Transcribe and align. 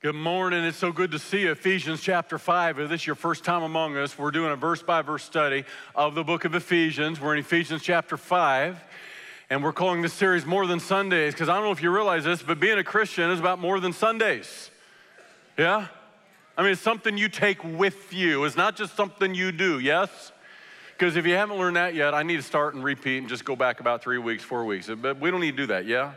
Good 0.00 0.14
morning. 0.14 0.62
It's 0.62 0.76
so 0.76 0.92
good 0.92 1.10
to 1.10 1.18
see 1.18 1.40
you. 1.40 1.50
Ephesians 1.50 2.00
chapter 2.00 2.38
5. 2.38 2.78
If 2.78 2.88
this 2.88 3.00
is 3.00 3.06
your 3.08 3.16
first 3.16 3.42
time 3.42 3.64
among 3.64 3.96
us, 3.96 4.16
we're 4.16 4.30
doing 4.30 4.52
a 4.52 4.54
verse 4.54 4.80
by 4.80 5.02
verse 5.02 5.24
study 5.24 5.64
of 5.92 6.14
the 6.14 6.22
book 6.22 6.44
of 6.44 6.54
Ephesians. 6.54 7.20
We're 7.20 7.32
in 7.32 7.40
Ephesians 7.40 7.82
chapter 7.82 8.16
5, 8.16 8.78
and 9.50 9.60
we're 9.60 9.72
calling 9.72 10.00
this 10.00 10.12
series 10.12 10.46
More 10.46 10.68
Than 10.68 10.78
Sundays 10.78 11.34
because 11.34 11.48
I 11.48 11.56
don't 11.56 11.64
know 11.64 11.72
if 11.72 11.82
you 11.82 11.90
realize 11.90 12.22
this, 12.22 12.44
but 12.44 12.60
being 12.60 12.78
a 12.78 12.84
Christian 12.84 13.28
is 13.32 13.40
about 13.40 13.58
more 13.58 13.80
than 13.80 13.92
Sundays. 13.92 14.70
Yeah? 15.58 15.88
I 16.56 16.62
mean, 16.62 16.70
it's 16.70 16.80
something 16.80 17.18
you 17.18 17.28
take 17.28 17.64
with 17.64 18.12
you, 18.12 18.44
it's 18.44 18.56
not 18.56 18.76
just 18.76 18.94
something 18.94 19.34
you 19.34 19.50
do, 19.50 19.80
yes? 19.80 20.30
Because 20.92 21.16
if 21.16 21.26
you 21.26 21.34
haven't 21.34 21.58
learned 21.58 21.74
that 21.74 21.96
yet, 21.96 22.14
I 22.14 22.22
need 22.22 22.36
to 22.36 22.42
start 22.42 22.76
and 22.76 22.84
repeat 22.84 23.18
and 23.18 23.28
just 23.28 23.44
go 23.44 23.56
back 23.56 23.80
about 23.80 24.04
three 24.04 24.18
weeks, 24.18 24.44
four 24.44 24.64
weeks. 24.64 24.88
But 24.96 25.18
we 25.18 25.32
don't 25.32 25.40
need 25.40 25.56
to 25.56 25.62
do 25.64 25.66
that, 25.66 25.86
yeah? 25.86 26.12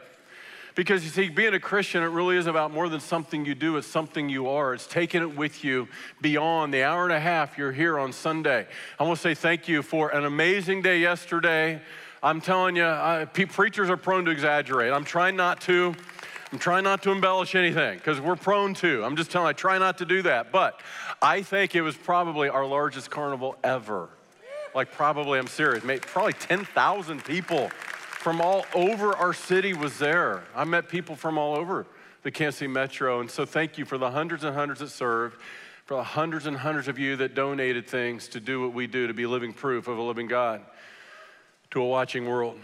Because 0.76 1.04
you 1.04 1.10
see, 1.10 1.30
being 1.30 1.54
a 1.54 1.60
Christian, 1.60 2.02
it 2.02 2.08
really 2.08 2.38
is 2.38 2.48
about 2.48 2.72
more 2.72 2.88
than 2.88 3.00
something 3.00 3.46
you 3.46 3.56
do, 3.56 3.78
it's 3.78 3.88
something 3.88 4.30
you 4.30 4.48
are. 4.48 4.74
It's 4.74 4.88
taking 4.88 5.22
it 5.22 5.36
with 5.36 5.64
you 5.64 5.88
beyond 6.22 6.74
the 6.74 6.84
hour 6.84 7.04
and 7.04 7.12
a 7.12 7.20
half 7.20 7.58
you're 7.58 7.74
here 7.74 8.00
on 8.00 8.14
Sunday. 8.14 8.66
I 9.00 9.04
want 9.04 9.18
to 9.18 9.22
say 9.22 9.34
thank 9.34 9.68
you 9.68 9.82
for 9.82 10.10
an 10.10 10.26
amazing 10.26 10.82
day 10.82 11.00
yesterday. 11.00 11.82
I'm 12.24 12.40
telling 12.40 12.76
you, 12.76 12.86
I, 12.86 13.26
preachers 13.26 13.90
are 13.90 13.98
prone 13.98 14.26
to 14.26 14.32
exaggerate. 14.32 14.94
I'm 14.94 15.04
trying 15.04 15.36
not 15.36 15.60
to. 15.62 15.96
I'm 16.52 16.60
trying 16.60 16.84
not 16.84 17.02
to 17.04 17.12
embellish 17.12 17.56
anything 17.56 17.98
because 17.98 18.20
we're 18.20 18.36
prone 18.36 18.74
to. 18.76 19.04
I'm 19.06 19.16
just 19.16 19.32
telling 19.32 19.48
I 19.48 19.54
try 19.54 19.78
not 19.78 19.98
to 20.00 20.06
do 20.06 20.22
that. 20.24 20.52
But 20.52 20.82
I 21.22 21.42
think 21.44 21.76
it 21.76 21.82
was 21.82 21.96
probably 21.96 22.50
our 22.50 22.66
largest 22.66 23.10
carnival 23.10 23.56
ever. 23.64 24.10
Like, 24.76 24.92
probably, 24.92 25.40
I'm 25.40 25.48
serious, 25.48 25.84
maybe, 25.84 26.02
probably 26.02 26.34
10,000 26.34 27.24
people 27.24 27.72
from 28.22 28.40
all 28.40 28.64
over 28.76 29.16
our 29.16 29.34
city 29.34 29.74
was 29.74 29.98
there. 29.98 30.44
I 30.56 30.64
met 30.64 30.88
people 30.88 31.16
from 31.16 31.40
all 31.40 31.56
over 31.56 31.88
the 32.22 32.30
Kansas 32.30 32.60
City 32.60 32.68
Metro. 32.68 33.20
And 33.20 33.32
so 33.32 33.46
thank 33.46 33.80
you 33.80 33.86
for 33.86 33.98
the 33.98 34.12
hundreds 34.12 34.44
and 34.44 34.56
hundreds 34.56 34.80
that 34.82 34.90
served, 34.90 35.42
for 35.86 35.98
the 35.98 36.04
hundreds 36.04 36.46
and 36.46 36.56
hundreds 36.56 36.88
of 36.88 37.00
you 37.00 37.16
that 37.16 37.34
donated 37.34 37.88
things 37.88 38.28
to 38.28 38.40
do 38.40 38.62
what 38.62 38.74
we 38.74 38.86
do, 38.86 39.08
to 39.08 39.14
be 39.16 39.26
living 39.26 39.54
proof 39.54 39.88
of 39.88 39.98
a 39.98 40.02
living 40.04 40.28
God 40.28 40.62
to 41.72 41.82
a 41.82 41.86
watching 41.88 42.28
world. 42.28 42.60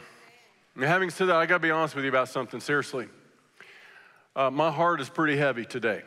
And 0.76 0.84
having 0.84 1.10
said 1.10 1.30
that, 1.30 1.38
I 1.38 1.48
gotta 1.48 1.60
be 1.60 1.72
honest 1.72 1.96
with 1.96 2.06
you 2.06 2.12
about 2.12 2.30
something, 2.30 2.60
seriously. 2.60 3.08
Uh, 4.36 4.52
my 4.52 4.70
heart 4.70 5.02
is 5.02 5.10
pretty 5.10 5.38
heavy 5.38 5.66
today. 5.66 6.04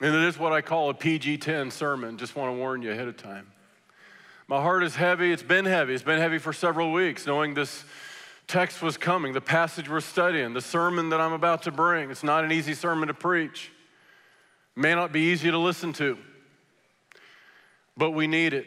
And 0.00 0.14
it 0.14 0.22
is 0.22 0.38
what 0.38 0.52
I 0.52 0.60
call 0.60 0.90
a 0.90 0.94
PG 0.94 1.38
10 1.38 1.72
sermon. 1.72 2.16
Just 2.16 2.36
wanna 2.36 2.54
warn 2.54 2.80
you 2.82 2.92
ahead 2.92 3.08
of 3.08 3.16
time. 3.16 3.48
My 4.48 4.62
heart 4.62 4.84
is 4.84 4.94
heavy. 4.94 5.32
It's 5.32 5.42
been 5.42 5.64
heavy. 5.64 5.92
It's 5.92 6.04
been 6.04 6.20
heavy 6.20 6.38
for 6.38 6.52
several 6.52 6.92
weeks, 6.92 7.26
knowing 7.26 7.54
this 7.54 7.84
text 8.46 8.80
was 8.80 8.96
coming, 8.96 9.32
the 9.32 9.40
passage 9.40 9.88
we're 9.88 10.00
studying, 10.00 10.54
the 10.54 10.60
sermon 10.60 11.08
that 11.08 11.20
I'm 11.20 11.32
about 11.32 11.62
to 11.62 11.72
bring. 11.72 12.10
It's 12.12 12.22
not 12.22 12.44
an 12.44 12.52
easy 12.52 12.74
sermon 12.74 13.08
to 13.08 13.14
preach. 13.14 13.72
May 14.76 14.94
not 14.94 15.10
be 15.10 15.20
easy 15.20 15.50
to 15.50 15.58
listen 15.58 15.92
to, 15.94 16.16
but 17.96 18.12
we 18.12 18.28
need 18.28 18.52
it. 18.52 18.66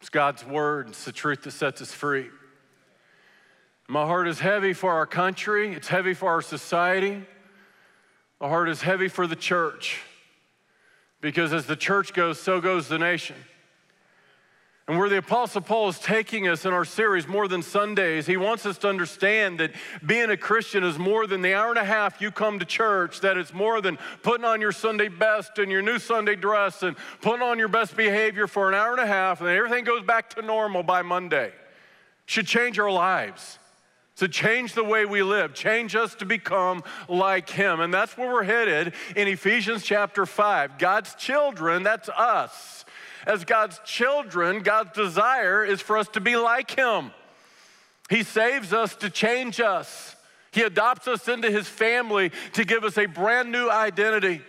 It's 0.00 0.10
God's 0.10 0.44
word, 0.44 0.88
it's 0.88 1.04
the 1.04 1.12
truth 1.12 1.42
that 1.42 1.52
sets 1.52 1.80
us 1.80 1.92
free. 1.92 2.28
My 3.88 4.04
heart 4.04 4.28
is 4.28 4.40
heavy 4.40 4.72
for 4.72 4.92
our 4.92 5.06
country, 5.06 5.74
it's 5.74 5.88
heavy 5.88 6.12
for 6.12 6.28
our 6.28 6.42
society. 6.42 7.24
My 8.40 8.48
heart 8.48 8.68
is 8.68 8.82
heavy 8.82 9.08
for 9.08 9.26
the 9.26 9.36
church 9.36 10.02
because 11.20 11.52
as 11.52 11.66
the 11.66 11.76
church 11.76 12.14
goes, 12.14 12.40
so 12.40 12.60
goes 12.60 12.88
the 12.88 12.98
nation. 12.98 13.36
And 14.90 14.98
where 14.98 15.08
the 15.08 15.18
Apostle 15.18 15.60
Paul 15.60 15.88
is 15.88 16.00
taking 16.00 16.48
us 16.48 16.64
in 16.64 16.72
our 16.72 16.84
series, 16.84 17.28
More 17.28 17.46
Than 17.46 17.62
Sundays, 17.62 18.26
he 18.26 18.36
wants 18.36 18.66
us 18.66 18.76
to 18.78 18.88
understand 18.88 19.60
that 19.60 19.70
being 20.04 20.30
a 20.30 20.36
Christian 20.36 20.82
is 20.82 20.98
more 20.98 21.28
than 21.28 21.42
the 21.42 21.54
hour 21.54 21.68
and 21.68 21.78
a 21.78 21.84
half 21.84 22.20
you 22.20 22.32
come 22.32 22.58
to 22.58 22.64
church, 22.64 23.20
that 23.20 23.36
it's 23.36 23.54
more 23.54 23.80
than 23.80 23.98
putting 24.24 24.44
on 24.44 24.60
your 24.60 24.72
Sunday 24.72 25.06
best 25.06 25.60
and 25.60 25.70
your 25.70 25.80
new 25.80 26.00
Sunday 26.00 26.34
dress 26.34 26.82
and 26.82 26.96
putting 27.20 27.40
on 27.40 27.56
your 27.56 27.68
best 27.68 27.96
behavior 27.96 28.48
for 28.48 28.68
an 28.68 28.74
hour 28.74 28.90
and 28.90 29.00
a 29.00 29.06
half, 29.06 29.38
and 29.38 29.48
then 29.48 29.56
everything 29.56 29.84
goes 29.84 30.02
back 30.02 30.28
to 30.30 30.42
normal 30.42 30.82
by 30.82 31.02
Monday. 31.02 31.52
Should 32.26 32.48
change 32.48 32.76
our 32.80 32.90
lives. 32.90 33.60
To 34.16 34.26
change 34.26 34.74
the 34.74 34.84
way 34.84 35.06
we 35.06 35.22
live, 35.22 35.54
change 35.54 35.94
us 35.94 36.16
to 36.16 36.26
become 36.26 36.82
like 37.08 37.48
Him. 37.48 37.78
And 37.78 37.94
that's 37.94 38.18
where 38.18 38.30
we're 38.30 38.42
headed 38.42 38.92
in 39.14 39.28
Ephesians 39.28 39.84
chapter 39.84 40.26
5. 40.26 40.78
God's 40.78 41.14
children, 41.14 41.84
that's 41.84 42.08
us 42.08 42.84
as 43.26 43.44
God's 43.44 43.80
children, 43.84 44.60
God's 44.60 44.92
desire 44.92 45.64
is 45.64 45.80
for 45.80 45.98
us 45.98 46.08
to 46.08 46.20
be 46.20 46.36
like 46.36 46.70
Him. 46.70 47.10
He 48.08 48.22
saves 48.22 48.72
us 48.72 48.96
to 48.96 49.10
change 49.10 49.60
us. 49.60 50.16
He 50.52 50.62
adopts 50.62 51.06
us 51.06 51.28
into 51.28 51.50
His 51.50 51.68
family 51.68 52.32
to 52.54 52.64
give 52.64 52.84
us 52.84 52.98
a 52.98 53.06
brand 53.06 53.52
new 53.52 53.68
identity. 53.70 54.42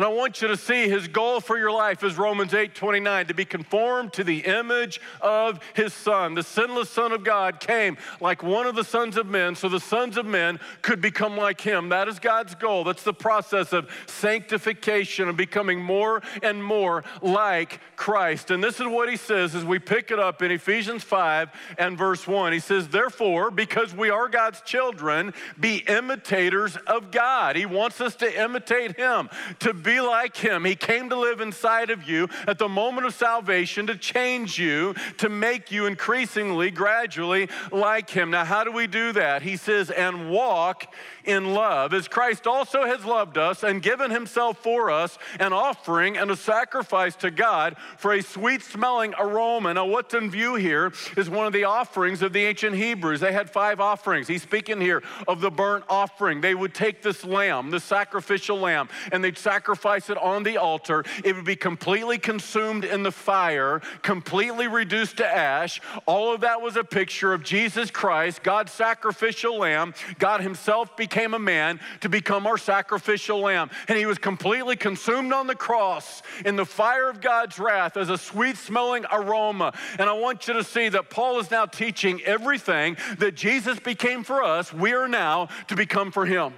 And 0.00 0.06
I 0.06 0.08
want 0.08 0.40
you 0.40 0.48
to 0.48 0.56
see 0.56 0.88
his 0.88 1.08
goal 1.08 1.40
for 1.40 1.58
your 1.58 1.70
life 1.70 2.02
is 2.02 2.16
Romans 2.16 2.54
8 2.54 2.74
29, 2.74 3.26
to 3.26 3.34
be 3.34 3.44
conformed 3.44 4.14
to 4.14 4.24
the 4.24 4.38
image 4.38 4.98
of 5.20 5.60
his 5.74 5.92
son. 5.92 6.34
The 6.34 6.42
sinless 6.42 6.88
son 6.88 7.12
of 7.12 7.22
God 7.22 7.60
came 7.60 7.98
like 8.18 8.42
one 8.42 8.66
of 8.66 8.74
the 8.74 8.82
sons 8.82 9.18
of 9.18 9.26
men, 9.26 9.54
so 9.56 9.68
the 9.68 9.78
sons 9.78 10.16
of 10.16 10.24
men 10.24 10.58
could 10.80 11.02
become 11.02 11.36
like 11.36 11.60
him. 11.60 11.90
That 11.90 12.08
is 12.08 12.18
God's 12.18 12.54
goal. 12.54 12.82
That's 12.82 13.02
the 13.02 13.12
process 13.12 13.74
of 13.74 13.90
sanctification 14.06 15.28
and 15.28 15.36
becoming 15.36 15.82
more 15.82 16.22
and 16.42 16.64
more 16.64 17.04
like 17.20 17.80
Christ. 17.94 18.50
And 18.50 18.64
this 18.64 18.80
is 18.80 18.86
what 18.86 19.10
he 19.10 19.18
says 19.18 19.54
as 19.54 19.66
we 19.66 19.78
pick 19.78 20.10
it 20.10 20.18
up 20.18 20.40
in 20.40 20.50
Ephesians 20.50 21.04
5 21.04 21.50
and 21.76 21.98
verse 21.98 22.26
1. 22.26 22.54
He 22.54 22.60
says, 22.60 22.88
Therefore, 22.88 23.50
because 23.50 23.94
we 23.94 24.08
are 24.08 24.30
God's 24.30 24.62
children, 24.62 25.34
be 25.60 25.84
imitators 25.86 26.78
of 26.86 27.10
God. 27.10 27.54
He 27.54 27.66
wants 27.66 28.00
us 28.00 28.14
to 28.14 28.42
imitate 28.42 28.96
him, 28.96 29.28
to 29.58 29.74
be 29.74 29.89
be 29.90 30.00
like 30.00 30.36
him. 30.36 30.64
He 30.64 30.76
came 30.76 31.08
to 31.10 31.16
live 31.16 31.40
inside 31.40 31.90
of 31.90 32.08
you 32.08 32.28
at 32.46 32.58
the 32.58 32.68
moment 32.68 33.08
of 33.08 33.14
salvation 33.14 33.88
to 33.88 33.96
change 33.96 34.56
you, 34.56 34.94
to 35.18 35.28
make 35.28 35.72
you 35.72 35.86
increasingly, 35.86 36.70
gradually 36.70 37.48
like 37.72 38.08
him. 38.08 38.30
Now, 38.30 38.44
how 38.44 38.62
do 38.62 38.70
we 38.70 38.86
do 38.86 39.10
that? 39.12 39.42
He 39.42 39.56
says, 39.56 39.90
and 39.90 40.30
walk 40.30 40.94
in 41.24 41.54
love, 41.54 41.92
as 41.92 42.08
Christ 42.08 42.46
also 42.46 42.84
has 42.84 43.04
loved 43.04 43.38
us 43.38 43.62
and 43.62 43.82
given 43.82 44.10
himself 44.10 44.58
for 44.58 44.90
us, 44.90 45.18
an 45.38 45.52
offering 45.52 46.16
and 46.16 46.30
a 46.30 46.36
sacrifice 46.36 47.14
to 47.16 47.30
God 47.30 47.76
for 47.96 48.12
a 48.12 48.22
sweet 48.22 48.62
smelling 48.62 49.14
aroma. 49.18 49.74
Now, 49.74 49.86
what's 49.86 50.14
in 50.14 50.30
view 50.30 50.54
here 50.54 50.92
is 51.16 51.28
one 51.28 51.46
of 51.46 51.52
the 51.52 51.64
offerings 51.64 52.22
of 52.22 52.32
the 52.32 52.44
ancient 52.44 52.76
Hebrews. 52.76 53.20
They 53.20 53.32
had 53.32 53.50
five 53.50 53.80
offerings. 53.80 54.28
He's 54.28 54.42
speaking 54.42 54.80
here 54.80 55.02
of 55.28 55.40
the 55.40 55.50
burnt 55.50 55.84
offering. 55.88 56.40
They 56.40 56.54
would 56.54 56.74
take 56.74 57.02
this 57.02 57.24
lamb, 57.24 57.70
the 57.70 57.80
sacrificial 57.80 58.58
lamb, 58.58 58.88
and 59.12 59.22
they'd 59.22 59.38
sacrifice 59.38 60.10
it 60.10 60.18
on 60.18 60.42
the 60.42 60.56
altar. 60.56 61.04
It 61.24 61.36
would 61.36 61.44
be 61.44 61.56
completely 61.56 62.18
consumed 62.18 62.84
in 62.84 63.02
the 63.02 63.12
fire, 63.12 63.80
completely 64.02 64.68
reduced 64.68 65.18
to 65.18 65.26
ash. 65.26 65.80
All 66.06 66.32
of 66.34 66.40
that 66.40 66.60
was 66.62 66.76
a 66.76 66.84
picture 66.84 67.32
of 67.32 67.42
Jesus 67.42 67.90
Christ, 67.90 68.42
God's 68.42 68.72
sacrificial 68.72 69.58
lamb. 69.58 69.94
God 70.18 70.40
Himself 70.40 70.96
became 70.96 71.09
became 71.10 71.34
a 71.34 71.38
man 71.38 71.80
to 72.00 72.08
become 72.08 72.46
our 72.46 72.56
sacrificial 72.56 73.40
lamb. 73.40 73.68
And 73.88 73.98
he 73.98 74.06
was 74.06 74.16
completely 74.16 74.76
consumed 74.76 75.32
on 75.32 75.48
the 75.48 75.56
cross 75.56 76.22
in 76.44 76.54
the 76.54 76.64
fire 76.64 77.10
of 77.10 77.20
God's 77.20 77.58
wrath 77.58 77.96
as 77.96 78.10
a 78.10 78.16
sweet 78.16 78.56
smelling 78.56 79.04
aroma. 79.10 79.74
And 79.98 80.08
I 80.08 80.12
want 80.12 80.46
you 80.46 80.54
to 80.54 80.64
see 80.64 80.88
that 80.90 81.10
Paul 81.10 81.40
is 81.40 81.50
now 81.50 81.66
teaching 81.66 82.22
everything 82.22 82.96
that 83.18 83.34
Jesus 83.34 83.80
became 83.80 84.22
for 84.22 84.42
us, 84.42 84.72
we 84.72 84.92
are 84.92 85.08
now 85.08 85.48
to 85.66 85.74
become 85.74 86.12
for 86.12 86.26
him. 86.26 86.52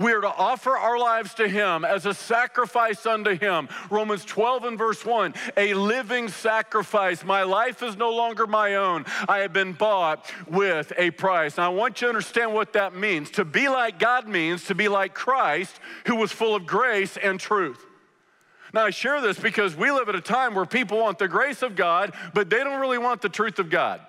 We 0.00 0.14
are 0.14 0.22
to 0.22 0.34
offer 0.34 0.70
our 0.70 0.98
lives 0.98 1.34
to 1.34 1.46
Him 1.46 1.84
as 1.84 2.06
a 2.06 2.14
sacrifice 2.14 3.04
unto 3.04 3.36
Him. 3.36 3.68
Romans 3.90 4.24
12 4.24 4.64
and 4.64 4.78
verse 4.78 5.04
1 5.04 5.34
a 5.58 5.74
living 5.74 6.28
sacrifice. 6.28 7.22
My 7.22 7.42
life 7.42 7.82
is 7.82 7.98
no 7.98 8.10
longer 8.10 8.46
my 8.46 8.76
own. 8.76 9.04
I 9.28 9.40
have 9.40 9.52
been 9.52 9.74
bought 9.74 10.32
with 10.48 10.90
a 10.96 11.10
price. 11.10 11.58
Now, 11.58 11.70
I 11.70 11.74
want 11.74 12.00
you 12.00 12.06
to 12.06 12.08
understand 12.08 12.54
what 12.54 12.72
that 12.72 12.96
means. 12.96 13.30
To 13.32 13.44
be 13.44 13.68
like 13.68 13.98
God 13.98 14.26
means 14.26 14.64
to 14.64 14.74
be 14.74 14.88
like 14.88 15.12
Christ, 15.12 15.78
who 16.06 16.16
was 16.16 16.32
full 16.32 16.54
of 16.54 16.66
grace 16.66 17.18
and 17.18 17.38
truth. 17.38 17.84
Now, 18.72 18.86
I 18.86 18.90
share 18.90 19.20
this 19.20 19.38
because 19.38 19.76
we 19.76 19.90
live 19.90 20.08
at 20.08 20.14
a 20.14 20.22
time 20.22 20.54
where 20.54 20.64
people 20.64 20.98
want 20.98 21.18
the 21.18 21.28
grace 21.28 21.60
of 21.60 21.76
God, 21.76 22.14
but 22.32 22.48
they 22.48 22.64
don't 22.64 22.80
really 22.80 22.98
want 22.98 23.20
the 23.20 23.28
truth 23.28 23.58
of 23.58 23.68
God. 23.68 24.00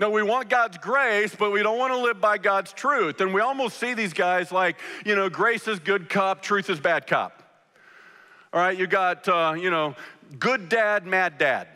No, 0.00 0.10
we 0.10 0.22
want 0.22 0.48
God's 0.48 0.78
grace, 0.78 1.34
but 1.34 1.50
we 1.52 1.62
don't 1.62 1.78
want 1.78 1.92
to 1.92 1.98
live 1.98 2.20
by 2.20 2.38
God's 2.38 2.72
truth. 2.72 3.20
And 3.20 3.32
we 3.32 3.40
almost 3.40 3.78
see 3.78 3.94
these 3.94 4.12
guys 4.12 4.50
like, 4.50 4.76
you 5.04 5.14
know, 5.14 5.28
grace 5.28 5.68
is 5.68 5.78
good 5.78 6.08
cop, 6.08 6.42
truth 6.42 6.70
is 6.70 6.80
bad 6.80 7.06
cop. 7.06 7.42
All 8.52 8.60
right, 8.60 8.76
you 8.76 8.86
got, 8.86 9.28
uh, 9.28 9.54
you 9.56 9.70
know, 9.70 9.94
good 10.38 10.68
dad, 10.68 11.06
mad 11.06 11.38
dad. 11.38 11.68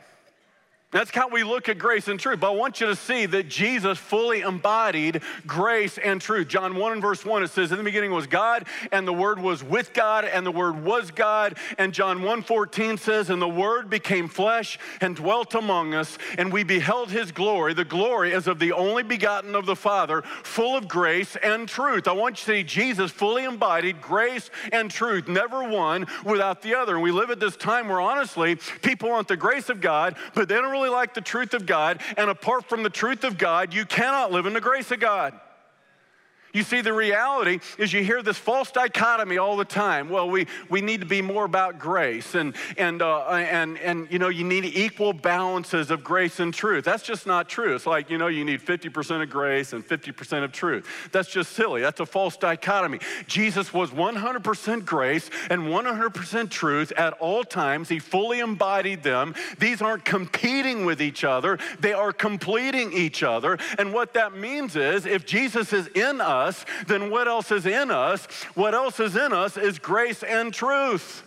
That's 0.96 1.14
how 1.14 1.28
we 1.28 1.44
look 1.44 1.68
at 1.68 1.76
grace 1.76 2.08
and 2.08 2.18
truth. 2.18 2.40
But 2.40 2.52
I 2.52 2.54
want 2.54 2.80
you 2.80 2.86
to 2.86 2.96
see 2.96 3.26
that 3.26 3.50
Jesus 3.50 3.98
fully 3.98 4.40
embodied 4.40 5.20
grace 5.46 5.98
and 5.98 6.22
truth. 6.22 6.48
John 6.48 6.74
1 6.74 6.92
and 6.92 7.02
verse 7.02 7.22
1, 7.22 7.42
it 7.42 7.48
says, 7.48 7.70
In 7.70 7.76
the 7.76 7.84
beginning 7.84 8.12
was 8.12 8.26
God, 8.26 8.66
and 8.90 9.06
the 9.06 9.12
Word 9.12 9.38
was 9.38 9.62
with 9.62 9.92
God, 9.92 10.24
and 10.24 10.46
the 10.46 10.50
Word 10.50 10.82
was 10.82 11.10
God. 11.10 11.58
And 11.76 11.92
John 11.92 12.22
1 12.22 12.40
14 12.40 12.96
says, 12.96 13.28
And 13.28 13.42
the 13.42 13.46
Word 13.46 13.90
became 13.90 14.26
flesh 14.26 14.78
and 15.02 15.14
dwelt 15.14 15.54
among 15.54 15.92
us, 15.92 16.16
and 16.38 16.50
we 16.50 16.64
beheld 16.64 17.10
his 17.10 17.30
glory. 17.30 17.74
The 17.74 17.84
glory 17.84 18.32
as 18.32 18.46
of 18.46 18.58
the 18.58 18.72
only 18.72 19.02
begotten 19.02 19.54
of 19.54 19.66
the 19.66 19.76
Father, 19.76 20.22
full 20.44 20.78
of 20.78 20.88
grace 20.88 21.36
and 21.42 21.68
truth. 21.68 22.08
I 22.08 22.12
want 22.12 22.40
you 22.40 22.54
to 22.54 22.60
see 22.60 22.64
Jesus 22.64 23.10
fully 23.10 23.44
embodied 23.44 24.00
grace 24.00 24.48
and 24.72 24.90
truth, 24.90 25.28
never 25.28 25.62
one 25.62 26.06
without 26.24 26.62
the 26.62 26.74
other. 26.74 26.94
And 26.94 27.02
we 27.02 27.10
live 27.10 27.28
at 27.28 27.38
this 27.38 27.54
time 27.54 27.88
where 27.88 28.00
honestly, 28.00 28.56
people 28.80 29.10
want 29.10 29.28
the 29.28 29.36
grace 29.36 29.68
of 29.68 29.82
God, 29.82 30.16
but 30.32 30.48
they 30.48 30.54
don't 30.54 30.72
really 30.72 30.85
like 30.88 31.14
the 31.14 31.20
truth 31.20 31.54
of 31.54 31.66
God. 31.66 32.00
And 32.16 32.30
apart 32.30 32.68
from 32.68 32.82
the 32.82 32.90
truth 32.90 33.24
of 33.24 33.38
God, 33.38 33.74
you 33.74 33.84
cannot 33.84 34.32
live 34.32 34.46
in 34.46 34.52
the 34.52 34.60
grace 34.60 34.90
of 34.90 35.00
God. 35.00 35.38
You 36.56 36.62
see, 36.62 36.80
the 36.80 36.94
reality 36.94 37.60
is 37.76 37.92
you 37.92 38.02
hear 38.02 38.22
this 38.22 38.38
false 38.38 38.70
dichotomy 38.70 39.36
all 39.36 39.58
the 39.58 39.64
time. 39.66 40.08
Well, 40.08 40.30
we, 40.30 40.46
we 40.70 40.80
need 40.80 41.00
to 41.00 41.06
be 41.06 41.20
more 41.20 41.44
about 41.44 41.78
grace, 41.78 42.34
and, 42.34 42.56
and, 42.78 43.02
uh, 43.02 43.26
and, 43.26 43.76
and, 43.76 44.10
you 44.10 44.18
know, 44.18 44.30
you 44.30 44.42
need 44.42 44.64
equal 44.64 45.12
balances 45.12 45.90
of 45.90 46.02
grace 46.02 46.40
and 46.40 46.54
truth. 46.54 46.86
That's 46.86 47.02
just 47.02 47.26
not 47.26 47.50
true. 47.50 47.74
It's 47.74 47.84
like, 47.84 48.08
you 48.08 48.16
know, 48.16 48.28
you 48.28 48.42
need 48.42 48.62
50% 48.62 49.22
of 49.22 49.28
grace 49.28 49.74
and 49.74 49.86
50% 49.86 50.44
of 50.44 50.52
truth. 50.52 50.88
That's 51.12 51.28
just 51.28 51.52
silly. 51.52 51.82
That's 51.82 52.00
a 52.00 52.06
false 52.06 52.38
dichotomy. 52.38 53.00
Jesus 53.26 53.74
was 53.74 53.90
100% 53.90 54.86
grace 54.86 55.28
and 55.50 55.64
100% 55.64 56.48
truth 56.48 56.90
at 56.92 57.12
all 57.14 57.44
times. 57.44 57.90
He 57.90 57.98
fully 57.98 58.40
embodied 58.40 59.02
them. 59.02 59.34
These 59.58 59.82
aren't 59.82 60.06
competing 60.06 60.86
with 60.86 61.02
each 61.02 61.22
other, 61.22 61.58
they 61.80 61.92
are 61.92 62.14
completing 62.14 62.94
each 62.94 63.22
other. 63.22 63.58
And 63.78 63.92
what 63.92 64.14
that 64.14 64.34
means 64.34 64.74
is 64.74 65.04
if 65.04 65.26
Jesus 65.26 65.74
is 65.74 65.88
in 65.88 66.22
us, 66.22 66.45
us, 66.46 66.64
then 66.86 67.10
what 67.10 67.28
else 67.28 67.50
is 67.50 67.66
in 67.66 67.90
us? 67.90 68.26
What 68.54 68.74
else 68.74 69.00
is 69.00 69.16
in 69.16 69.32
us 69.32 69.56
is 69.56 69.78
grace 69.78 70.22
and 70.22 70.52
truth. 70.52 71.22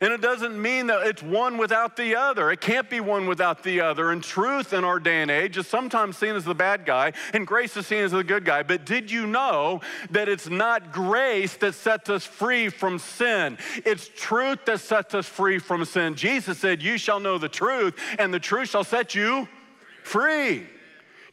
And 0.00 0.12
it 0.12 0.20
doesn't 0.20 0.60
mean 0.60 0.88
that 0.88 1.06
it's 1.06 1.22
one 1.22 1.56
without 1.56 1.96
the 1.96 2.16
other. 2.16 2.50
It 2.50 2.60
can't 2.60 2.90
be 2.90 3.00
one 3.00 3.26
without 3.26 3.62
the 3.62 3.80
other. 3.80 4.10
And 4.10 4.22
truth 4.22 4.74
in 4.74 4.84
our 4.84 4.98
day 4.98 5.22
and 5.22 5.30
age 5.30 5.56
is 5.56 5.66
sometimes 5.66 6.18
seen 6.18 6.34
as 6.34 6.44
the 6.44 6.54
bad 6.54 6.84
guy, 6.84 7.12
and 7.32 7.46
grace 7.46 7.74
is 7.76 7.86
seen 7.86 8.02
as 8.02 8.10
the 8.10 8.22
good 8.22 8.44
guy. 8.44 8.64
But 8.64 8.84
did 8.84 9.10
you 9.10 9.26
know 9.26 9.80
that 10.10 10.28
it's 10.28 10.50
not 10.50 10.92
grace 10.92 11.56
that 11.56 11.74
sets 11.74 12.10
us 12.10 12.26
free 12.26 12.68
from 12.68 12.98
sin? 12.98 13.56
It's 13.86 14.10
truth 14.14 14.66
that 14.66 14.80
sets 14.80 15.14
us 15.14 15.26
free 15.26 15.58
from 15.58 15.84
sin. 15.86 16.16
Jesus 16.16 16.58
said, 16.58 16.82
You 16.82 16.98
shall 16.98 17.20
know 17.20 17.38
the 17.38 17.48
truth, 17.48 17.94
and 18.18 18.34
the 18.34 18.40
truth 18.40 18.68
shall 18.68 18.84
set 18.84 19.14
you 19.14 19.48
free. 20.02 20.66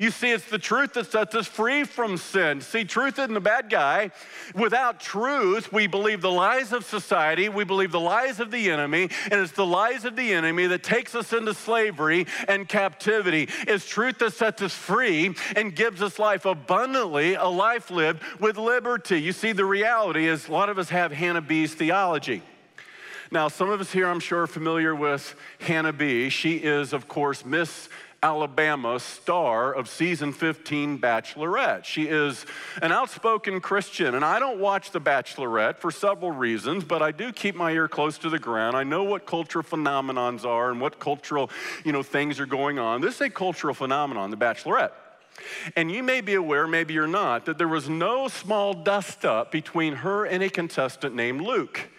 You 0.02 0.10
see, 0.10 0.32
it's 0.32 0.46
the 0.46 0.58
truth 0.58 0.94
that 0.94 1.12
sets 1.12 1.36
us 1.36 1.46
free 1.46 1.84
from 1.84 2.18
sin. 2.18 2.62
See, 2.62 2.86
truth 2.86 3.20
isn't 3.20 3.38
a 3.38 3.40
bad 3.40 3.70
guy. 3.70 4.10
Without 4.56 5.00
truth, 5.00 5.72
we 5.72 5.86
believe 5.86 6.22
the 6.22 6.32
lies 6.32 6.74
of 6.74 6.86
society, 6.86 7.50
we 7.50 7.66
believe 7.66 7.92
the 7.92 8.00
lies 8.00 8.40
of 8.40 8.50
the 8.50 8.72
enemy, 8.72 9.10
and 9.26 9.34
it's 9.34 9.52
the 9.52 9.64
lies 9.64 10.04
of 10.04 10.16
the 10.16 10.34
enemy 10.34 10.66
that 10.66 10.82
takes 10.82 11.14
us 11.14 11.34
into 11.34 11.54
slavery 11.54 12.26
and 12.48 12.68
captivity. 12.68 13.48
It's 13.68 13.88
truth 13.88 14.18
that 14.18 14.34
sets 14.34 14.64
us 14.64 14.74
free 14.74 15.36
and 15.56 15.76
gives 15.76 16.02
us 16.02 16.18
life 16.18 16.46
abundantly, 16.46 17.36
a 17.36 17.46
life 17.46 17.92
lived 17.92 18.24
with 18.40 18.58
liberty. 18.58 19.22
You 19.22 19.34
see, 19.34 19.52
the 19.52 19.66
reality 19.66 20.28
is 20.28 20.48
a 20.48 20.52
lot 20.52 20.70
of 20.70 20.80
us 20.80 20.90
have 20.90 21.12
Hannah 21.12 21.42
B's 21.42 21.76
theology. 21.76 22.42
Now, 23.30 23.50
some 23.50 23.70
of 23.70 23.80
us 23.80 23.92
here, 23.92 24.08
I'm 24.08 24.20
sure, 24.20 24.42
are 24.42 24.48
familiar 24.48 24.96
with 24.96 25.36
Hannah 25.60 25.94
B. 25.94 26.30
She 26.30 26.56
is, 26.56 26.92
of 26.92 27.08
course, 27.08 27.46
Miss 27.46 27.88
Alabama 28.24 29.00
star 29.00 29.74
of 29.74 29.90
season 29.90 30.32
15 30.32 31.00
Bachelorette. 31.00 31.86
She 31.86 32.04
is 32.04 32.46
an 32.82 32.92
outspoken 32.92 33.60
Christian, 33.62 34.14
and 34.14 34.24
I 34.24 34.38
don't 34.38 34.60
watch 34.60 34.92
The 34.92 35.02
Bachelorette 35.02 35.78
for 35.78 35.90
several 35.90 36.32
reasons, 36.32 36.84
but 36.84 37.02
I 37.02 37.12
do 37.12 37.34
keep 37.34 37.56
my 37.56 37.72
ear 37.72 37.88
close 37.88 38.20
to 38.20 38.30
the 38.30 38.38
ground. 38.38 38.78
I 38.78 38.84
know 38.84 39.04
what 39.04 39.26
cultural 39.26 39.64
phenomenons 39.64 40.46
are 40.46 40.70
and 40.70 40.80
what 40.80 41.00
cultural, 41.00 41.50
you 41.84 41.92
know, 41.92 42.04
things 42.04 42.40
are 42.40 42.46
going 42.46 42.78
on. 42.78 43.02
This 43.02 43.16
is 43.16 43.22
a 43.22 43.30
cultural 43.30 43.74
phenomenon, 43.74 44.30
The 44.30 44.38
Bachelorette. 44.38 44.92
And 45.76 45.92
you 45.92 46.04
may 46.04 46.22
be 46.22 46.36
aware, 46.36 46.68
maybe 46.68 46.94
you're 46.94 47.08
not, 47.08 47.46
that 47.46 47.58
there 47.58 47.68
was 47.68 47.90
no 47.90 48.28
small 48.28 48.74
dust 48.74 49.26
up 49.26 49.52
between 49.52 49.96
her 49.96 50.26
and 50.26 50.44
a 50.44 50.50
contestant 50.50 51.16
named 51.16 51.42
Luke 51.42 51.90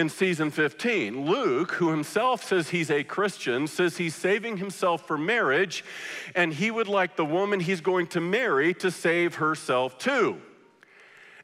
in 0.00 0.08
season 0.08 0.50
15. 0.50 1.26
Luke, 1.26 1.72
who 1.72 1.90
himself 1.90 2.42
says 2.42 2.70
he's 2.70 2.90
a 2.90 3.04
Christian, 3.04 3.66
says 3.68 3.98
he's 3.98 4.14
saving 4.14 4.56
himself 4.56 5.06
for 5.06 5.16
marriage, 5.16 5.84
and 6.34 6.52
he 6.52 6.70
would 6.70 6.88
like 6.88 7.14
the 7.14 7.24
woman 7.24 7.60
he's 7.60 7.80
going 7.80 8.08
to 8.08 8.20
marry 8.20 8.74
to 8.74 8.90
save 8.90 9.36
herself 9.36 9.98
too. 9.98 10.40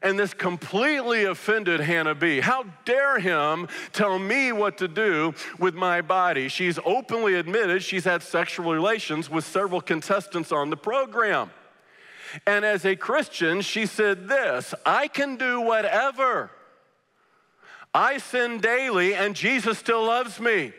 And 0.01 0.19
this 0.19 0.33
completely 0.33 1.23
offended 1.23 1.79
Hannah 1.79 2.13
B. 2.13 2.39
How 2.39 2.65
dare 2.85 3.19
him 3.19 3.67
tell 3.93 4.19
me 4.19 4.51
what 4.51 4.77
to 4.79 4.87
do 4.87 5.33
with 5.57 5.73
my 5.73 6.01
body? 6.01 6.49
She's 6.49 6.77
openly 6.85 7.35
admitted 7.35 7.81
she's 7.81 8.03
had 8.03 8.21
sexual 8.21 8.71
relations 8.71 9.29
with 9.29 9.45
several 9.45 9.81
contestants 9.81 10.51
on 10.51 10.69
the 10.69 10.77
program. 10.77 11.51
And 12.45 12.65
as 12.65 12.85
a 12.85 12.95
Christian, 12.95 13.61
she 13.61 13.85
said 13.85 14.27
this 14.27 14.73
I 14.85 15.07
can 15.07 15.35
do 15.37 15.61
whatever 15.61 16.51
I 17.97 18.19
sin 18.19 18.59
daily 18.59 19.15
and 19.15 19.35
Jesus 19.35 19.79
still 19.79 20.05
loves 20.05 20.39
me. 20.39 20.71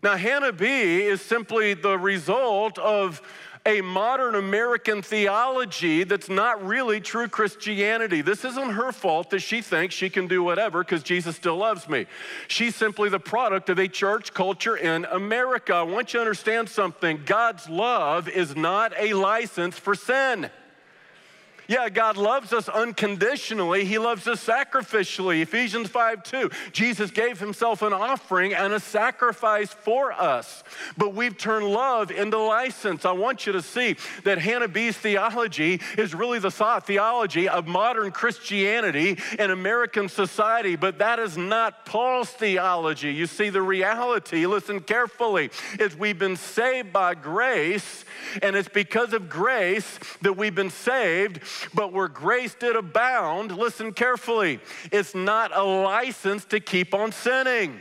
Now, 0.00 0.16
Hannah 0.16 0.52
B 0.52 1.02
is 1.02 1.20
simply 1.20 1.74
the 1.74 1.98
result 1.98 2.78
of 2.78 3.20
a 3.66 3.80
modern 3.80 4.36
American 4.36 5.02
theology 5.02 6.04
that's 6.04 6.28
not 6.28 6.64
really 6.64 7.00
true 7.00 7.26
Christianity. 7.26 8.22
This 8.22 8.44
isn't 8.44 8.70
her 8.70 8.92
fault 8.92 9.30
that 9.30 9.40
she 9.40 9.60
thinks 9.60 9.92
she 9.92 10.08
can 10.08 10.28
do 10.28 10.40
whatever 10.44 10.84
because 10.84 11.02
Jesus 11.02 11.34
still 11.34 11.56
loves 11.56 11.88
me. 11.88 12.06
She's 12.46 12.76
simply 12.76 13.08
the 13.08 13.18
product 13.18 13.68
of 13.68 13.80
a 13.80 13.88
church 13.88 14.32
culture 14.32 14.76
in 14.76 15.04
America. 15.06 15.74
I 15.74 15.82
want 15.82 16.14
you 16.14 16.18
to 16.18 16.22
understand 16.22 16.68
something 16.68 17.22
God's 17.26 17.68
love 17.68 18.28
is 18.28 18.54
not 18.54 18.92
a 18.96 19.14
license 19.14 19.76
for 19.76 19.96
sin. 19.96 20.48
Yeah, 21.68 21.90
God 21.90 22.16
loves 22.16 22.54
us 22.54 22.66
unconditionally. 22.66 23.84
He 23.84 23.98
loves 23.98 24.26
us 24.26 24.42
sacrificially. 24.44 25.42
Ephesians 25.42 25.90
5 25.90 26.22
2. 26.22 26.50
Jesus 26.72 27.10
gave 27.10 27.38
himself 27.38 27.82
an 27.82 27.92
offering 27.92 28.54
and 28.54 28.72
a 28.72 28.80
sacrifice 28.80 29.70
for 29.70 30.10
us. 30.10 30.64
But 30.96 31.12
we've 31.12 31.36
turned 31.36 31.66
love 31.66 32.10
into 32.10 32.38
license. 32.38 33.04
I 33.04 33.12
want 33.12 33.46
you 33.46 33.52
to 33.52 33.60
see 33.60 33.96
that 34.24 34.38
Hannah 34.38 34.66
B's 34.66 34.96
theology 34.96 35.82
is 35.98 36.14
really 36.14 36.38
the 36.38 36.50
thought 36.50 36.86
theology 36.86 37.50
of 37.50 37.66
modern 37.66 38.12
Christianity 38.12 39.18
and 39.38 39.52
American 39.52 40.08
society, 40.08 40.74
but 40.74 40.98
that 41.00 41.18
is 41.18 41.36
not 41.36 41.84
Paul's 41.84 42.30
theology. 42.30 43.12
You 43.12 43.26
see, 43.26 43.50
the 43.50 43.60
reality, 43.60 44.46
listen 44.46 44.80
carefully, 44.80 45.50
is 45.78 45.94
we've 45.94 46.18
been 46.18 46.36
saved 46.36 46.94
by 46.94 47.14
grace, 47.14 48.06
and 48.40 48.56
it's 48.56 48.70
because 48.70 49.12
of 49.12 49.28
grace 49.28 49.98
that 50.22 50.32
we've 50.32 50.54
been 50.54 50.70
saved 50.70 51.42
but 51.74 51.92
where 51.92 52.08
grace 52.08 52.54
did 52.54 52.76
abound, 52.76 53.56
listen 53.56 53.92
carefully, 53.92 54.60
it's 54.92 55.14
not 55.14 55.56
a 55.56 55.62
license 55.62 56.44
to 56.46 56.60
keep 56.60 56.94
on 56.94 57.12
sinning. 57.12 57.80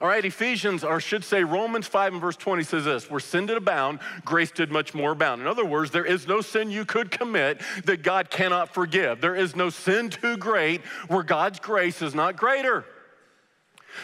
All 0.00 0.06
right, 0.06 0.24
Ephesians, 0.24 0.84
or 0.84 1.00
should 1.00 1.24
say 1.24 1.42
Romans 1.42 1.88
5 1.88 2.12
and 2.12 2.22
verse 2.22 2.36
20 2.36 2.62
says 2.62 2.84
this 2.84 3.10
where 3.10 3.18
sin 3.18 3.46
did 3.46 3.56
abound, 3.56 3.98
grace 4.24 4.52
did 4.52 4.70
much 4.70 4.94
more 4.94 5.10
abound. 5.10 5.40
In 5.40 5.48
other 5.48 5.64
words, 5.64 5.90
there 5.90 6.04
is 6.04 6.28
no 6.28 6.40
sin 6.40 6.70
you 6.70 6.84
could 6.84 7.10
commit 7.10 7.60
that 7.84 8.02
God 8.02 8.30
cannot 8.30 8.72
forgive. 8.72 9.20
There 9.20 9.34
is 9.34 9.56
no 9.56 9.70
sin 9.70 10.08
too 10.08 10.36
great 10.36 10.82
where 11.08 11.24
God's 11.24 11.58
grace 11.58 12.00
is 12.00 12.14
not 12.14 12.36
greater. 12.36 12.84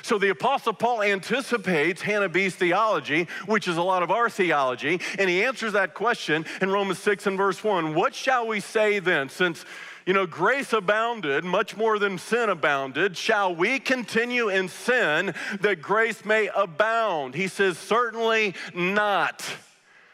So 0.02 0.18
the 0.18 0.30
Apostle 0.30 0.72
Paul 0.72 1.02
anticipates 1.02 2.02
Hannah 2.02 2.28
B's 2.28 2.54
theology, 2.54 3.28
which 3.46 3.68
is 3.68 3.76
a 3.76 3.82
lot 3.82 4.02
of 4.02 4.10
our 4.10 4.28
theology, 4.28 5.00
and 5.18 5.28
he 5.28 5.44
answers 5.44 5.72
that 5.72 5.94
question 5.94 6.44
in 6.60 6.70
Romans 6.70 6.98
6 6.98 7.26
and 7.26 7.36
verse 7.36 7.62
1. 7.62 7.94
What 7.94 8.14
shall 8.14 8.46
we 8.46 8.60
say 8.60 8.98
then? 8.98 9.28
Since 9.28 9.64
you 10.06 10.12
know, 10.12 10.26
grace 10.26 10.74
abounded 10.74 11.44
much 11.44 11.76
more 11.76 11.98
than 11.98 12.18
sin 12.18 12.50
abounded. 12.50 13.16
Shall 13.16 13.54
we 13.54 13.78
continue 13.78 14.50
in 14.50 14.68
sin 14.68 15.34
that 15.60 15.80
grace 15.80 16.24
may 16.26 16.50
abound? 16.54 17.34
He 17.34 17.48
says, 17.48 17.78
certainly 17.78 18.54
not. 18.74 19.42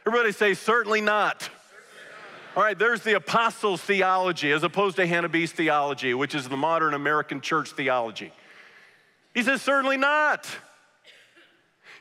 Everybody 0.06 0.32
say, 0.32 0.54
certainly 0.54 1.00
not. 1.00 1.50
All 2.56 2.62
right, 2.62 2.78
there's 2.78 3.02
the 3.02 3.14
apostles' 3.14 3.80
theology 3.80 4.50
as 4.52 4.62
opposed 4.62 4.96
to 4.96 5.06
Hannah 5.06 5.28
B's 5.28 5.52
theology, 5.52 6.14
which 6.14 6.34
is 6.34 6.48
the 6.48 6.56
modern 6.56 6.94
American 6.94 7.40
church 7.40 7.70
theology. 7.70 8.32
He 9.34 9.42
says, 9.42 9.62
Certainly 9.62 9.98
not. 9.98 10.46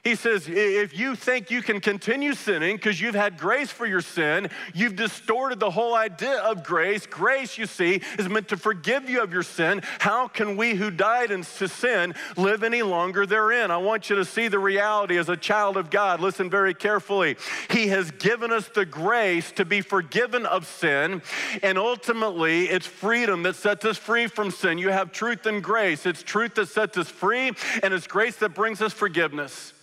He 0.03 0.15
says, 0.15 0.47
if 0.47 0.97
you 0.97 1.15
think 1.15 1.51
you 1.51 1.61
can 1.61 1.81
continue 1.81 2.33
sinning 2.33 2.77
because 2.77 3.01
you've 3.01 3.15
had 3.15 3.37
grace 3.37 3.69
for 3.69 3.85
your 3.85 3.99
sin, 3.99 4.49
you've 4.73 4.95
distorted 4.95 5.59
the 5.59 5.71
whole 5.71 5.93
idea 5.93 6.37
of 6.39 6.63
grace. 6.63 7.05
Grace, 7.05 7.57
you 7.57 7.65
see, 7.65 8.01
is 8.17 8.29
meant 8.29 8.47
to 8.49 8.57
forgive 8.57 9.09
you 9.09 9.21
of 9.21 9.33
your 9.33 9.43
sin. 9.43 9.81
How 9.99 10.29
can 10.29 10.55
we 10.55 10.75
who 10.75 10.89
died 10.89 11.31
in 11.31 11.43
sin 11.43 12.15
live 12.37 12.63
any 12.63 12.81
longer 12.81 13.25
therein? 13.25 13.71
I 13.71 13.77
want 13.77 14.09
you 14.09 14.15
to 14.15 14.25
see 14.25 14.47
the 14.47 14.59
reality 14.59 15.17
as 15.17 15.27
a 15.27 15.35
child 15.35 15.75
of 15.75 15.89
God. 15.89 16.21
Listen 16.21 16.49
very 16.49 16.73
carefully. 16.73 17.35
He 17.69 17.87
has 17.87 18.11
given 18.11 18.53
us 18.53 18.69
the 18.69 18.85
grace 18.85 19.51
to 19.53 19.65
be 19.65 19.81
forgiven 19.81 20.45
of 20.45 20.65
sin, 20.65 21.21
and 21.61 21.77
ultimately, 21.77 22.69
it's 22.69 22.87
freedom 22.87 23.43
that 23.43 23.55
sets 23.55 23.83
us 23.83 23.97
free 23.97 24.27
from 24.27 24.51
sin. 24.51 24.77
You 24.77 24.89
have 24.89 25.11
truth 25.11 25.45
and 25.45 25.61
grace. 25.61 26.05
It's 26.05 26.23
truth 26.23 26.55
that 26.55 26.69
sets 26.69 26.97
us 26.97 27.09
free, 27.09 27.51
and 27.83 27.93
it's 27.93 28.07
grace 28.07 28.37
that 28.37 28.53
brings 28.53 28.81
us 28.81 28.93
forgiveness 28.93 29.73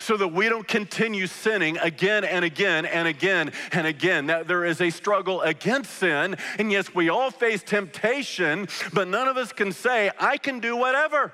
so 0.00 0.16
that 0.16 0.28
we 0.28 0.48
don't 0.48 0.66
continue 0.66 1.26
sinning 1.26 1.78
again 1.78 2.24
and 2.24 2.44
again 2.44 2.86
and 2.86 3.08
again 3.08 3.52
and 3.72 3.86
again. 3.86 4.26
That 4.26 4.46
there 4.46 4.64
is 4.64 4.80
a 4.80 4.90
struggle 4.90 5.42
against 5.42 5.90
sin, 5.92 6.36
and 6.58 6.70
yes, 6.70 6.94
we 6.94 7.08
all 7.08 7.30
face 7.30 7.62
temptation, 7.62 8.68
but 8.92 9.08
none 9.08 9.28
of 9.28 9.36
us 9.36 9.52
can 9.52 9.72
say, 9.72 10.10
I 10.18 10.36
can 10.36 10.60
do 10.60 10.76
whatever. 10.76 11.32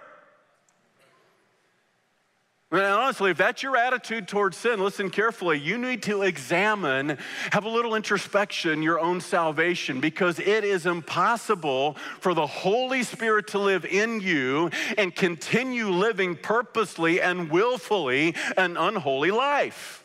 And 2.74 2.82
honestly, 2.82 3.30
if 3.30 3.36
that's 3.36 3.62
your 3.62 3.76
attitude 3.76 4.26
towards 4.26 4.56
sin, 4.56 4.82
listen 4.82 5.08
carefully. 5.08 5.60
You 5.60 5.78
need 5.78 6.02
to 6.04 6.22
examine, 6.22 7.18
have 7.52 7.64
a 7.64 7.68
little 7.68 7.94
introspection, 7.94 8.82
your 8.82 8.98
own 8.98 9.20
salvation, 9.20 10.00
because 10.00 10.40
it 10.40 10.64
is 10.64 10.84
impossible 10.84 11.94
for 12.18 12.34
the 12.34 12.48
Holy 12.48 13.04
Spirit 13.04 13.46
to 13.48 13.60
live 13.60 13.84
in 13.84 14.20
you 14.20 14.70
and 14.98 15.14
continue 15.14 15.88
living 15.90 16.34
purposely 16.34 17.20
and 17.20 17.48
willfully 17.48 18.34
an 18.56 18.76
unholy 18.76 19.30
life. 19.30 20.04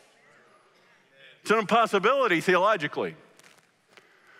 It's 1.42 1.50
an 1.50 1.58
impossibility 1.58 2.40
theologically. 2.40 3.16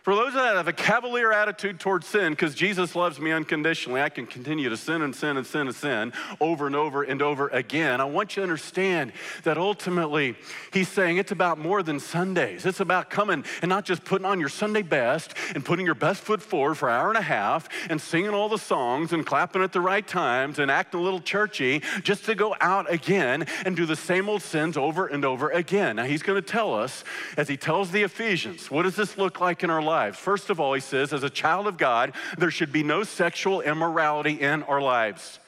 For 0.10 0.16
those 0.16 0.34
that 0.34 0.56
have 0.56 0.68
a 0.68 0.74
cavalier 0.74 1.32
attitude 1.32 1.80
towards 1.80 2.08
sin, 2.08 2.32
because 2.32 2.56
Jesus 2.56 2.96
loves 2.96 3.20
me 3.20 3.32
unconditionally, 3.32 4.02
I 4.02 4.10
can 4.10 4.26
continue 4.26 4.68
to 4.68 4.76
sin 4.76 5.04
and 5.04 5.16
sin 5.16 5.38
and 5.38 5.46
sin 5.46 5.68
and 5.68 5.76
sin 5.76 6.14
over 6.42 6.66
and 6.66 6.76
over 6.76 7.04
and 7.04 7.22
over 7.22 7.48
again. 7.50 8.02
I 8.02 8.06
want 8.06 8.36
you 8.36 8.40
to 8.40 8.42
understand 8.42 9.14
that 9.44 9.60
ultimately 9.60 10.36
he's 10.74 10.88
saying 10.88 11.18
it's 11.18 11.32
about 11.32 11.60
more 11.60 11.84
than 11.84 12.00
Sundays. 12.00 12.66
It's 12.66 12.80
about 12.80 13.12
coming 13.12 13.46
and 13.62 13.70
not 13.70 13.86
just 13.86 14.04
putting 14.04 14.26
on 14.26 14.40
your 14.40 14.50
Sunday 14.50 14.82
best 14.82 15.36
and 15.54 15.64
putting 15.64 15.86
your 15.86 15.94
best 15.94 16.24
foot 16.24 16.42
forward 16.42 16.74
for 16.74 16.90
an 16.90 16.96
hour 16.96 17.10
and 17.10 17.18
a 17.20 17.22
half 17.22 17.70
and 17.88 18.02
singing 18.02 18.32
all 18.32 18.50
the 18.50 18.58
songs 18.58 19.14
and 19.14 19.24
clapping 19.24 19.62
at 19.62 19.74
the 19.74 19.82
right 19.82 20.08
times 20.08 20.58
and 20.58 20.72
acting 20.72 21.02
a 21.02 21.04
little 21.04 21.22
churchy 21.22 21.84
just 22.02 22.26
to 22.26 22.34
go 22.34 22.56
out 22.62 22.92
again 22.92 23.46
and 23.64 23.76
do 23.76 23.86
the 23.86 23.96
same 23.96 24.28
old 24.28 24.42
sins 24.42 24.76
over 24.76 25.06
and 25.06 25.24
over 25.24 25.52
again. 25.52 25.98
Now 25.98 26.06
he's 26.06 26.24
going 26.24 26.42
to 26.42 26.52
tell 26.52 26.74
us, 26.74 27.04
as 27.38 27.48
he 27.48 27.58
tells 27.58 27.92
the 27.92 28.02
Ephesians, 28.02 28.72
what 28.72 28.82
does 28.82 28.96
this 28.96 29.16
look 29.16 29.40
like 29.40 29.64
in 29.64 29.70
our 29.70 29.84
lives? 29.84 29.99
Lives. 30.00 30.18
First 30.18 30.50
of 30.50 30.62
all, 30.62 30.74
he 30.74 30.80
says, 30.80 31.12
as 31.12 31.24
a 31.24 31.30
child 31.30 31.68
of 31.68 31.78
God, 31.78 32.14
there 32.38 32.52
should 32.52 32.72
be 32.72 32.84
no 32.84 33.04
sexual 33.04 33.60
immorality 33.60 34.40
in 34.40 34.64
our 34.64 34.82
lives. 34.82 35.40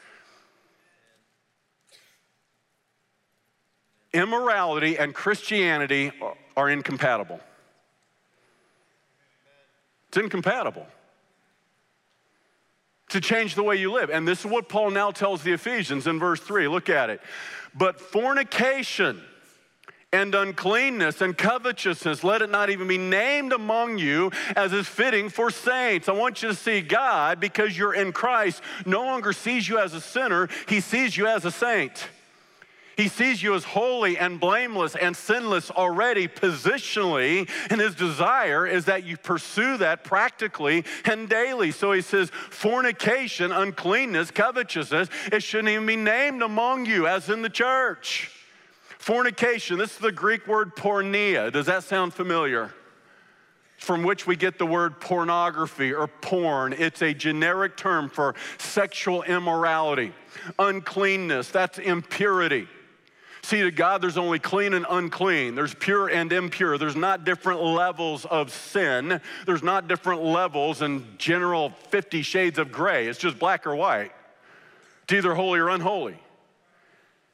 Immorality 4.14 4.98
and 4.98 5.16
Christianity 5.16 6.12
are 6.58 6.70
incompatible. 6.70 7.40
It's 10.10 10.18
incompatible 10.18 10.86
to 13.10 13.22
change 13.22 13.56
the 13.56 13.64
way 13.64 13.78
you 13.78 13.90
live. 13.94 14.10
And 14.10 14.28
this 14.28 14.42
is 14.42 14.46
what 14.46 14.68
Paul 14.68 14.92
now 14.92 15.12
tells 15.12 15.44
the 15.44 15.54
Ephesians 15.54 16.08
in 16.08 16.20
verse 16.20 16.42
3. 16.42 16.68
Look 16.68 16.90
at 16.90 17.10
it. 17.10 17.22
But 17.74 18.02
fornication 18.02 19.22
and 20.14 20.36
uncleanness 20.36 21.22
and 21.22 21.38
covetousness, 21.38 22.24
let 22.24 22.42
it 22.42 22.50
not 22.50 22.70
even 22.70 22.88
be 22.88 22.98
named 22.98 23.54
among 23.54 23.98
you 23.98 24.32
as 24.56 24.74
is 24.74 24.88
fitting 24.88 25.30
for 25.30 25.50
saints. 25.50 26.10
I 26.10 26.12
want 26.12 26.42
you 26.42 26.50
to 26.50 26.56
see 26.56 26.82
God, 26.82 27.40
because 27.40 27.78
you're 27.78 27.94
in 27.94 28.12
Christ, 28.12 28.62
no 28.86 29.04
longer 29.04 29.32
sees 29.32 29.70
you 29.70 29.80
as 29.80 29.94
a 29.94 30.02
sinner, 30.02 30.50
He 30.68 30.82
sees 30.82 31.16
you 31.16 31.28
as 31.28 31.46
a 31.46 31.52
saint. 31.52 32.10
He 32.98 33.08
sees 33.08 33.42
you 33.42 33.56
as 33.56 33.64
holy 33.64 34.18
and 34.18 34.40
blameless 34.40 34.96
and 34.96 35.16
sinless 35.16 35.72
already 35.72 36.28
positionally, 36.28 37.50
and 37.72 37.80
his 37.80 37.96
desire 37.96 38.68
is 38.68 38.86
that 38.86 39.06
you 39.06 39.18
pursue 39.18 39.78
that 39.78 40.04
practically 40.04 40.84
and 41.06 41.28
daily. 41.28 41.72
So 41.72 41.94
he 41.94 42.02
says, 42.02 42.30
fornication, 42.30 43.52
uncleanness, 43.52 44.30
covetousness, 44.30 45.08
it 45.32 45.42
shouldn't 45.42 45.70
even 45.70 45.88
be 45.88 45.96
named 45.96 46.44
among 46.44 46.86
you 46.86 47.08
as 47.08 47.30
in 47.30 47.42
the 47.42 47.50
church. 47.50 48.30
Fornication, 49.02 49.80
this 49.80 49.94
is 49.94 49.98
the 49.98 50.12
Greek 50.12 50.46
word 50.46 50.76
porneia. 50.76 51.52
Does 51.52 51.66
that 51.66 51.84
sound 51.84 52.14
familiar? 52.14 52.72
From 53.78 54.04
which 54.04 54.28
we 54.28 54.36
get 54.36 54.60
the 54.60 54.66
word 54.68 55.02
pornography 55.02 55.92
or 55.92 56.06
porn. 56.06 56.72
It's 56.74 57.02
a 57.02 57.12
generic 57.12 57.76
term 57.76 58.10
for 58.10 58.36
sexual 58.60 59.24
immorality. 59.24 60.14
Uncleanness, 60.60 61.50
that's 61.50 61.80
impurity. 61.80 62.68
See, 63.42 63.62
to 63.62 63.72
God, 63.72 64.04
there's 64.04 64.20
only 64.20 64.38
clean 64.38 64.76
and 64.76 64.86
unclean. 64.88 65.56
There's 65.56 65.74
pure 65.74 66.08
and 66.08 66.32
impure. 66.32 66.78
There's 66.78 66.96
not 66.96 67.24
different 67.24 67.60
levels 67.64 68.26
of 68.26 68.54
sin. 68.54 69.20
There's 69.48 69.64
not 69.64 69.88
different 69.88 70.22
levels 70.22 70.84
and 70.84 71.18
general 71.18 71.72
50 71.90 72.22
shades 72.22 72.60
of 72.60 72.72
gray. 72.72 73.08
It's 73.08 73.18
just 73.18 73.40
black 73.40 73.66
or 73.66 73.76
white. 73.76 74.12
It's 75.06 75.14
either 75.14 75.34
holy 75.34 75.60
or 75.60 75.70
unholy. 75.70 76.20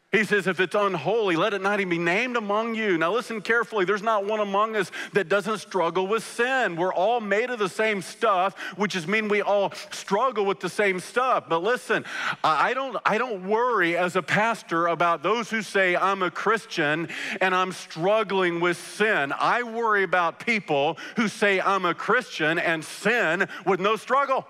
He 0.09 0.23
says, 0.23 0.47
if 0.47 0.61
it's 0.61 0.73
unholy, 0.73 1.35
let 1.35 1.53
it 1.53 1.61
not 1.61 1.81
even 1.81 1.89
be 1.89 1.97
named 1.97 2.37
among 2.37 2.75
you. 2.75 2.97
Now, 2.97 3.11
listen 3.11 3.41
carefully. 3.41 3.83
There's 3.83 4.01
not 4.01 4.25
one 4.25 4.39
among 4.39 4.77
us 4.77 4.89
that 5.11 5.27
doesn't 5.27 5.57
struggle 5.57 6.07
with 6.07 6.23
sin. 6.23 6.77
We're 6.77 6.93
all 6.93 7.19
made 7.19 7.49
of 7.49 7.59
the 7.59 7.67
same 7.67 8.01
stuff, 8.01 8.57
which 8.77 8.95
is 8.95 9.05
mean 9.05 9.27
we 9.27 9.41
all 9.41 9.73
struggle 9.91 10.45
with 10.45 10.61
the 10.61 10.69
same 10.69 11.01
stuff. 11.01 11.49
But 11.49 11.61
listen, 11.61 12.05
I 12.41 12.73
don't, 12.73 12.95
I 13.05 13.17
don't 13.17 13.49
worry 13.49 13.97
as 13.97 14.15
a 14.15 14.21
pastor 14.21 14.87
about 14.87 15.23
those 15.23 15.49
who 15.49 15.61
say 15.61 15.97
I'm 15.97 16.23
a 16.23 16.31
Christian 16.31 17.09
and 17.41 17.53
I'm 17.53 17.73
struggling 17.73 18.61
with 18.61 18.77
sin. 18.77 19.33
I 19.37 19.63
worry 19.63 20.03
about 20.03 20.39
people 20.39 20.97
who 21.17 21.27
say 21.27 21.59
I'm 21.59 21.83
a 21.83 21.93
Christian 21.93 22.59
and 22.59 22.83
sin 22.85 23.49
with 23.65 23.81
no 23.81 23.97
struggle. 23.97 24.47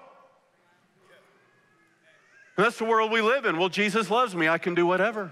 that's 2.56 2.78
the 2.78 2.86
world 2.86 3.12
we 3.12 3.22
live 3.22 3.46
in. 3.46 3.58
Well, 3.58 3.70
Jesus 3.70 4.12
loves 4.12 4.36
me. 4.36 4.48
I 4.48 4.60
can 4.60 4.76
do 4.76 4.86
whatever. 4.86 5.32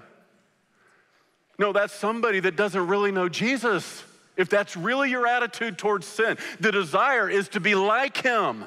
No, 1.57 1.71
that's 1.71 1.93
somebody 1.93 2.39
that 2.41 2.55
doesn't 2.55 2.87
really 2.87 3.11
know 3.11 3.29
Jesus. 3.29 4.03
If 4.37 4.49
that's 4.49 4.75
really 4.75 5.09
your 5.09 5.25
attitude 5.25 5.77
towards 5.77 6.05
sin, 6.05 6.37
the 6.59 6.71
desire 6.71 7.29
is 7.29 7.47
to 7.49 7.59
be 7.59 7.75
like 7.75 8.17
him. 8.17 8.65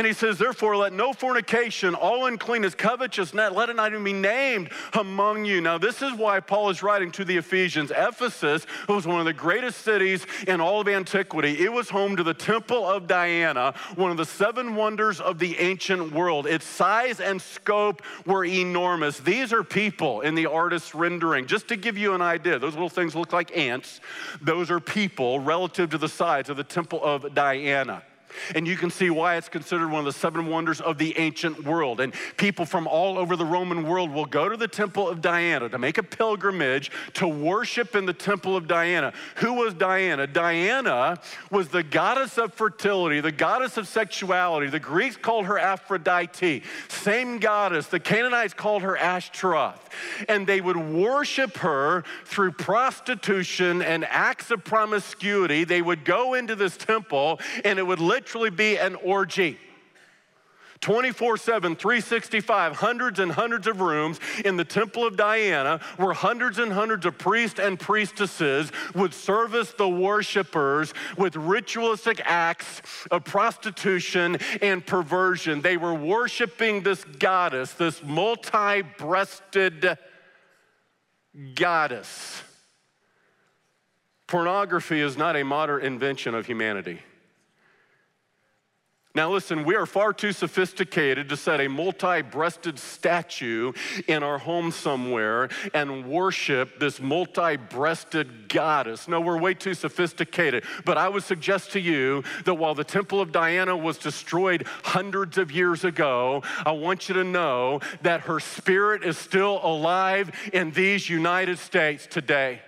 And 0.00 0.06
he 0.06 0.14
says, 0.14 0.38
therefore, 0.38 0.78
let 0.78 0.94
no 0.94 1.12
fornication, 1.12 1.94
all 1.94 2.24
uncleanness, 2.24 2.74
covetousness, 2.74 3.52
let 3.52 3.68
it 3.68 3.76
not 3.76 3.92
even 3.92 4.02
be 4.02 4.14
named 4.14 4.70
among 4.94 5.44
you. 5.44 5.60
Now, 5.60 5.76
this 5.76 6.00
is 6.00 6.14
why 6.14 6.40
Paul 6.40 6.70
is 6.70 6.82
writing 6.82 7.12
to 7.12 7.24
the 7.26 7.36
Ephesians. 7.36 7.92
Ephesus 7.94 8.64
was 8.88 9.06
one 9.06 9.20
of 9.20 9.26
the 9.26 9.34
greatest 9.34 9.82
cities 9.82 10.26
in 10.48 10.58
all 10.58 10.80
of 10.80 10.88
antiquity. 10.88 11.62
It 11.62 11.70
was 11.70 11.90
home 11.90 12.16
to 12.16 12.22
the 12.22 12.32
temple 12.32 12.88
of 12.88 13.08
Diana, 13.08 13.74
one 13.94 14.10
of 14.10 14.16
the 14.16 14.24
seven 14.24 14.74
wonders 14.74 15.20
of 15.20 15.38
the 15.38 15.58
ancient 15.58 16.14
world. 16.14 16.46
Its 16.46 16.64
size 16.64 17.20
and 17.20 17.42
scope 17.42 18.00
were 18.24 18.46
enormous. 18.46 19.18
These 19.18 19.52
are 19.52 19.62
people 19.62 20.22
in 20.22 20.34
the 20.34 20.46
artist's 20.46 20.94
rendering. 20.94 21.46
Just 21.46 21.68
to 21.68 21.76
give 21.76 21.98
you 21.98 22.14
an 22.14 22.22
idea, 22.22 22.58
those 22.58 22.72
little 22.72 22.88
things 22.88 23.14
look 23.14 23.34
like 23.34 23.54
ants. 23.54 24.00
Those 24.40 24.70
are 24.70 24.80
people 24.80 25.40
relative 25.40 25.90
to 25.90 25.98
the 25.98 26.08
size 26.08 26.48
of 26.48 26.56
the 26.56 26.64
temple 26.64 27.04
of 27.04 27.34
Diana. 27.34 28.02
And 28.54 28.66
you 28.66 28.76
can 28.76 28.90
see 28.90 29.10
why 29.10 29.36
it's 29.36 29.48
considered 29.48 29.90
one 29.90 30.00
of 30.00 30.04
the 30.04 30.12
seven 30.12 30.46
wonders 30.46 30.80
of 30.80 30.98
the 30.98 31.16
ancient 31.18 31.64
world. 31.64 32.00
And 32.00 32.14
people 32.36 32.64
from 32.64 32.86
all 32.86 33.18
over 33.18 33.36
the 33.36 33.44
Roman 33.44 33.86
world 33.86 34.10
will 34.10 34.26
go 34.26 34.48
to 34.48 34.56
the 34.56 34.68
temple 34.68 35.08
of 35.08 35.20
Diana 35.20 35.68
to 35.68 35.78
make 35.78 35.98
a 35.98 36.02
pilgrimage 36.02 36.90
to 37.14 37.28
worship 37.28 37.94
in 37.94 38.06
the 38.06 38.12
temple 38.12 38.56
of 38.56 38.68
Diana. 38.68 39.12
Who 39.36 39.54
was 39.54 39.74
Diana? 39.74 40.26
Diana 40.26 41.18
was 41.50 41.68
the 41.68 41.82
goddess 41.82 42.38
of 42.38 42.54
fertility, 42.54 43.20
the 43.20 43.32
goddess 43.32 43.76
of 43.76 43.88
sexuality. 43.88 44.68
The 44.68 44.80
Greeks 44.80 45.16
called 45.16 45.46
her 45.46 45.58
Aphrodite, 45.58 46.62
same 46.88 47.38
goddess. 47.38 47.86
The 47.86 48.00
Canaanites 48.00 48.54
called 48.54 48.82
her 48.82 48.96
Ashtaroth. 48.96 49.88
And 50.28 50.46
they 50.46 50.60
would 50.60 50.76
worship 50.76 51.58
her 51.58 52.04
through 52.24 52.52
prostitution 52.52 53.82
and 53.82 54.04
acts 54.04 54.50
of 54.50 54.64
promiscuity. 54.64 55.64
They 55.64 55.82
would 55.82 56.04
go 56.04 56.34
into 56.34 56.54
this 56.54 56.76
temple 56.76 57.40
and 57.64 57.78
it 57.78 57.82
would 57.82 58.00
literally 58.20 58.50
be 58.50 58.76
an 58.76 58.96
orgy. 58.96 59.56
24 60.80 61.36
7, 61.36 61.76
365, 61.76 62.76
hundreds 62.76 63.18
and 63.18 63.32
hundreds 63.32 63.66
of 63.66 63.80
rooms 63.80 64.18
in 64.44 64.56
the 64.56 64.64
Temple 64.64 65.06
of 65.06 65.16
Diana 65.16 65.78
where 65.98 66.12
hundreds 66.14 66.58
and 66.58 66.72
hundreds 66.72 67.04
of 67.04 67.18
priests 67.18 67.60
and 67.60 67.78
priestesses 67.78 68.72
would 68.94 69.12
service 69.12 69.72
the 69.76 69.88
worshipers 69.88 70.94
with 71.18 71.36
ritualistic 71.36 72.22
acts 72.24 72.80
of 73.10 73.24
prostitution 73.24 74.38
and 74.62 74.86
perversion. 74.86 75.60
They 75.60 75.76
were 75.76 75.94
worshiping 75.94 76.82
this 76.82 77.04
goddess, 77.04 77.72
this 77.74 78.02
multi 78.02 78.82
breasted 78.98 79.98
goddess. 81.54 82.42
Pornography 84.30 85.00
is 85.00 85.18
not 85.18 85.36
a 85.36 85.42
modern 85.42 85.84
invention 85.84 86.36
of 86.36 86.46
humanity. 86.46 87.00
Now, 89.12 89.32
listen, 89.32 89.64
we 89.64 89.74
are 89.74 89.86
far 89.86 90.12
too 90.12 90.30
sophisticated 90.30 91.28
to 91.30 91.36
set 91.36 91.60
a 91.60 91.66
multi 91.66 92.22
breasted 92.22 92.78
statue 92.78 93.72
in 94.06 94.22
our 94.22 94.38
home 94.38 94.70
somewhere 94.70 95.48
and 95.74 96.06
worship 96.06 96.78
this 96.78 97.00
multi 97.00 97.56
breasted 97.56 98.48
goddess. 98.48 99.08
No, 99.08 99.20
we're 99.20 99.36
way 99.36 99.54
too 99.54 99.74
sophisticated. 99.74 100.62
But 100.84 100.96
I 100.96 101.08
would 101.08 101.24
suggest 101.24 101.72
to 101.72 101.80
you 101.80 102.22
that 102.44 102.54
while 102.54 102.76
the 102.76 102.84
Temple 102.84 103.20
of 103.20 103.32
Diana 103.32 103.76
was 103.76 103.98
destroyed 103.98 104.64
hundreds 104.84 105.38
of 105.38 105.50
years 105.50 105.82
ago, 105.82 106.44
I 106.64 106.70
want 106.70 107.08
you 107.08 107.16
to 107.16 107.24
know 107.24 107.80
that 108.02 108.20
her 108.22 108.38
spirit 108.38 109.02
is 109.02 109.18
still 109.18 109.58
alive 109.64 110.30
in 110.52 110.70
these 110.70 111.10
United 111.10 111.58
States 111.58 112.06
today. 112.06 112.60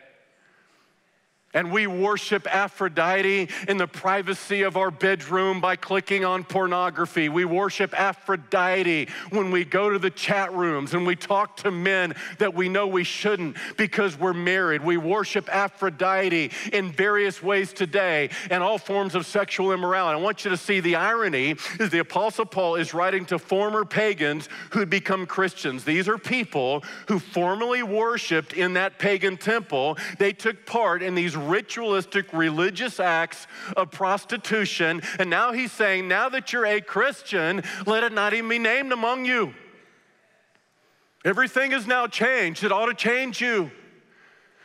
And 1.54 1.70
we 1.70 1.86
worship 1.86 2.46
Aphrodite 2.52 3.48
in 3.68 3.76
the 3.76 3.86
privacy 3.86 4.62
of 4.62 4.76
our 4.76 4.90
bedroom 4.90 5.60
by 5.60 5.76
clicking 5.76 6.24
on 6.24 6.44
pornography. 6.44 7.28
We 7.28 7.44
worship 7.44 7.98
Aphrodite 7.98 9.08
when 9.30 9.50
we 9.50 9.64
go 9.64 9.90
to 9.90 9.98
the 9.98 10.10
chat 10.10 10.52
rooms 10.54 10.94
and 10.94 11.06
we 11.06 11.14
talk 11.14 11.58
to 11.58 11.70
men 11.70 12.14
that 12.38 12.54
we 12.54 12.68
know 12.68 12.86
we 12.86 13.04
shouldn't 13.04 13.56
because 13.76 14.18
we're 14.18 14.32
married. 14.32 14.82
We 14.82 14.96
worship 14.96 15.54
Aphrodite 15.54 16.50
in 16.72 16.92
various 16.92 17.42
ways 17.42 17.72
today 17.72 18.30
and 18.50 18.62
all 18.62 18.78
forms 18.78 19.14
of 19.14 19.26
sexual 19.26 19.72
immorality. 19.72 20.18
I 20.18 20.22
want 20.22 20.44
you 20.44 20.50
to 20.50 20.56
see 20.56 20.80
the 20.80 20.96
irony 20.96 21.56
is 21.78 21.90
the 21.90 21.98
Apostle 21.98 22.46
Paul 22.46 22.76
is 22.76 22.94
writing 22.94 23.26
to 23.26 23.38
former 23.38 23.84
pagans 23.84 24.48
who'd 24.70 24.88
become 24.88 25.26
Christians. 25.26 25.84
These 25.84 26.08
are 26.08 26.18
people 26.18 26.82
who 27.08 27.18
formerly 27.18 27.82
worshiped 27.82 28.54
in 28.54 28.74
that 28.74 28.98
pagan 28.98 29.36
temple. 29.36 29.98
They 30.18 30.32
took 30.32 30.64
part 30.64 31.02
in 31.02 31.14
these 31.14 31.36
ritualistic 31.48 32.32
religious 32.32 33.00
acts 33.00 33.46
of 33.76 33.90
prostitution. 33.90 35.02
And 35.18 35.30
now 35.30 35.52
he's 35.52 35.72
saying, 35.72 36.08
now 36.08 36.28
that 36.28 36.52
you're 36.52 36.66
a 36.66 36.80
Christian, 36.80 37.62
let 37.86 38.02
it 38.04 38.12
not 38.12 38.34
even 38.34 38.48
be 38.48 38.58
named 38.58 38.92
among 38.92 39.24
you. 39.24 39.54
Everything 41.24 41.72
is 41.72 41.86
now 41.86 42.06
changed. 42.06 42.64
It 42.64 42.72
ought 42.72 42.86
to 42.86 42.94
change 42.94 43.40
you. 43.40 43.70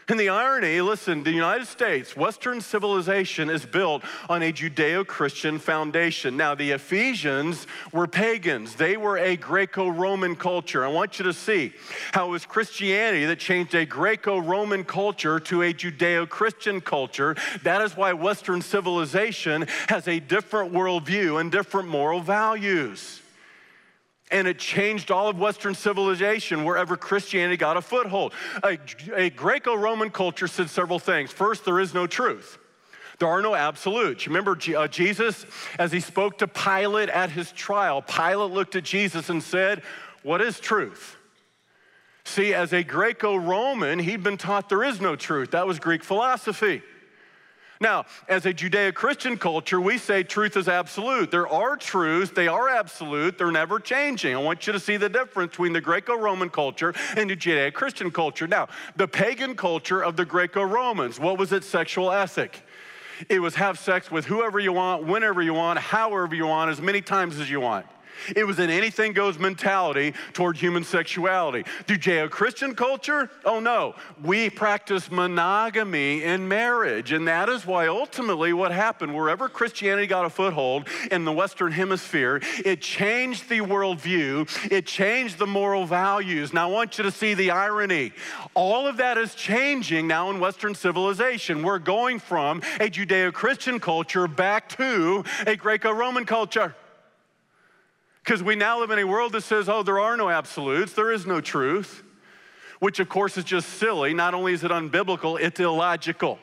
And 0.09 0.17
the 0.17 0.29
irony, 0.29 0.79
listen, 0.79 1.23
the 1.23 1.31
United 1.31 1.67
States, 1.67 2.15
Western 2.15 2.61
civilization 2.61 3.49
is 3.49 3.65
built 3.65 4.03
on 4.29 4.41
a 4.41 4.53
Judeo 4.53 5.05
Christian 5.05 5.59
foundation. 5.59 6.37
Now, 6.37 6.55
the 6.55 6.71
Ephesians 6.71 7.67
were 7.91 8.07
pagans, 8.07 8.75
they 8.75 8.95
were 8.95 9.17
a 9.17 9.35
Greco 9.35 9.89
Roman 9.89 10.37
culture. 10.37 10.85
I 10.85 10.87
want 10.87 11.19
you 11.19 11.25
to 11.25 11.33
see 11.33 11.73
how 12.13 12.27
it 12.27 12.31
was 12.31 12.45
Christianity 12.45 13.25
that 13.25 13.39
changed 13.39 13.75
a 13.75 13.85
Greco 13.85 14.37
Roman 14.39 14.85
culture 14.85 15.41
to 15.41 15.63
a 15.63 15.73
Judeo 15.73 16.27
Christian 16.29 16.79
culture. 16.79 17.35
That 17.63 17.81
is 17.81 17.97
why 17.97 18.13
Western 18.13 18.61
civilization 18.61 19.67
has 19.89 20.07
a 20.07 20.21
different 20.21 20.71
worldview 20.71 21.41
and 21.41 21.51
different 21.51 21.89
moral 21.89 22.21
values. 22.21 23.21
And 24.29 24.47
it 24.47 24.59
changed 24.59 25.09
all 25.09 25.29
of 25.29 25.39
Western 25.39 25.73
civilization 25.73 26.65
wherever 26.65 26.97
Christianity 26.97 27.55
got 27.55 27.77
a 27.77 27.81
foothold. 27.81 28.33
A, 28.63 28.77
a 29.15 29.29
Greco 29.29 29.75
Roman 29.75 30.09
culture 30.09 30.47
said 30.47 30.69
several 30.69 30.99
things. 30.99 31.31
First, 31.31 31.63
there 31.63 31.79
is 31.79 31.93
no 31.93 32.07
truth. 32.07 32.57
There 33.19 33.29
are 33.29 33.41
no 33.41 33.55
absolutes. 33.55 34.27
Remember 34.27 34.57
uh, 34.75 34.87
Jesus, 34.87 35.45
as 35.79 35.91
he 35.91 35.99
spoke 35.99 36.37
to 36.39 36.47
Pilate 36.47 37.09
at 37.09 37.31
his 37.31 37.51
trial, 37.51 38.01
Pilate 38.01 38.51
looked 38.51 38.75
at 38.75 38.83
Jesus 38.83 39.29
and 39.29 39.41
said, 39.41 39.81
What 40.23 40.41
is 40.41 40.59
truth? 40.59 41.15
See, 42.25 42.53
as 42.53 42.73
a 42.73 42.83
Greco 42.83 43.37
Roman, 43.37 43.99
he'd 43.99 44.21
been 44.21 44.37
taught 44.37 44.67
there 44.67 44.83
is 44.83 44.99
no 44.99 45.15
truth. 45.15 45.51
That 45.51 45.65
was 45.65 45.79
Greek 45.79 46.03
philosophy. 46.03 46.83
Now, 47.79 48.05
as 48.27 48.45
a 48.45 48.53
Judeo 48.53 48.93
Christian 48.93 49.37
culture, 49.37 49.79
we 49.79 49.97
say 49.97 50.23
truth 50.23 50.57
is 50.57 50.67
absolute. 50.67 51.31
There 51.31 51.47
are 51.47 51.75
truths, 51.75 52.31
they 52.31 52.47
are 52.47 52.69
absolute, 52.69 53.37
they're 53.37 53.51
never 53.51 53.79
changing. 53.79 54.35
I 54.35 54.39
want 54.39 54.65
you 54.65 54.73
to 54.73 54.79
see 54.79 54.97
the 54.97 55.09
difference 55.09 55.51
between 55.51 55.73
the 55.73 55.81
Greco 55.81 56.15
Roman 56.15 56.49
culture 56.49 56.93
and 57.15 57.29
the 57.29 57.35
Judeo 57.35 57.71
Christian 57.73 58.11
culture. 58.11 58.47
Now, 58.47 58.67
the 58.95 59.07
pagan 59.07 59.55
culture 59.55 60.03
of 60.03 60.15
the 60.15 60.25
Greco 60.25 60.63
Romans, 60.63 61.19
what 61.19 61.37
was 61.37 61.51
its 61.51 61.67
sexual 61.67 62.11
ethic? 62.11 62.63
It 63.29 63.39
was 63.39 63.55
have 63.55 63.79
sex 63.79 64.11
with 64.11 64.25
whoever 64.25 64.59
you 64.59 64.73
want, 64.73 65.03
whenever 65.05 65.41
you 65.41 65.53
want, 65.53 65.79
however 65.79 66.35
you 66.35 66.47
want, 66.47 66.71
as 66.71 66.81
many 66.81 67.01
times 67.01 67.39
as 67.39 67.49
you 67.49 67.59
want. 67.59 67.85
It 68.35 68.45
was 68.45 68.59
an 68.59 68.69
anything 68.69 69.13
goes 69.13 69.37
mentality 69.37 70.13
toward 70.33 70.57
human 70.57 70.83
sexuality. 70.83 71.63
Judeo 71.87 72.29
Christian 72.29 72.75
culture? 72.75 73.29
Oh 73.45 73.59
no. 73.59 73.95
We 74.23 74.49
practice 74.49 75.11
monogamy 75.11 76.23
in 76.23 76.47
marriage. 76.47 77.11
And 77.11 77.27
that 77.27 77.49
is 77.49 77.65
why 77.65 77.87
ultimately 77.87 78.53
what 78.53 78.71
happened, 78.71 79.15
wherever 79.15 79.49
Christianity 79.49 80.07
got 80.07 80.25
a 80.25 80.29
foothold 80.29 80.87
in 81.11 81.25
the 81.25 81.31
Western 81.31 81.71
Hemisphere, 81.71 82.41
it 82.65 82.81
changed 82.81 83.49
the 83.49 83.59
worldview, 83.59 84.71
it 84.71 84.85
changed 84.85 85.37
the 85.37 85.47
moral 85.47 85.85
values. 85.85 86.53
Now 86.53 86.69
I 86.69 86.71
want 86.71 86.97
you 86.97 87.03
to 87.03 87.11
see 87.11 87.33
the 87.33 87.51
irony. 87.51 88.13
All 88.53 88.87
of 88.87 88.97
that 88.97 89.17
is 89.17 89.35
changing 89.35 90.07
now 90.07 90.29
in 90.29 90.39
Western 90.39 90.75
civilization. 90.75 91.63
We're 91.63 91.79
going 91.79 92.19
from 92.19 92.59
a 92.79 92.89
Judeo 92.89 93.33
Christian 93.33 93.79
culture 93.79 94.27
back 94.27 94.69
to 94.77 95.23
a 95.45 95.55
Greco 95.55 95.91
Roman 95.91 96.25
culture. 96.25 96.75
Because 98.27 98.43
we 98.43 98.57
now 98.57 98.81
live 98.81 98.91
in 98.91 98.99
a 98.99 99.05
world 99.05 99.31
that 99.31 99.43
says, 99.43 99.69
oh, 99.69 99.83
there 99.83 100.01
are 100.01 100.17
no 100.17 100.27
absolutes, 100.27 100.91
there 100.91 101.13
is 101.13 101.25
no 101.25 101.39
truth, 101.39 102.03
which 102.81 102.99
of 102.99 103.07
course 103.07 103.37
is 103.37 103.45
just 103.45 103.69
silly. 103.75 104.13
Not 104.13 104.33
only 104.33 104.51
is 104.51 104.65
it 104.65 104.71
unbiblical, 104.71 105.39
it's 105.39 105.61
illogical. 105.61 106.37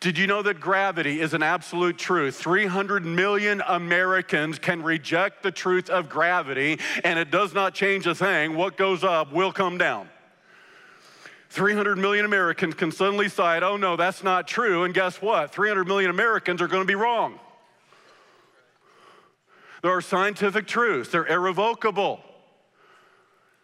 Did 0.00 0.18
you 0.18 0.26
know 0.26 0.42
that 0.42 0.58
gravity 0.58 1.20
is 1.20 1.34
an 1.34 1.42
absolute 1.44 1.98
truth? 1.98 2.34
300 2.34 3.06
million 3.06 3.62
Americans 3.68 4.58
can 4.58 4.82
reject 4.82 5.44
the 5.44 5.52
truth 5.52 5.88
of 5.88 6.08
gravity, 6.08 6.80
and 7.04 7.16
it 7.16 7.30
does 7.30 7.54
not 7.54 7.74
change 7.74 8.08
a 8.08 8.14
thing. 8.16 8.56
What 8.56 8.76
goes 8.76 9.04
up 9.04 9.32
will 9.32 9.52
come 9.52 9.78
down. 9.78 10.08
300 11.50 11.96
million 11.96 12.24
Americans 12.24 12.74
can 12.74 12.90
suddenly 12.90 13.26
decide, 13.26 13.62
oh 13.62 13.76
no, 13.76 13.94
that's 13.94 14.24
not 14.24 14.48
true. 14.48 14.82
And 14.82 14.92
guess 14.92 15.22
what? 15.22 15.52
300 15.52 15.86
million 15.86 16.10
Americans 16.10 16.60
are 16.60 16.66
going 16.66 16.82
to 16.82 16.88
be 16.88 16.96
wrong. 16.96 17.38
There 19.82 19.92
are 19.92 20.00
scientific 20.00 20.66
truths, 20.66 21.10
they're 21.10 21.26
irrevocable. 21.26 22.20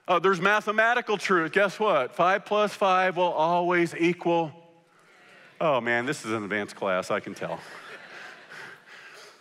Uh, 0.07 0.19
there's 0.19 0.41
mathematical 0.41 1.17
truth. 1.17 1.53
Guess 1.53 1.81
what? 1.81 2.15
Five 2.15 2.45
plus 2.45 2.75
five 2.75 3.17
will 3.17 3.33
always 3.33 3.95
equal. 3.95 4.53
Oh 5.61 5.81
man, 5.81 6.05
this 6.05 6.27
is 6.27 6.33
an 6.33 6.43
advanced 6.43 6.77
class, 6.77 7.11
I 7.11 7.21
can 7.21 7.35
tell. 7.35 7.59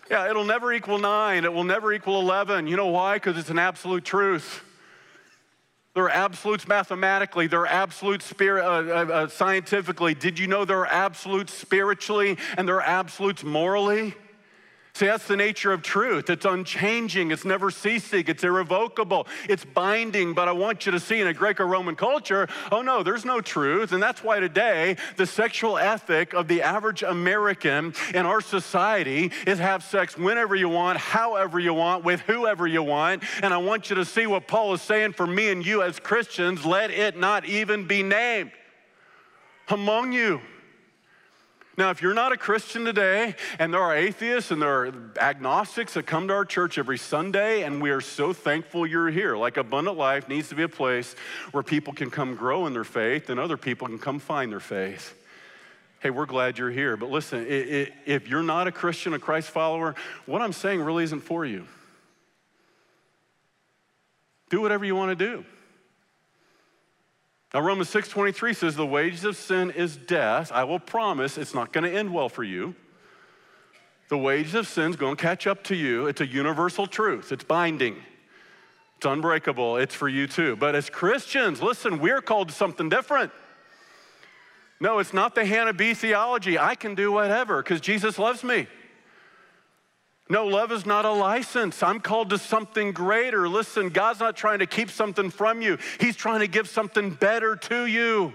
yeah, 0.10 0.30
it'll 0.30 0.46
never 0.46 0.72
equal 0.72 1.00
nine. 1.00 1.44
It 1.44 1.52
will 1.52 1.66
never 1.66 1.92
equal 1.92 2.22
11. 2.22 2.68
You 2.68 2.78
know 2.78 2.88
why? 2.88 3.16
Because 3.16 3.38
it's 3.38 3.50
an 3.50 3.60
absolute 3.60 4.06
truth. 4.06 4.64
There 5.96 6.06
are 6.06 6.10
absolutes 6.10 6.68
mathematically, 6.68 7.46
there 7.46 7.60
are 7.62 7.68
absolutes 7.68 8.26
spirit, 8.26 8.66
uh, 8.66 8.68
uh, 8.68 9.14
uh, 9.14 9.28
scientifically. 9.28 10.16
Did 10.16 10.40
you 10.40 10.48
know 10.48 10.66
there 10.66 10.80
are 10.80 10.88
absolutes 10.88 11.54
spiritually 11.54 12.38
and 12.58 12.68
there 12.68 12.78
are 12.78 12.82
absolutes 12.82 13.44
morally? 13.44 14.16
See, 14.96 15.08
that's 15.08 15.26
the 15.26 15.36
nature 15.36 15.74
of 15.74 15.82
truth. 15.82 16.30
It's 16.30 16.46
unchanging, 16.46 17.32
it's 17.32 17.46
never 17.46 17.72
ceasing, 17.72 18.26
it's 18.28 18.44
irrevocable, 18.44 19.26
it's 19.50 19.66
binding. 19.66 20.36
But 20.36 20.48
I 20.48 20.52
want 20.52 20.86
you 20.86 20.92
to 20.92 21.00
see 21.00 21.20
in 21.20 21.26
a 21.26 21.34
Greco 21.34 21.66
Roman 21.66 21.96
culture, 21.96 22.48
oh 22.72 22.84
no, 22.84 23.02
there's 23.02 23.26
no 23.26 23.42
truth. 23.42 23.92
And 23.92 24.04
that's 24.04 24.24
why 24.24 24.40
today, 24.40 24.98
the 25.18 25.26
sexual 25.26 25.80
ethic 25.80 26.36
of 26.36 26.48
the 26.48 26.62
average 26.62 27.02
American 27.02 27.96
in 28.14 28.28
our 28.28 28.40
society 28.40 29.32
is 29.48 29.58
have 29.58 29.84
sex 29.84 30.16
whenever 30.16 30.56
you 30.56 30.70
want, 30.70 31.00
however 31.00 31.60
you 31.60 31.74
want, 31.74 32.04
with 32.04 32.22
whoever 32.22 32.68
you 32.68 32.84
want. 32.84 33.24
And 33.42 33.52
I 33.52 33.58
want 33.58 33.90
you 33.90 33.96
to 33.96 34.06
see 34.06 34.28
what 34.28 34.48
Paul 34.48 34.76
is 34.76 34.84
saying 34.84 35.14
for 35.14 35.26
me 35.26 35.50
and 35.50 35.66
you 35.66 35.82
as 35.82 36.00
Christians 36.00 36.68
let 36.68 36.92
it 36.92 37.18
not 37.18 37.46
even 37.46 37.88
be 37.88 38.04
named 38.04 38.52
among 39.70 40.14
you. 40.14 40.40
Now, 41.76 41.90
if 41.90 42.04
you're 42.04 42.14
not 42.14 42.32
a 42.32 42.38
Christian 42.38 42.86
today, 42.86 43.36
and 43.58 43.74
there 43.74 43.82
are 43.82 43.96
atheists 43.96 44.52
and 44.52 44.62
there 44.62 44.84
are 44.84 44.94
agnostics 45.20 45.96
that 45.96 46.06
come 46.06 46.28
to 46.28 46.34
our 46.34 46.46
church 46.46 46.78
every 46.78 47.00
Sunday, 47.00 47.64
and 47.64 47.82
we 47.82 47.90
are 47.90 48.02
so 48.02 48.32
thankful 48.32 48.86
you're 48.86 49.10
here. 49.10 49.36
Like 49.36 49.58
Abundant 49.58 49.98
Life 49.98 50.30
needs 50.30 50.50
to 50.50 50.56
be 50.56 50.62
a 50.62 50.70
place 50.70 51.16
where 51.52 51.64
people 51.64 51.92
can 51.92 52.12
come 52.12 52.36
grow 52.36 52.68
in 52.68 52.74
their 52.74 52.84
faith 52.84 53.32
and 53.32 53.40
other 53.40 53.58
people 53.58 53.88
can 53.88 53.98
come 53.98 54.20
find 54.20 54.52
their 54.52 54.60
faith. 54.60 55.16
Hey, 56.00 56.12
we're 56.12 56.28
glad 56.28 56.60
you're 56.60 56.70
here. 56.70 56.96
But 56.96 57.10
listen, 57.10 57.46
if 57.48 58.28
you're 58.28 58.44
not 58.44 58.68
a 58.68 58.72
Christian, 58.72 59.14
a 59.14 59.20
Christ 59.20 59.50
follower, 59.50 59.96
what 60.28 60.44
I'm 60.44 60.54
saying 60.54 60.82
really 60.82 61.06
isn't 61.06 61.22
for 61.22 61.44
you. 61.44 61.66
Do 64.50 64.62
whatever 64.62 64.86
you 64.86 64.96
want 64.96 65.18
to 65.18 65.26
do. 65.26 65.46
Now 67.54 67.62
Romans 67.62 67.90
6:23 67.90 68.54
says 68.56 68.76
the 68.76 68.86
wages 68.86 69.24
of 69.24 69.38
sin 69.38 69.70
is 69.72 69.96
death. 69.96 70.52
I 70.52 70.64
will 70.64 70.80
promise 70.80 71.38
it's 71.38 71.54
not 71.54 71.72
going 71.72 71.84
to 71.84 71.96
end 71.96 72.14
well 72.14 72.30
for 72.30 72.44
you. 72.44 72.76
The 74.10 74.18
wages 74.18 74.56
of 74.56 74.68
sin 74.68 74.90
is 74.90 74.96
going 74.96 75.16
to 75.16 75.22
catch 75.22 75.46
up 75.48 75.64
to 75.66 75.76
you. 75.76 76.08
It's 76.08 76.22
a 76.22 76.28
universal 76.28 76.88
truth. 76.88 77.32
It's 77.32 77.44
binding. 77.44 77.96
It's 78.98 79.06
unbreakable. 79.06 79.78
It's 79.78 79.94
for 79.94 80.10
you 80.10 80.28
too. 80.28 80.56
But 80.56 80.76
as 80.76 80.90
Christians, 80.90 81.62
listen, 81.62 82.00
we're 82.00 82.22
called 82.22 82.50
to 82.50 82.54
something 82.56 82.90
different. 82.90 83.32
No, 84.80 85.00
it's 85.00 85.14
not 85.14 85.36
the 85.36 85.46
Hannah 85.46 85.74
B 85.74 85.94
theology. 85.94 86.58
I 86.58 86.76
can 86.76 86.96
do 86.96 87.12
whatever 87.12 87.62
because 87.62 87.82
Jesus 87.82 88.18
loves 88.18 88.44
me. 88.44 88.68
No, 90.34 90.48
love 90.48 90.72
is 90.72 90.84
not 90.84 91.06
a 91.06 91.12
license. 91.12 91.84
I'm 91.84 92.00
called 92.00 92.32
to 92.32 92.40
something 92.40 92.92
greater. 92.92 93.48
Listen, 93.48 93.90
God's 93.90 94.20
not 94.20 94.36
trying 94.36 94.58
to 94.60 94.66
keep 94.66 94.90
something 94.90 95.30
from 95.30 95.62
you, 95.62 95.78
He's 96.00 96.16
trying 96.16 96.40
to 96.40 96.48
give 96.48 96.68
something 96.68 97.12
better 97.12 97.56
to 97.56 97.86
you. 97.86 98.34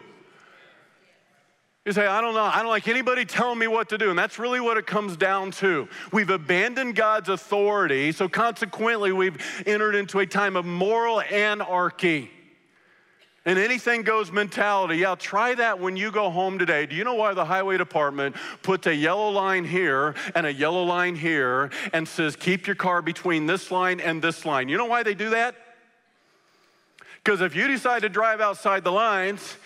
You 1.84 1.92
say, 1.92 2.06
I 2.06 2.20
don't 2.20 2.34
know, 2.34 2.44
I 2.44 2.62
don't 2.62 2.70
like 2.70 2.86
anybody 2.86 3.24
telling 3.24 3.58
me 3.58 3.66
what 3.66 3.88
to 3.88 3.98
do. 3.98 4.10
And 4.10 4.18
that's 4.18 4.38
really 4.38 4.60
what 4.60 4.76
it 4.76 4.86
comes 4.86 5.16
down 5.16 5.50
to. 5.52 5.88
We've 6.12 6.30
abandoned 6.30 6.94
God's 6.94 7.30
authority, 7.30 8.12
so 8.12 8.28
consequently, 8.28 9.10
we've 9.10 9.36
entered 9.66 9.96
into 9.96 10.20
a 10.20 10.26
time 10.26 10.54
of 10.54 10.64
moral 10.64 11.20
anarchy. 11.20 12.30
An 13.48 13.56
anything 13.56 14.02
goes 14.02 14.30
mentality. 14.30 14.98
Yeah, 14.98 15.14
try 15.14 15.54
that 15.54 15.80
when 15.80 15.96
you 15.96 16.10
go 16.10 16.28
home 16.28 16.58
today. 16.58 16.84
Do 16.84 16.94
you 16.94 17.02
know 17.02 17.14
why 17.14 17.32
the 17.32 17.46
highway 17.46 17.78
department 17.78 18.36
puts 18.62 18.86
a 18.86 18.94
yellow 18.94 19.30
line 19.30 19.64
here 19.64 20.14
and 20.34 20.44
a 20.44 20.52
yellow 20.52 20.82
line 20.84 21.16
here 21.16 21.70
and 21.94 22.06
says, 22.06 22.36
keep 22.36 22.66
your 22.66 22.76
car 22.76 23.00
between 23.00 23.46
this 23.46 23.70
line 23.70 24.00
and 24.00 24.20
this 24.20 24.44
line? 24.44 24.68
You 24.68 24.76
know 24.76 24.84
why 24.84 25.02
they 25.02 25.14
do 25.14 25.30
that? 25.30 25.54
Because 27.24 27.40
if 27.40 27.56
you 27.56 27.66
decide 27.68 28.02
to 28.02 28.10
drive 28.10 28.42
outside 28.42 28.84
the 28.84 28.92
lines, 28.92 29.56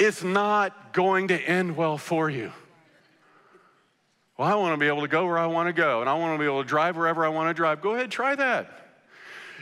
it's 0.00 0.24
not 0.24 0.92
going 0.92 1.28
to 1.28 1.40
end 1.40 1.76
well 1.76 1.96
for 1.96 2.28
you. 2.28 2.50
Well, 4.36 4.48
I 4.48 4.56
want 4.56 4.72
to 4.72 4.78
be 4.78 4.88
able 4.88 5.02
to 5.02 5.08
go 5.08 5.26
where 5.26 5.38
I 5.38 5.46
want 5.46 5.68
to 5.68 5.72
go, 5.72 6.00
and 6.00 6.10
I 6.10 6.14
want 6.14 6.34
to 6.34 6.40
be 6.40 6.44
able 6.44 6.64
to 6.64 6.68
drive 6.68 6.96
wherever 6.96 7.24
I 7.24 7.28
want 7.28 7.50
to 7.50 7.54
drive. 7.54 7.80
Go 7.80 7.94
ahead, 7.94 8.10
try 8.10 8.34
that. 8.34 8.83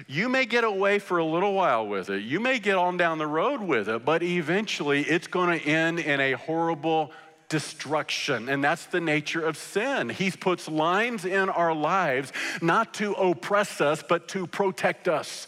You 0.07 0.29
may 0.29 0.47
get 0.47 0.65
away 0.65 0.99
for 0.99 1.19
a 1.19 1.25
little 1.25 1.55
while 1.55 1.87
with 1.87 2.11
it. 2.11 2.23
You 2.23 2.41
may 2.41 2.59
get 2.59 2.77
on 2.77 2.97
down 2.97 3.19
the 3.19 3.27
road 3.27 3.61
with 3.61 3.89
it, 3.89 4.05
but 4.05 4.23
eventually 4.23 5.03
it's 5.03 5.27
going 5.27 5.59
to 5.59 5.67
end 5.67 5.99
in 6.01 6.21
a 6.21 6.33
horrible 6.33 7.13
destruction. 7.49 8.49
And 8.49 8.65
that's 8.65 8.87
the 8.87 9.01
nature 9.01 9.45
of 9.45 9.57
sin. 9.57 10.09
He 10.09 10.31
puts 10.31 10.69
lines 10.69 11.25
in 11.25 11.51
our 11.51 11.75
lives 11.75 12.33
not 12.63 12.95
to 12.95 13.13
oppress 13.13 13.81
us, 13.81 14.03
but 14.07 14.29
to 14.29 14.47
protect 14.47 15.07
us. 15.07 15.47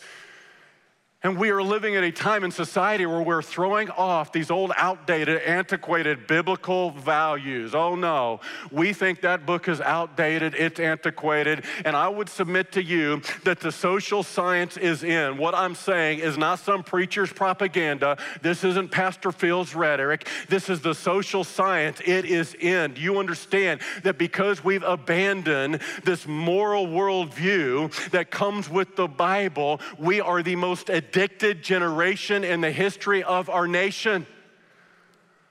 And 1.24 1.38
we 1.38 1.48
are 1.48 1.62
living 1.62 1.96
at 1.96 2.04
a 2.04 2.12
time 2.12 2.44
in 2.44 2.50
society 2.50 3.06
where 3.06 3.22
we're 3.22 3.40
throwing 3.40 3.88
off 3.88 4.30
these 4.30 4.50
old, 4.50 4.72
outdated, 4.76 5.40
antiquated 5.40 6.26
biblical 6.26 6.90
values. 6.90 7.74
Oh 7.74 7.94
no, 7.94 8.40
we 8.70 8.92
think 8.92 9.22
that 9.22 9.46
book 9.46 9.66
is 9.66 9.80
outdated, 9.80 10.54
it's 10.54 10.78
antiquated. 10.78 11.64
And 11.86 11.96
I 11.96 12.08
would 12.08 12.28
submit 12.28 12.72
to 12.72 12.82
you 12.82 13.22
that 13.44 13.60
the 13.60 13.72
social 13.72 14.22
science 14.22 14.76
is 14.76 15.02
in. 15.02 15.38
What 15.38 15.54
I'm 15.54 15.74
saying 15.74 16.18
is 16.18 16.36
not 16.36 16.58
some 16.58 16.82
preacher's 16.82 17.32
propaganda. 17.32 18.18
This 18.42 18.62
isn't 18.62 18.90
Pastor 18.90 19.32
Phil's 19.32 19.74
rhetoric. 19.74 20.28
This 20.50 20.68
is 20.68 20.82
the 20.82 20.94
social 20.94 21.42
science. 21.42 22.02
It 22.04 22.26
is 22.26 22.52
in. 22.52 22.92
Do 22.92 23.00
you 23.00 23.18
understand 23.18 23.80
that 24.02 24.18
because 24.18 24.62
we've 24.62 24.82
abandoned 24.82 25.80
this 26.04 26.26
moral 26.26 26.86
worldview 26.86 28.10
that 28.10 28.30
comes 28.30 28.68
with 28.68 28.94
the 28.94 29.08
Bible, 29.08 29.80
we 29.98 30.20
are 30.20 30.42
the 30.42 30.56
most 30.56 30.90
addicted 30.90 31.13
addicted 31.14 31.62
generation 31.62 32.42
in 32.42 32.60
the 32.60 32.72
history 32.72 33.22
of 33.22 33.48
our 33.48 33.68
nation. 33.68 34.26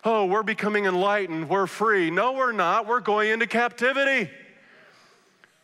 Oh, 0.03 0.25
we're 0.25 0.43
becoming 0.43 0.85
enlightened, 0.85 1.47
we're 1.47 1.67
free. 1.67 2.11
No, 2.11 2.33
we're 2.33 2.51
not. 2.51 2.85
We're 2.85 2.99
going 2.99 3.29
into 3.29 3.47
captivity. 3.47 4.29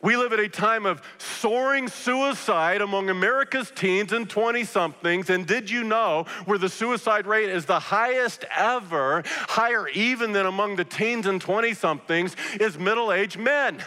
We 0.00 0.16
live 0.16 0.32
at 0.32 0.40
a 0.40 0.48
time 0.48 0.86
of 0.86 1.02
soaring 1.18 1.86
suicide 1.86 2.80
among 2.80 3.10
America's 3.10 3.70
teens 3.70 4.14
and 4.14 4.28
20 4.30 4.64
somethings. 4.64 5.28
And 5.28 5.46
did 5.46 5.68
you 5.68 5.84
know 5.84 6.24
where 6.46 6.56
the 6.56 6.70
suicide 6.70 7.26
rate 7.26 7.50
is 7.50 7.66
the 7.66 7.78
highest 7.78 8.46
ever, 8.56 9.22
higher 9.26 9.86
even 9.88 10.32
than 10.32 10.46
among 10.46 10.76
the 10.76 10.84
teens 10.86 11.26
and 11.26 11.38
20 11.38 11.74
somethings, 11.74 12.34
is 12.58 12.78
middle 12.78 13.12
aged 13.12 13.38
men? 13.38 13.84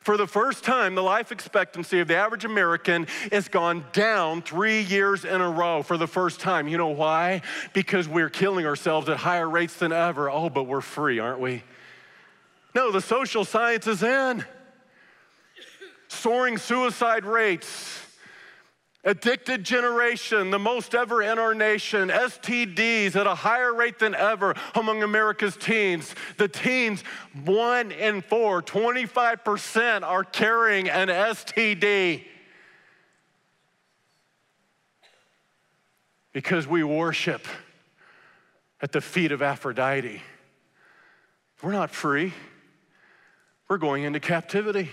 For 0.00 0.16
the 0.16 0.26
first 0.26 0.64
time, 0.64 0.94
the 0.94 1.02
life 1.02 1.30
expectancy 1.30 2.00
of 2.00 2.08
the 2.08 2.16
average 2.16 2.46
American 2.46 3.06
has 3.30 3.48
gone 3.48 3.84
down 3.92 4.40
three 4.40 4.80
years 4.80 5.26
in 5.26 5.42
a 5.42 5.50
row 5.50 5.82
for 5.82 5.98
the 5.98 6.06
first 6.06 6.40
time. 6.40 6.68
You 6.68 6.78
know 6.78 6.88
why? 6.88 7.42
Because 7.74 8.08
we're 8.08 8.30
killing 8.30 8.64
ourselves 8.64 9.10
at 9.10 9.18
higher 9.18 9.48
rates 9.48 9.76
than 9.76 9.92
ever. 9.92 10.30
Oh, 10.30 10.48
but 10.48 10.64
we're 10.64 10.80
free, 10.80 11.18
aren't 11.18 11.40
we? 11.40 11.62
No, 12.74 12.90
the 12.90 13.02
social 13.02 13.44
science 13.44 13.86
is 13.86 14.02
in. 14.02 14.42
Soaring 16.08 16.56
suicide 16.56 17.26
rates 17.26 18.06
Addicted 19.02 19.64
generation, 19.64 20.50
the 20.50 20.58
most 20.58 20.94
ever 20.94 21.22
in 21.22 21.38
our 21.38 21.54
nation. 21.54 22.10
STDs 22.10 23.16
at 23.16 23.26
a 23.26 23.34
higher 23.34 23.72
rate 23.72 23.98
than 23.98 24.14
ever 24.14 24.54
among 24.74 25.02
America's 25.02 25.56
teens. 25.56 26.14
The 26.36 26.48
teens, 26.48 27.02
one 27.44 27.92
in 27.92 28.20
four, 28.20 28.62
25% 28.62 30.02
are 30.02 30.22
carrying 30.22 30.90
an 30.90 31.08
STD. 31.08 32.24
Because 36.34 36.66
we 36.66 36.84
worship 36.84 37.48
at 38.82 38.92
the 38.92 39.00
feet 39.00 39.32
of 39.32 39.40
Aphrodite. 39.40 40.22
We're 41.62 41.72
not 41.72 41.90
free, 41.90 42.34
we're 43.68 43.78
going 43.78 44.04
into 44.04 44.20
captivity. 44.20 44.90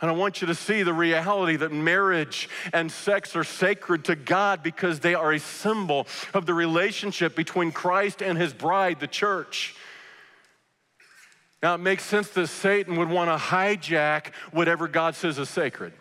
And 0.00 0.10
I 0.10 0.14
want 0.14 0.40
you 0.40 0.46
to 0.46 0.54
see 0.54 0.82
the 0.82 0.94
reality 0.94 1.56
that 1.56 1.72
marriage 1.72 2.48
and 2.72 2.90
sex 2.90 3.36
are 3.36 3.44
sacred 3.44 4.04
to 4.04 4.16
God 4.16 4.62
because 4.62 5.00
they 5.00 5.14
are 5.14 5.32
a 5.32 5.38
symbol 5.38 6.06
of 6.32 6.46
the 6.46 6.54
relationship 6.54 7.36
between 7.36 7.70
Christ 7.70 8.22
and 8.22 8.38
his 8.38 8.54
bride, 8.54 9.00
the 9.00 9.06
church. 9.06 9.74
Now, 11.62 11.74
it 11.74 11.78
makes 11.78 12.04
sense 12.04 12.28
that 12.30 12.46
Satan 12.46 12.96
would 12.96 13.10
want 13.10 13.30
to 13.30 13.36
hijack 13.36 14.32
whatever 14.52 14.88
God 14.88 15.14
says 15.14 15.38
is 15.38 15.50
sacred. 15.50 15.92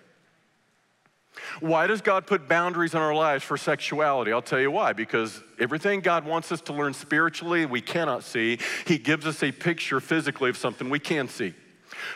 Why 1.60 1.88
does 1.88 2.02
God 2.02 2.26
put 2.26 2.48
boundaries 2.48 2.94
in 2.94 3.02
our 3.02 3.14
lives 3.14 3.44
for 3.44 3.58
sexuality? 3.58 4.32
I'll 4.32 4.42
tell 4.42 4.60
you 4.60 4.72
why. 4.72 4.94
Because 4.94 5.42
everything 5.60 6.00
God 6.00 6.26
wants 6.26 6.52
us 6.52 6.62
to 6.62 6.74
learn 6.74 6.94
spiritually, 6.94 7.66
we 7.66 7.82
cannot 7.82 8.24
see. 8.24 8.60
He 8.86 8.98
gives 8.98 9.26
us 9.26 9.44
a 9.44 9.52
picture 9.52 10.00
physically 10.00 10.50
of 10.50 10.58
something 10.58 10.90
we 10.90 11.00
can 11.00 11.28
see. 11.28 11.54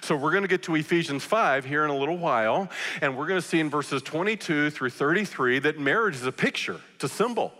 So 0.02 0.16
we're 0.16 0.32
going 0.32 0.44
to 0.44 0.48
get 0.48 0.64
to 0.64 0.76
Ephesians 0.76 1.24
5 1.24 1.66
here 1.66 1.84
in 1.84 1.90
a 1.90 1.98
little 1.98 2.18
while, 2.18 2.70
and 3.02 3.18
we're 3.18 3.28
going 3.28 3.42
to 3.42 3.48
see 3.48 3.60
in 3.60 3.70
verses 3.70 4.02
22 4.02 4.70
through 4.70 4.90
33 4.90 5.60
that 5.60 5.80
marriage 5.80 6.16
is 6.16 6.26
a 6.26 6.32
picture, 6.32 6.80
it's 6.96 7.04
a 7.04 7.10
symbol 7.10 7.54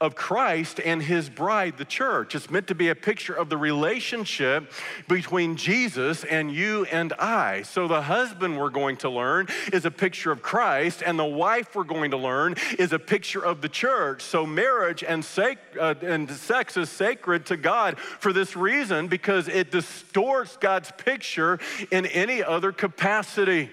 of 0.00 0.14
Christ 0.14 0.80
and 0.84 1.02
his 1.02 1.28
bride, 1.28 1.78
the 1.78 1.84
church. 1.84 2.34
It's 2.34 2.50
meant 2.50 2.68
to 2.68 2.74
be 2.74 2.88
a 2.88 2.94
picture 2.94 3.34
of 3.34 3.48
the 3.48 3.56
relationship 3.56 4.72
between 5.08 5.56
Jesus 5.56 6.24
and 6.24 6.50
you 6.50 6.84
and 6.86 7.12
I. 7.14 7.62
So 7.62 7.88
the 7.88 8.02
husband 8.02 8.58
we're 8.58 8.70
going 8.70 8.96
to 8.98 9.10
learn 9.10 9.48
is 9.72 9.84
a 9.84 9.90
picture 9.90 10.32
of 10.32 10.42
Christ, 10.42 11.02
and 11.04 11.18
the 11.18 11.24
wife 11.24 11.74
we're 11.74 11.84
going 11.84 12.10
to 12.10 12.16
learn 12.16 12.56
is 12.78 12.92
a 12.92 12.98
picture 12.98 13.44
of 13.44 13.60
the 13.60 13.68
church. 13.68 14.22
So 14.22 14.46
marriage 14.46 15.04
and, 15.04 15.24
sac- 15.24 15.58
uh, 15.78 15.94
and 16.02 16.30
sex 16.30 16.76
is 16.76 16.90
sacred 16.90 17.46
to 17.46 17.56
God 17.56 17.98
for 17.98 18.32
this 18.32 18.56
reason 18.56 19.08
because 19.08 19.48
it 19.48 19.70
distorts 19.70 20.56
God's 20.56 20.92
picture 20.96 21.58
in 21.90 22.06
any 22.06 22.42
other 22.42 22.72
capacity. 22.72 23.70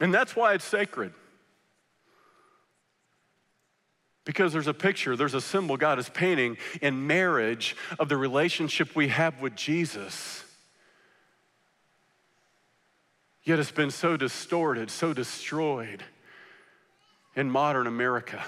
And 0.00 0.12
that's 0.12 0.34
why 0.34 0.54
it's 0.54 0.64
sacred. 0.64 1.12
Because 4.24 4.52
there's 4.52 4.66
a 4.66 4.74
picture, 4.74 5.16
there's 5.16 5.34
a 5.34 5.40
symbol 5.40 5.76
God 5.76 5.98
is 5.98 6.08
painting 6.08 6.56
in 6.80 7.06
marriage 7.06 7.76
of 7.98 8.08
the 8.08 8.16
relationship 8.16 8.96
we 8.96 9.08
have 9.08 9.40
with 9.40 9.54
Jesus. 9.54 10.44
Yet 13.42 13.58
it's 13.58 13.70
been 13.70 13.90
so 13.90 14.16
distorted, 14.16 14.90
so 14.90 15.12
destroyed 15.12 16.02
in 17.36 17.50
modern 17.50 17.86
America. 17.86 18.42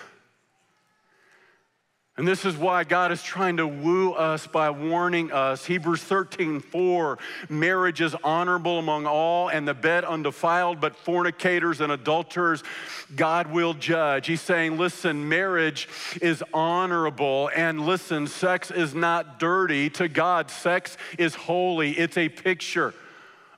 And 2.19 2.27
this 2.27 2.47
is 2.47 2.57
why 2.57 2.85
God 2.85 3.13
is 3.13 3.23
trying 3.23 3.59
to 3.59 3.67
woo 3.67 4.13
us 4.13 4.47
by 4.47 4.71
warning 4.71 5.33
us. 5.33 5.67
Hebrews 5.67 6.03
13, 6.03 6.61
4, 6.61 7.19
marriage 7.51 8.01
is 8.01 8.17
honorable 8.25 8.79
among 8.79 9.05
all, 9.05 9.49
and 9.49 9.69
the 9.69 9.75
bed 9.75 10.03
undefiled, 10.03 10.81
but 10.81 10.97
fornicators 10.97 11.83
and 11.83 11.93
adulterers 11.93 12.65
God 13.15 13.49
will 13.49 13.75
judge. 13.75 14.29
He's 14.29 14.41
saying, 14.41 14.79
listen, 14.79 15.29
marriage 15.29 15.89
is 16.23 16.43
honorable, 16.55 17.51
and 17.55 17.85
listen, 17.85 18.27
sex 18.27 18.71
is 18.71 18.95
not 18.95 19.39
dirty 19.39 19.91
to 19.91 20.09
God. 20.09 20.51
Sex 20.51 20.97
is 21.19 21.35
holy, 21.35 21.93
it's 21.93 22.17
a 22.17 22.31
picture 22.31 22.95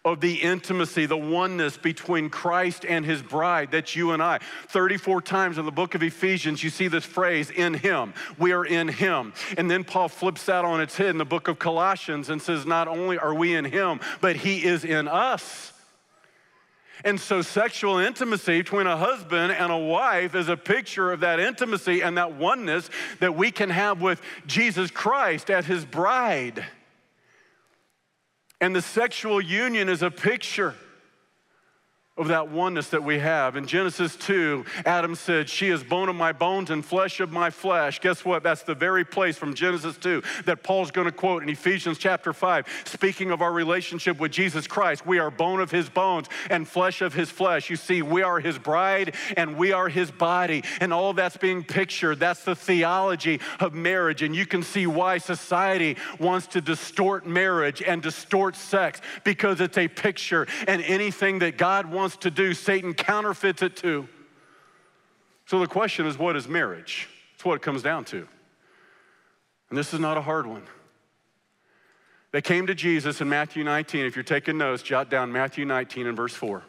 of 0.05 0.21
the 0.21 0.35
intimacy, 0.35 1.07
the 1.07 1.17
oneness 1.17 1.77
between 1.77 2.31
Christ 2.31 2.85
and 2.87 3.05
his 3.05 3.23
bride. 3.23 3.71
That's 3.71 3.95
you 3.97 4.13
and 4.13 4.23
I. 4.23 4.39
34 4.69 5.23
times 5.23 5.59
in 5.59 5.65
the 5.65 5.73
book 5.73 5.95
of 5.95 6.03
Ephesians, 6.03 6.63
you 6.63 6.71
see 6.71 6.89
this 6.89 7.05
phrase, 7.05 7.51
in 7.51 7.75
him. 7.75 8.15
We 8.39 8.53
are 8.53 8.65
in 8.65 8.89
him. 8.89 9.33
And 9.57 9.71
then 9.71 9.85
Paul 9.85 10.09
flips 10.09 10.45
that 10.47 10.65
on 10.65 10.81
its 10.81 10.97
head 10.97 11.11
in 11.11 11.19
the 11.19 11.25
book 11.25 11.49
of 11.49 11.59
Colossians 11.59 12.31
and 12.31 12.41
says, 12.41 12.67
not 12.67 12.89
only 12.89 13.19
are 13.19 13.35
we 13.35 13.55
in 13.55 13.65
him, 13.65 14.01
but 14.21 14.37
he 14.37 14.65
is 14.65 14.85
in 14.85 15.09
us. 15.09 15.73
And 17.05 17.21
so, 17.21 17.43
sexual 17.43 17.99
intimacy 17.99 18.61
between 18.61 18.89
a 18.89 18.97
husband 18.97 19.53
and 19.53 19.71
a 19.71 19.79
wife 19.79 20.35
is 20.35 20.49
a 20.49 20.57
picture 20.57 21.13
of 21.13 21.21
that 21.21 21.39
intimacy 21.39 22.01
and 22.01 22.19
that 22.19 22.35
oneness 22.35 22.91
that 23.21 23.37
we 23.37 23.53
can 23.53 23.71
have 23.71 24.01
with 24.01 24.21
Jesus 24.47 24.91
Christ 24.91 25.49
as 25.49 25.65
his 25.65 25.85
bride. 25.85 26.65
And 28.61 28.75
the 28.75 28.83
sexual 28.83 29.41
union 29.41 29.89
is 29.89 30.03
a 30.03 30.11
picture 30.11 30.75
of 32.19 32.29
that 32.29 32.51
oneness 32.51 32.89
that 32.89 33.03
we 33.03 33.19
have. 33.21 33.57
In 33.57 33.67
Genesis 33.67 34.17
2, 34.17 34.65
Adam 34.85 35.15
said, 35.15 35.49
She 35.49 35.69
is 35.69 35.83
bone 35.85 36.09
of 36.09 36.17
my 36.17 36.33
bones 36.33 36.71
and 36.71 36.85
flesh 36.85 37.21
of 37.21 37.31
my 37.31 37.51
flesh. 37.51 38.01
Guess 38.01 38.25
what? 38.25 38.43
That's 38.43 38.63
the 38.63 38.75
very 38.75 39.05
place 39.05 39.39
from 39.39 39.55
Genesis 39.55 39.97
2 39.97 40.23
that 40.45 40.63
Paul's 40.63 40.91
going 40.91 41.07
to 41.07 41.13
quote 41.13 41.43
in 41.43 41.49
Ephesians 41.49 41.97
chapter 41.97 42.33
5, 42.33 42.67
speaking 42.85 43.31
of 43.31 43.41
our 43.41 43.53
relationship 43.53 44.19
with 44.19 44.33
Jesus 44.33 44.67
Christ. 44.67 45.07
We 45.07 45.19
are 45.19 45.31
bone 45.31 45.61
of 45.61 45.71
his 45.71 45.89
bones 45.89 46.27
and 46.51 46.67
flesh 46.67 47.01
of 47.01 47.15
his 47.15 47.31
flesh. 47.31 47.71
You 47.71 47.77
see, 47.77 48.03
we 48.03 48.23
are 48.23 48.41
his 48.41 48.59
bride 48.59 49.15
and 49.37 49.57
we 49.57 49.73
are 49.73 49.89
his 49.89 50.11
body. 50.11 50.65
And 50.81 50.93
all 50.93 51.13
that's 51.13 51.37
being 51.37 51.63
pictured. 51.63 52.19
That's 52.19 52.45
the 52.45 52.57
theology 52.57 53.41
of 53.61 53.75
marriage. 53.75 54.23
And 54.23 54.35
you 54.35 54.47
can 54.47 54.63
see 54.63 54.87
why 54.87 55.19
society 55.19 55.97
wants 56.19 56.49
to 56.49 56.61
distort 56.61 57.27
marriage 57.27 57.83
and 57.83 58.03
distort 58.03 58.57
sex 58.57 59.01
because 59.23 59.61
it's 59.61 59.79
a 59.79 59.87
picture. 59.87 60.47
And 60.67 60.83
anything 60.83 61.39
that 61.41 61.57
God 61.57 61.87
wants 61.87 62.08
wants 62.09 62.17
to 62.23 62.31
do, 62.31 62.55
Satan 62.55 62.95
counterfeits 62.95 63.61
it 63.61 63.77
too. 63.77 64.09
So 65.45 65.61
the 65.61 65.67
question 65.67 66.07
is 66.07 66.19
what 66.19 66.37
is 66.37 66.49
marriage? 66.49 67.07
It's 67.35 67.45
what 67.45 67.57
it 67.57 67.61
comes 67.61 67.83
down 67.83 68.07
to. 68.07 68.27
And 69.69 69.77
this 69.77 69.93
is 69.93 70.01
not 70.01 70.17
a 70.17 70.23
hard 70.23 70.47
one. 70.47 70.63
They 72.33 72.41
came 72.41 72.67
to 72.67 72.75
Jesus 72.75 73.21
in 73.21 73.29
Matthew 73.29 73.63
19. 73.63 74.07
If 74.07 74.17
you're 74.17 74.23
taking 74.23 74.57
notes, 74.57 74.83
jot 74.83 75.11
down 75.11 75.33
Matthew 75.33 75.67
19 75.67 76.07
and 76.07 76.17
verse 76.17 76.33
4. 76.33 76.63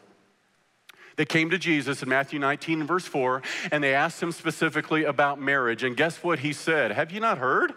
They 1.16 1.24
came 1.24 1.48
to 1.48 1.58
Jesus 1.58 2.02
in 2.02 2.10
Matthew 2.10 2.38
19 2.38 2.80
and 2.80 2.88
verse 2.88 3.06
4, 3.06 3.40
and 3.72 3.82
they 3.82 3.94
asked 3.94 4.22
him 4.22 4.32
specifically 4.32 5.04
about 5.04 5.40
marriage. 5.40 5.84
And 5.84 5.96
guess 5.96 6.22
what 6.22 6.40
he 6.40 6.52
said? 6.52 6.90
Have 6.90 7.12
you 7.12 7.20
not 7.20 7.38
heard? 7.38 7.72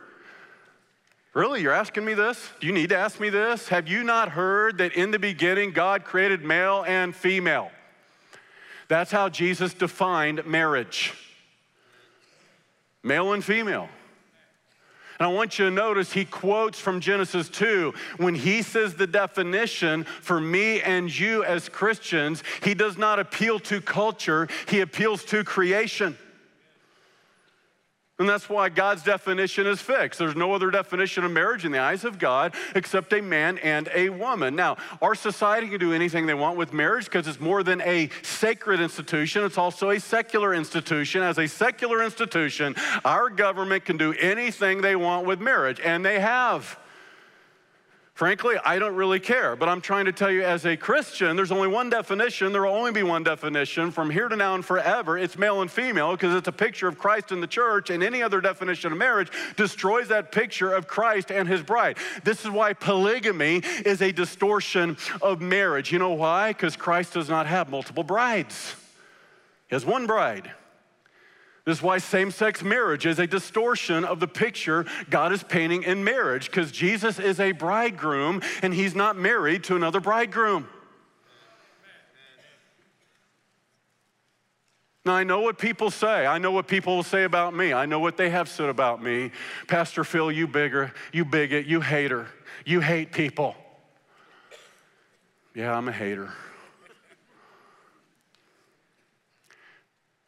Really? 1.34 1.62
You're 1.62 1.74
asking 1.74 2.06
me 2.06 2.13
this? 2.13 2.50
Do 2.60 2.67
you 2.67 2.74
need 2.74 2.89
to 2.89 2.98
ask 2.98 3.19
me 3.19 3.30
this? 3.30 3.69
Have 3.69 3.88
you 3.88 4.04
not 4.04 4.30
heard 4.30 4.78
that 4.78 4.93
in 4.93 5.10
the 5.10 5.17
beginning 5.17 5.72
God 5.72 6.04
created 6.04 6.43
male 6.43 6.84
and 6.88 7.15
female? 7.15 7.72
That's 8.88 9.12
how 9.12 9.30
Jesus 9.30 9.74
defined 9.74 10.46
marriage 10.46 11.13
male 13.04 13.34
and 13.34 13.43
female. 13.43 13.89
And 15.19 15.28
I 15.28 15.32
want 15.32 15.60
you 15.60 15.65
to 15.65 15.72
notice 15.72 16.13
he 16.13 16.26
quotes 16.26 16.80
from 16.80 17.00
Genesis 17.00 17.50
2. 17.50 17.93
When 18.17 18.34
he 18.34 18.62
says 18.62 18.96
the 18.96 19.08
definition 19.08 20.06
for 20.06 20.39
me 20.39 20.82
and 20.82 21.17
you 21.17 21.43
as 21.43 21.69
Christians, 21.69 22.43
he 22.63 22.74
does 22.74 22.98
not 22.98 23.19
appeal 23.19 23.60
to 23.62 23.82
culture, 23.82 24.48
he 24.67 24.82
appeals 24.82 25.24
to 25.26 25.43
creation. 25.43 26.17
And 28.19 28.30
that's 28.30 28.47
why 28.47 28.69
God's 28.69 29.02
definition 29.02 29.65
is 29.65 29.82
fixed. 29.82 30.19
There's 30.19 30.36
no 30.36 30.54
other 30.54 30.69
definition 30.69 31.23
of 31.23 31.32
marriage 31.32 31.65
in 31.65 31.71
the 31.71 31.80
eyes 31.80 32.06
of 32.06 32.19
God 32.19 32.54
except 32.76 33.12
a 33.12 33.21
man 33.21 33.58
and 33.58 33.89
a 33.91 34.10
woman. 34.10 34.56
Now, 34.56 34.78
our 35.02 35.15
society 35.15 35.67
can 35.67 35.80
do 35.80 35.93
anything 35.93 36.28
they 36.28 36.36
want 36.36 36.56
with 36.56 36.73
marriage 36.73 37.06
because 37.06 37.28
it's 37.28 37.39
more 37.39 37.63
than 37.63 37.82
a 37.82 38.12
sacred 38.21 38.80
institution, 38.80 39.43
it's 39.43 39.58
also 39.58 39.89
a 39.89 39.99
secular 39.99 40.54
institution. 40.54 41.23
As 41.23 41.39
a 41.39 41.47
secular 41.47 42.04
institution, 42.04 42.76
our 43.04 43.30
government 43.30 43.84
can 43.84 43.97
do 43.97 44.13
anything 44.13 44.82
they 44.82 44.95
want 44.95 45.26
with 45.26 45.41
marriage, 45.41 45.80
and 45.80 46.06
they 46.06 46.19
have. 46.19 46.78
Frankly, 48.13 48.58
I 48.63 48.78
don't 48.78 48.93
really 48.93 49.19
care, 49.19 49.56
but 49.56 49.67
I'm 49.67 49.82
trying 49.82 50.06
to 50.06 50.12
tell 50.12 50.30
you 50.30 50.43
as 50.43 50.67
a 50.67 50.78
Christian, 50.78 51.36
there's 51.36 51.52
only 51.52 51.67
one 51.67 51.89
definition. 51.89 52.52
There 52.52 52.62
will 52.62 52.76
only 52.76 52.91
be 52.91 53.02
one 53.02 53.23
definition 53.23 53.89
from 53.89 54.12
here 54.12 54.28
to 54.28 54.36
now 54.36 54.54
and 54.54 54.63
forever. 54.63 55.17
It's 55.17 55.36
male 55.36 55.62
and 55.62 55.71
female 55.71 56.12
because 56.12 56.36
it's 56.36 56.47
a 56.47 56.52
picture 56.52 56.88
of 56.88 56.99
Christ 56.99 57.32
and 57.32 57.41
the 57.41 57.47
church, 57.47 57.89
and 57.89 58.04
any 58.04 58.21
other 58.21 58.39
definition 58.39 58.91
of 58.91 58.99
marriage 58.99 59.32
destroys 59.56 60.10
that 60.10 60.32
picture 60.32 60.71
of 60.71 60.88
Christ 60.88 61.32
and 61.32 61.47
his 61.47 61.63
bride. 61.63 61.97
This 62.23 62.45
is 62.45 62.52
why 62.52 62.73
polygamy 62.73 63.63
is 63.84 63.99
a 64.04 64.12
distortion 64.12 64.95
of 65.23 65.41
marriage. 65.41 65.91
You 65.91 65.97
know 65.97 66.13
why? 66.13 66.49
Because 66.52 66.76
Christ 66.76 67.13
does 67.13 67.30
not 67.30 67.47
have 67.47 67.71
multiple 67.71 68.04
brides, 68.04 68.76
he 69.69 69.76
has 69.76 69.88
one 69.88 70.06
bride. 70.06 70.52
This 71.65 71.78
is 71.78 71.84
why 71.84 71.97
same 71.99 72.30
sex 72.30 72.62
marriage 72.62 73.06
is 73.06 73.19
a 73.19 73.28
distortion 73.28 74.04
of 74.04 74.19
the 74.19 74.28
picture 74.28 74.86
God 75.10 75.32
is 75.32 75.43
painting 75.43 75.84
in 75.84 76.04
marriage, 76.04 76.47
because 76.47 76.71
Jesus 76.71 77.19
is 77.19 77.39
a 77.39 77.54
bridegroom 77.54 78.41
and 78.62 78.73
he's 78.73 78.95
not 78.95 79.17
married 79.17 79.63
to 79.65 79.76
another 79.76 80.02
bridegroom. 80.02 80.67
Now, 85.06 85.13
I 85.15 85.26
know 85.26 85.41
what 85.41 85.58
people 85.58 85.91
say. 85.91 86.26
I 86.26 86.38
know 86.38 86.52
what 86.52 86.67
people 86.67 86.95
will 86.95 87.04
say 87.04 87.26
about 87.26 87.54
me. 87.54 87.73
I 87.73 87.86
know 87.86 87.99
what 87.99 88.15
they 88.15 88.30
have 88.30 88.47
said 88.47 88.69
about 88.69 89.04
me. 89.04 89.32
Pastor 89.67 90.06
Phil, 90.06 90.32
you 90.32 90.47
bigger, 90.47 90.93
you 91.12 91.26
bigot, 91.26 91.65
you 91.65 91.82
hater, 91.82 92.28
you 92.65 92.80
hate 92.80 93.12
people. 93.12 93.56
Yeah, 95.54 95.76
I'm 95.76 95.89
a 95.89 95.91
hater. 95.91 96.32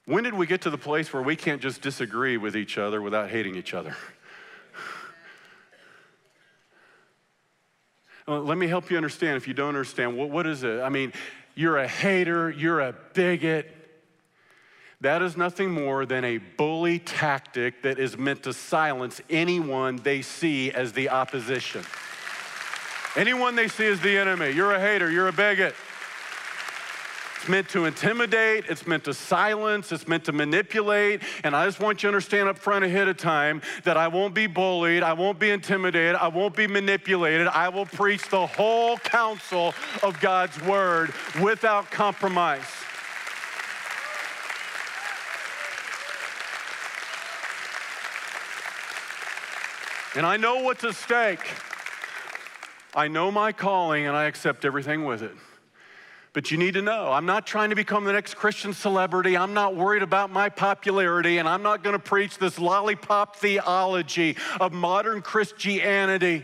When 0.05 0.23
did 0.23 0.35
we 0.35 0.45
get 0.45 0.61
to 0.61 0.69
the 0.69 0.77
place 0.77 1.11
where 1.11 1.23
we 1.23 1.35
can't 1.35 1.61
just 1.61 1.81
disagree 1.81 2.37
with 2.37 2.55
each 2.55 2.77
other 2.77 3.01
without 3.01 3.29
hating 3.29 3.55
each 3.55 3.73
other? 3.73 3.95
Let 8.27 8.57
me 8.57 8.67
help 8.67 8.89
you 8.89 8.97
understand 8.97 9.37
if 9.37 9.47
you 9.47 9.53
don't 9.53 9.69
understand. 9.69 10.17
What, 10.17 10.29
what 10.31 10.47
is 10.47 10.63
it? 10.63 10.81
I 10.81 10.89
mean, 10.89 11.13
you're 11.53 11.77
a 11.77 11.87
hater, 11.87 12.49
you're 12.49 12.81
a 12.81 12.95
bigot. 13.13 13.71
That 15.01 15.21
is 15.21 15.37
nothing 15.37 15.69
more 15.71 16.05
than 16.05 16.23
a 16.23 16.37
bully 16.37 16.99
tactic 16.99 17.83
that 17.83 17.99
is 17.99 18.17
meant 18.17 18.43
to 18.43 18.53
silence 18.53 19.21
anyone 19.29 19.97
they 19.97 20.23
see 20.23 20.71
as 20.71 20.93
the 20.93 21.09
opposition. 21.09 21.83
Anyone 23.15 23.55
they 23.55 23.67
see 23.67 23.85
as 23.85 23.99
the 24.01 24.17
enemy. 24.17 24.49
You're 24.51 24.73
a 24.73 24.79
hater, 24.79 25.11
you're 25.11 25.27
a 25.27 25.33
bigot. 25.33 25.75
It's 27.45 27.51
meant 27.51 27.69
to 27.69 27.85
intimidate, 27.85 28.65
it's 28.69 28.87
meant 28.87 29.03
to 29.03 29.13
silence, 29.13 29.91
it's 29.91 30.07
meant 30.07 30.23
to 30.23 30.31
manipulate. 30.31 31.21
And 31.43 31.55
I 31.55 31.67
just 31.67 31.79
want 31.79 32.01
you 32.01 32.07
to 32.07 32.15
understand 32.15 32.49
up 32.49 32.57
front 32.57 32.83
ahead 32.83 33.07
of 33.07 33.17
time 33.17 33.61
that 33.83 33.97
I 33.97 34.07
won't 34.07 34.33
be 34.33 34.47
bullied, 34.47 35.03
I 35.03 35.13
won't 35.13 35.37
be 35.37 35.51
intimidated, 35.51 36.15
I 36.15 36.27
won't 36.29 36.55
be 36.55 36.65
manipulated. 36.65 37.45
I 37.45 37.69
will 37.69 37.85
preach 37.85 38.27
the 38.29 38.47
whole 38.47 38.97
counsel 38.97 39.75
of 40.01 40.19
God's 40.19 40.59
word 40.63 41.13
without 41.39 41.91
compromise. 41.91 42.65
And 50.15 50.25
I 50.25 50.37
know 50.37 50.63
what's 50.63 50.83
at 50.83 50.95
stake. 50.95 51.47
I 52.95 53.07
know 53.07 53.29
my 53.29 53.51
calling 53.51 54.07
and 54.07 54.17
I 54.17 54.23
accept 54.23 54.65
everything 54.65 55.05
with 55.05 55.21
it. 55.21 55.35
But 56.35 56.51
you 56.51 56.57
need 56.57 56.73
to 56.73 56.81
know, 56.81 57.13
I'm 57.13 57.25
not 57.25 57.47
trying 57.47 57.69
to 57.69 57.77
become 57.77 58.03
the 58.03 58.11
next 58.11 58.35
Christian 58.35 58.73
celebrity. 58.73 59.37
I'm 59.37 59.53
not 59.53 59.73
worried 59.73 60.03
about 60.03 60.29
my 60.29 60.49
popularity, 60.49 61.37
and 61.37 61.47
I'm 61.47 61.63
not 61.63 61.81
going 61.81 61.93
to 61.93 61.99
preach 61.99 62.39
this 62.39 62.59
lollipop 62.59 63.37
theology 63.37 64.35
of 64.59 64.73
modern 64.73 65.21
Christianity. 65.21 66.43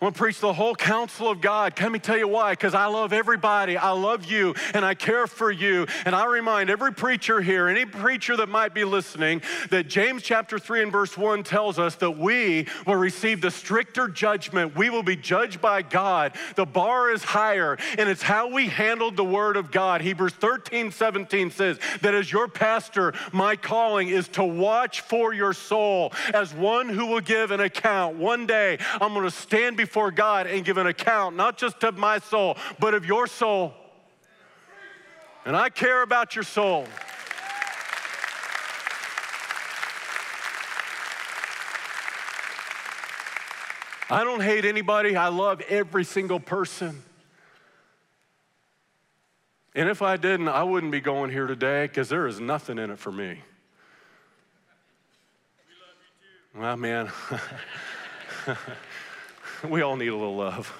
I 0.00 0.04
want 0.04 0.14
to 0.14 0.18
preach 0.20 0.38
the 0.38 0.52
whole 0.52 0.76
counsel 0.76 1.28
of 1.28 1.40
God. 1.40 1.72
Let 1.80 1.90
me 1.90 1.98
tell 1.98 2.16
you 2.16 2.28
why. 2.28 2.52
Because 2.52 2.72
I 2.72 2.86
love 2.86 3.12
everybody. 3.12 3.76
I 3.76 3.90
love 3.90 4.26
you 4.26 4.54
and 4.72 4.84
I 4.84 4.94
care 4.94 5.26
for 5.26 5.50
you. 5.50 5.88
And 6.04 6.14
I 6.14 6.26
remind 6.26 6.70
every 6.70 6.92
preacher 6.92 7.40
here, 7.40 7.66
any 7.66 7.84
preacher 7.84 8.36
that 8.36 8.48
might 8.48 8.74
be 8.74 8.84
listening, 8.84 9.42
that 9.70 9.88
James 9.88 10.22
chapter 10.22 10.56
3 10.56 10.84
and 10.84 10.92
verse 10.92 11.18
1 11.18 11.42
tells 11.42 11.80
us 11.80 11.96
that 11.96 12.12
we 12.12 12.68
will 12.86 12.94
receive 12.94 13.40
the 13.40 13.50
stricter 13.50 14.06
judgment. 14.06 14.76
We 14.76 14.88
will 14.88 15.02
be 15.02 15.16
judged 15.16 15.60
by 15.60 15.82
God. 15.82 16.36
The 16.54 16.64
bar 16.64 17.10
is 17.10 17.24
higher, 17.24 17.76
and 17.98 18.08
it's 18.08 18.22
how 18.22 18.48
we 18.48 18.68
handled 18.68 19.16
the 19.16 19.24
word 19.24 19.56
of 19.56 19.72
God. 19.72 20.00
Hebrews 20.00 20.34
13, 20.34 20.92
17 20.92 21.50
says 21.50 21.80
that 22.02 22.14
as 22.14 22.30
your 22.30 22.46
pastor, 22.46 23.14
my 23.32 23.56
calling 23.56 24.10
is 24.10 24.28
to 24.28 24.44
watch 24.44 25.00
for 25.00 25.34
your 25.34 25.52
soul 25.52 26.12
as 26.32 26.54
one 26.54 26.88
who 26.88 27.06
will 27.06 27.20
give 27.20 27.50
an 27.50 27.60
account. 27.60 28.16
One 28.16 28.46
day 28.46 28.78
I'm 29.00 29.12
going 29.12 29.24
to 29.24 29.30
stand 29.32 29.76
before 29.76 29.87
before 29.88 30.10
God 30.10 30.46
and 30.46 30.66
give 30.66 30.76
an 30.76 30.86
account, 30.86 31.34
not 31.34 31.56
just 31.56 31.82
of 31.82 31.96
my 31.96 32.18
soul, 32.18 32.58
but 32.78 32.92
of 32.92 33.06
your 33.06 33.26
soul. 33.26 33.72
And 35.46 35.56
I 35.56 35.70
care 35.70 36.02
about 36.02 36.36
your 36.36 36.44
soul. 36.44 36.86
I 44.10 44.24
don't 44.24 44.42
hate 44.42 44.66
anybody, 44.66 45.16
I 45.16 45.28
love 45.28 45.62
every 45.70 46.04
single 46.04 46.38
person. 46.38 47.02
And 49.74 49.88
if 49.88 50.02
I 50.02 50.18
didn't, 50.18 50.48
I 50.48 50.64
wouldn't 50.64 50.92
be 50.92 51.00
going 51.00 51.30
here 51.30 51.46
today 51.46 51.86
because 51.86 52.10
there 52.10 52.26
is 52.26 52.40
nothing 52.40 52.78
in 52.78 52.90
it 52.90 52.98
for 52.98 53.12
me. 53.12 53.38
Well, 56.54 56.76
man. 56.76 57.10
we 59.68 59.82
all 59.82 59.96
need 59.96 60.08
a 60.08 60.16
little 60.16 60.36
love. 60.36 60.72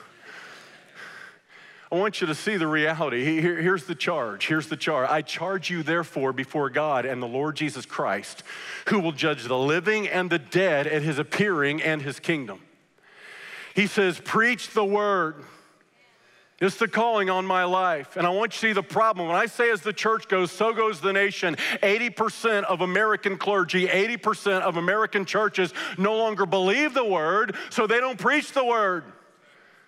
I 1.90 1.96
want 1.96 2.20
you 2.20 2.26
to 2.26 2.34
see 2.34 2.58
the 2.58 2.66
reality. 2.66 3.24
Here, 3.40 3.60
here's 3.60 3.84
the 3.84 3.94
charge. 3.94 4.46
Here's 4.46 4.68
the 4.68 4.76
charge. 4.76 5.08
I 5.08 5.22
charge 5.22 5.70
you, 5.70 5.82
therefore, 5.82 6.34
before 6.34 6.68
God 6.68 7.06
and 7.06 7.22
the 7.22 7.26
Lord 7.26 7.56
Jesus 7.56 7.86
Christ, 7.86 8.42
who 8.88 8.98
will 8.98 9.12
judge 9.12 9.44
the 9.44 9.56
living 9.56 10.06
and 10.06 10.28
the 10.28 10.38
dead 10.38 10.86
at 10.86 11.00
his 11.00 11.18
appearing 11.18 11.80
and 11.80 12.02
his 12.02 12.20
kingdom. 12.20 12.60
He 13.74 13.86
says, 13.86 14.20
Preach 14.22 14.70
the 14.70 14.84
word. 14.84 15.36
It's 16.60 16.76
the 16.76 16.88
calling 16.88 17.30
on 17.30 17.46
my 17.46 17.62
life. 17.64 18.16
And 18.16 18.26
I 18.26 18.30
want 18.30 18.52
you 18.52 18.54
to 18.54 18.58
see 18.58 18.72
the 18.72 18.82
problem. 18.82 19.28
When 19.28 19.36
I 19.36 19.46
say 19.46 19.70
as 19.70 19.82
the 19.82 19.92
church 19.92 20.26
goes, 20.26 20.50
so 20.50 20.72
goes 20.72 21.00
the 21.00 21.12
nation, 21.12 21.56
80% 21.82 22.64
of 22.64 22.80
American 22.80 23.38
clergy, 23.38 23.86
80% 23.86 24.62
of 24.62 24.76
American 24.76 25.24
churches 25.24 25.72
no 25.96 26.16
longer 26.16 26.46
believe 26.46 26.94
the 26.94 27.04
word, 27.04 27.54
so 27.70 27.86
they 27.86 28.00
don't 28.00 28.18
preach 28.18 28.52
the 28.52 28.64
word. 28.64 29.04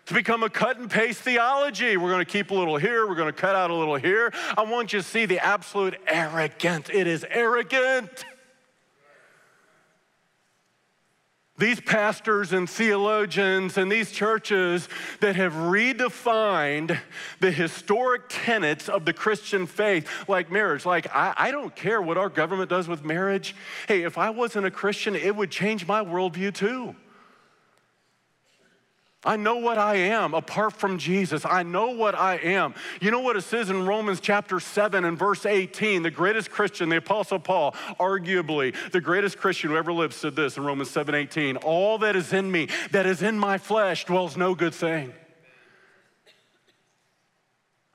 It's 0.02 0.12
become 0.12 0.44
a 0.44 0.50
cut 0.50 0.78
and 0.78 0.88
paste 0.88 1.20
theology. 1.22 1.96
We're 1.96 2.10
going 2.10 2.24
to 2.24 2.30
keep 2.30 2.52
a 2.52 2.54
little 2.54 2.76
here, 2.76 3.06
we're 3.06 3.16
going 3.16 3.32
to 3.32 3.40
cut 3.40 3.56
out 3.56 3.70
a 3.70 3.74
little 3.74 3.96
here. 3.96 4.32
I 4.56 4.62
want 4.62 4.92
you 4.92 5.00
to 5.00 5.06
see 5.06 5.26
the 5.26 5.44
absolute 5.44 5.96
arrogance. 6.06 6.88
It 6.92 7.08
is 7.08 7.26
arrogant. 7.28 8.24
These 11.60 11.78
pastors 11.80 12.52
and 12.52 12.68
theologians 12.68 13.76
and 13.78 13.92
these 13.92 14.10
churches 14.10 14.88
that 15.20 15.36
have 15.36 15.52
redefined 15.52 16.98
the 17.38 17.50
historic 17.50 18.22
tenets 18.28 18.88
of 18.88 19.04
the 19.04 19.12
Christian 19.12 19.66
faith, 19.66 20.08
like 20.26 20.50
marriage. 20.50 20.86
Like, 20.86 21.14
I, 21.14 21.34
I, 21.36 21.50
don't 21.50 21.76
care 21.76 22.00
what 22.00 22.16
our 22.16 22.28
government 22.28 22.70
does 22.70 22.88
with 22.88 23.04
marriage. 23.04 23.54
Hey, 23.86 24.02
if 24.02 24.18
I 24.18 24.30
wasn't 24.30 24.66
a 24.66 24.70
Christian, 24.70 25.14
it 25.14 25.36
would 25.36 25.50
change 25.50 25.86
my 25.86 26.02
worldview 26.02 26.54
too. 26.54 26.96
I 29.22 29.36
know 29.36 29.56
what 29.56 29.76
I 29.76 29.96
am 29.96 30.32
apart 30.32 30.72
from 30.72 30.96
Jesus. 30.96 31.44
I 31.44 31.62
know 31.62 31.90
what 31.90 32.14
I 32.14 32.36
am. 32.36 32.74
You 33.02 33.10
know 33.10 33.20
what 33.20 33.36
it 33.36 33.42
says 33.42 33.68
in 33.68 33.84
Romans 33.84 34.18
chapter 34.18 34.58
7 34.60 35.04
and 35.04 35.18
verse 35.18 35.44
18? 35.44 36.02
The 36.02 36.10
greatest 36.10 36.50
Christian, 36.50 36.88
the 36.88 36.96
Apostle 36.96 37.38
Paul, 37.38 37.72
arguably 37.98 38.74
the 38.92 39.00
greatest 39.00 39.36
Christian 39.36 39.70
who 39.70 39.76
ever 39.76 39.92
lived, 39.92 40.14
said 40.14 40.36
this 40.36 40.56
in 40.56 40.64
Romans 40.64 40.90
7 40.90 41.14
18. 41.14 41.58
All 41.58 41.98
that 41.98 42.16
is 42.16 42.32
in 42.32 42.50
me, 42.50 42.68
that 42.92 43.04
is 43.04 43.20
in 43.20 43.38
my 43.38 43.58
flesh, 43.58 44.06
dwells 44.06 44.38
no 44.38 44.54
good 44.54 44.74
thing. 44.74 45.12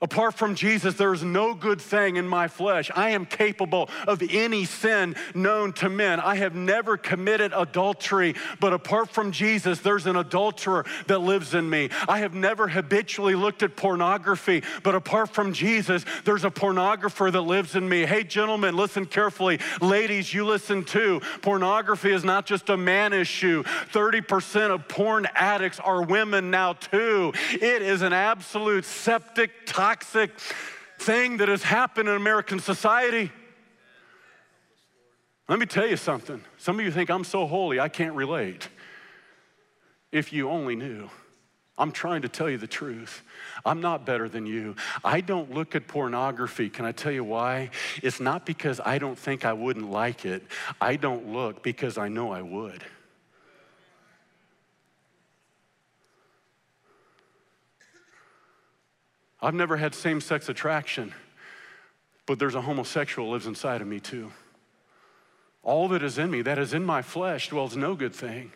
Apart 0.02 0.34
from 0.34 0.54
Jesus, 0.54 0.94
there 0.96 1.14
is 1.14 1.22
no 1.22 1.54
good 1.54 1.80
thing 1.80 2.16
in 2.16 2.28
my 2.28 2.48
flesh. 2.48 2.90
I 2.94 3.10
am 3.10 3.24
capable 3.24 3.88
of 4.06 4.22
any 4.28 4.66
sin 4.66 5.16
known 5.34 5.72
to 5.74 5.88
men. 5.88 6.20
I 6.20 6.34
have 6.34 6.54
never 6.54 6.98
committed 6.98 7.54
adultery, 7.56 8.34
but 8.60 8.74
apart 8.74 9.08
from 9.08 9.32
Jesus, 9.32 9.80
there's 9.80 10.04
an 10.04 10.16
adulterer 10.16 10.84
that 11.06 11.20
lives 11.20 11.54
in 11.54 11.70
me. 11.70 11.88
I 12.06 12.18
have 12.18 12.34
never 12.34 12.68
habitually 12.68 13.34
looked 13.34 13.62
at 13.62 13.74
pornography, 13.74 14.62
but 14.82 14.94
apart 14.94 15.30
from 15.30 15.54
Jesus, 15.54 16.04
there's 16.26 16.44
a 16.44 16.50
pornographer 16.50 17.32
that 17.32 17.40
lives 17.40 17.74
in 17.74 17.88
me. 17.88 18.04
Hey, 18.04 18.22
gentlemen, 18.22 18.76
listen 18.76 19.06
carefully. 19.06 19.60
Ladies, 19.80 20.34
you 20.34 20.44
listen 20.44 20.84
too. 20.84 21.22
Pornography 21.40 22.12
is 22.12 22.22
not 22.22 22.44
just 22.44 22.68
a 22.68 22.76
man 22.76 23.14
issue. 23.14 23.62
30% 23.94 24.74
of 24.74 24.88
porn 24.88 25.26
addicts 25.34 25.80
are 25.80 26.02
women 26.02 26.50
now, 26.50 26.74
too. 26.74 27.32
It 27.50 27.80
is 27.80 28.02
an 28.02 28.12
absolute 28.12 28.84
septic 28.84 29.64
toxic 29.86 30.32
thing 30.98 31.36
that 31.36 31.48
has 31.48 31.62
happened 31.62 32.08
in 32.08 32.16
American 32.16 32.58
society. 32.58 33.30
Let 35.48 35.60
me 35.60 35.66
tell 35.66 35.86
you 35.86 35.96
something. 35.96 36.42
Some 36.58 36.80
of 36.80 36.84
you 36.84 36.90
think 36.90 37.08
I'm 37.08 37.22
so 37.22 37.46
holy, 37.46 37.78
I 37.78 37.88
can't 37.88 38.16
relate. 38.16 38.68
If 40.10 40.32
you 40.32 40.50
only 40.50 40.74
knew. 40.74 41.08
I'm 41.78 41.92
trying 41.92 42.22
to 42.22 42.28
tell 42.28 42.50
you 42.50 42.58
the 42.58 42.66
truth. 42.66 43.22
I'm 43.64 43.80
not 43.80 44.04
better 44.04 44.28
than 44.28 44.44
you. 44.44 44.74
I 45.04 45.20
don't 45.20 45.52
look 45.52 45.76
at 45.76 45.86
pornography. 45.86 46.68
Can 46.68 46.84
I 46.84 46.90
tell 46.90 47.12
you 47.12 47.22
why? 47.22 47.70
It's 48.02 48.18
not 48.18 48.44
because 48.44 48.80
I 48.84 48.98
don't 48.98 49.16
think 49.16 49.44
I 49.44 49.52
wouldn't 49.52 49.90
like 49.90 50.24
it. 50.24 50.42
I 50.80 50.96
don't 50.96 51.32
look 51.32 51.62
because 51.62 51.96
I 51.96 52.08
know 52.08 52.32
I 52.32 52.42
would. 52.42 52.82
I've 59.46 59.54
never 59.54 59.76
had 59.76 59.94
same 59.94 60.20
sex 60.20 60.48
attraction, 60.48 61.14
but 62.26 62.40
there's 62.40 62.56
a 62.56 62.60
homosexual 62.60 63.30
lives 63.30 63.46
inside 63.46 63.80
of 63.80 63.86
me 63.86 64.00
too. 64.00 64.32
All 65.62 65.86
that 65.90 66.02
is 66.02 66.18
in 66.18 66.32
me, 66.32 66.42
that 66.42 66.58
is 66.58 66.74
in 66.74 66.84
my 66.84 67.00
flesh, 67.00 67.48
dwells 67.48 67.76
no 67.76 67.94
good 67.94 68.12
thing. 68.12 68.50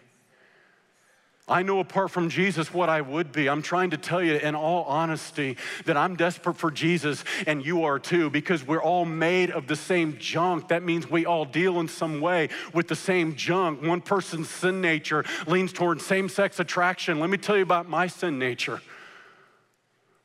I 1.47 1.63
know 1.63 1.79
apart 1.79 2.11
from 2.11 2.29
Jesus 2.29 2.75
what 2.75 2.89
I 2.89 3.03
would 3.03 3.31
be. 3.31 3.49
I'm 3.49 3.63
trying 3.63 3.91
to 3.91 3.99
tell 3.99 4.21
you 4.21 4.35
in 4.35 4.57
all 4.57 4.83
honesty 4.83 5.57
that 5.85 5.97
I'm 5.97 6.17
desperate 6.17 6.57
for 6.57 6.73
Jesus 6.73 7.23
and 7.47 7.65
you 7.65 7.85
are 7.85 8.01
too 8.01 8.29
because 8.29 8.67
we're 8.67 8.83
all 8.83 9.05
made 9.05 9.53
of 9.53 9.69
the 9.69 9.77
same 9.77 10.19
junk. 10.19 10.69
That 10.69 10.83
means 10.83 11.09
we 11.09 11.25
all 11.25 11.45
deal 11.45 11.79
in 11.79 11.87
some 11.87 12.21
way 12.21 12.49
with 12.75 12.89
the 12.89 12.97
same 12.97 13.37
junk. 13.37 13.81
One 13.81 14.01
person's 14.01 14.51
sin 14.51 14.81
nature 14.81 15.25
leans 15.47 15.73
toward 15.73 16.01
same 16.01 16.29
sex 16.29 16.59
attraction. 16.59 17.21
Let 17.21 17.31
me 17.31 17.39
tell 17.39 17.57
you 17.57 17.63
about 17.63 17.89
my 17.89 18.09
sin 18.09 18.41
nature 18.41 18.83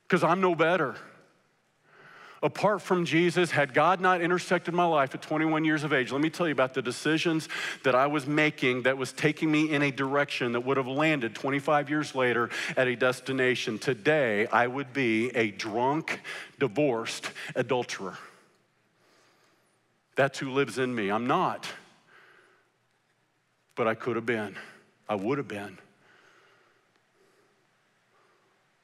because 0.08 0.24
I'm 0.24 0.42
no 0.42 0.56
better. 0.56 0.96
Apart 2.44 2.84
from 2.84 3.06
Jesus, 3.06 3.50
had 3.50 3.74
God 3.74 4.00
not 4.00 4.22
intersected 4.22 4.74
my 4.74 4.86
life 4.86 5.16
at 5.16 5.22
21 5.24 5.66
years 5.66 5.84
of 5.84 5.92
age, 5.92 6.12
let 6.12 6.22
me 6.22 6.30
tell 6.30 6.48
you 6.48 6.52
about 6.52 6.76
the 6.76 6.82
decisions 6.82 7.50
that 7.84 7.96
I 7.96 8.06
was 8.06 8.28
making 8.28 8.84
that 8.84 9.00
was 9.00 9.12
taking 9.12 9.52
me 9.52 9.72
in 9.72 9.82
a 9.82 9.90
direction 9.90 10.52
that 10.52 10.60
would 10.60 10.78
have 10.78 10.86
landed 10.86 11.34
25 11.34 11.90
years 11.90 12.14
later 12.14 12.52
at 12.78 12.88
a 12.88 12.96
destination. 12.96 13.80
Today, 13.80 14.46
I 14.48 14.68
would 14.68 14.94
be 14.94 15.30
a 15.30 15.50
drunk, 15.50 16.22
divorced 16.60 17.32
adulterer. 17.56 18.18
That's 20.16 20.38
who 20.38 20.52
lives 20.52 20.78
in 20.78 20.94
me. 20.94 21.10
I'm 21.10 21.26
not, 21.26 21.68
but 23.76 23.88
I 23.88 23.96
could 23.96 24.18
have 24.18 24.26
been. 24.26 24.56
I 25.10 25.16
would 25.16 25.40
have 25.40 25.48
been. 25.48 25.80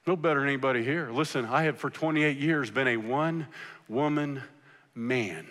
No 0.08 0.16
better 0.16 0.40
than 0.40 0.50
anybody 0.50 0.84
here. 0.84 1.12
Listen, 1.12 1.46
I 1.46 1.64
have 1.64 1.78
for 1.78 1.90
28 1.90 2.38
years 2.38 2.72
been 2.72 2.88
a 2.88 2.98
one 2.98 3.48
woman 3.88 4.42
man. 4.96 5.48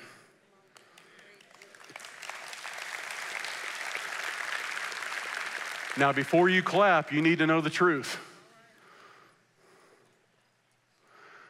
Now, 5.96 6.12
before 6.12 6.48
you 6.48 6.62
clap, 6.62 7.12
you 7.12 7.20
need 7.20 7.38
to 7.38 7.46
know 7.46 7.60
the 7.60 7.70
truth. 7.70 8.18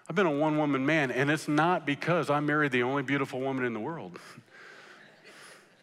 I've 0.09 0.17
been 0.17 0.27
a 0.27 0.31
one 0.31 0.59
woman 0.59 0.85
man, 0.85 1.11
and 1.11 1.31
it's 1.31 1.47
not 1.47 1.87
because 1.87 2.31
I 2.31 2.41
married 2.41 2.73
the 2.73 2.83
only 2.83 3.03
beautiful 3.03 3.41
woman 3.41 3.65
in 3.65 3.75
the 3.75 3.81
world. 3.81 4.19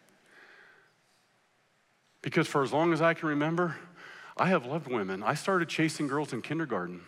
because 2.22 2.46
for 2.46 2.62
as 2.62 2.72
long 2.72 2.92
as 2.92 3.00
I 3.00 3.14
can 3.14 3.30
remember, 3.30 3.76
I 4.38 4.48
have 4.48 4.66
loved 4.66 4.86
women. 4.86 5.22
I 5.22 5.34
started 5.34 5.68
chasing 5.68 6.06
girls 6.06 6.32
in 6.32 6.42
kindergarten. 6.42 7.00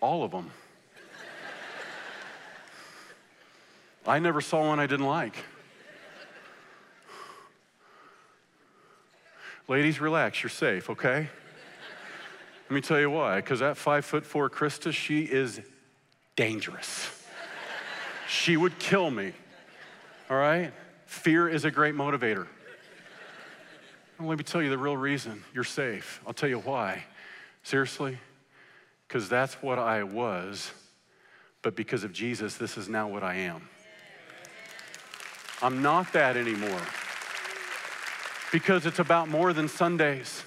All 0.00 0.24
of 0.24 0.32
them. 0.32 0.50
I 4.06 4.18
never 4.18 4.40
saw 4.40 4.68
one 4.68 4.80
I 4.80 4.86
didn't 4.86 5.06
like. 5.06 5.36
Ladies, 9.66 9.98
relax, 9.98 10.42
you're 10.42 10.50
safe, 10.50 10.90
okay? 10.90 11.28
Let 12.68 12.74
me 12.74 12.82
tell 12.82 13.00
you 13.00 13.08
why. 13.08 13.36
Because 13.36 13.60
that 13.60 13.78
five 13.78 14.04
foot 14.04 14.26
four 14.26 14.50
Krista, 14.50 14.92
she 14.92 15.22
is 15.22 15.60
dangerous. 16.36 17.24
she 18.28 18.56
would 18.58 18.78
kill 18.78 19.10
me, 19.10 19.32
all 20.28 20.36
right? 20.36 20.72
Fear 21.06 21.48
is 21.48 21.64
a 21.64 21.70
great 21.70 21.94
motivator. 21.94 22.46
Well, 24.18 24.28
let 24.28 24.38
me 24.38 24.44
tell 24.44 24.62
you 24.62 24.70
the 24.70 24.78
real 24.78 24.96
reason 24.96 25.42
you're 25.52 25.64
safe. 25.64 26.20
I'll 26.26 26.32
tell 26.32 26.48
you 26.48 26.60
why. 26.60 27.04
Seriously? 27.62 28.18
Because 29.08 29.28
that's 29.28 29.54
what 29.54 29.78
I 29.78 30.02
was, 30.04 30.70
but 31.62 31.74
because 31.74 32.04
of 32.04 32.12
Jesus, 32.12 32.56
this 32.56 32.76
is 32.76 32.88
now 32.88 33.08
what 33.08 33.22
I 33.22 33.34
am. 33.34 33.68
I'm 35.62 35.82
not 35.82 36.12
that 36.12 36.36
anymore. 36.36 36.82
Because 38.52 38.86
it's 38.86 38.98
about 38.98 39.28
more 39.28 39.52
than 39.52 39.66
Sundays. 39.68 40.44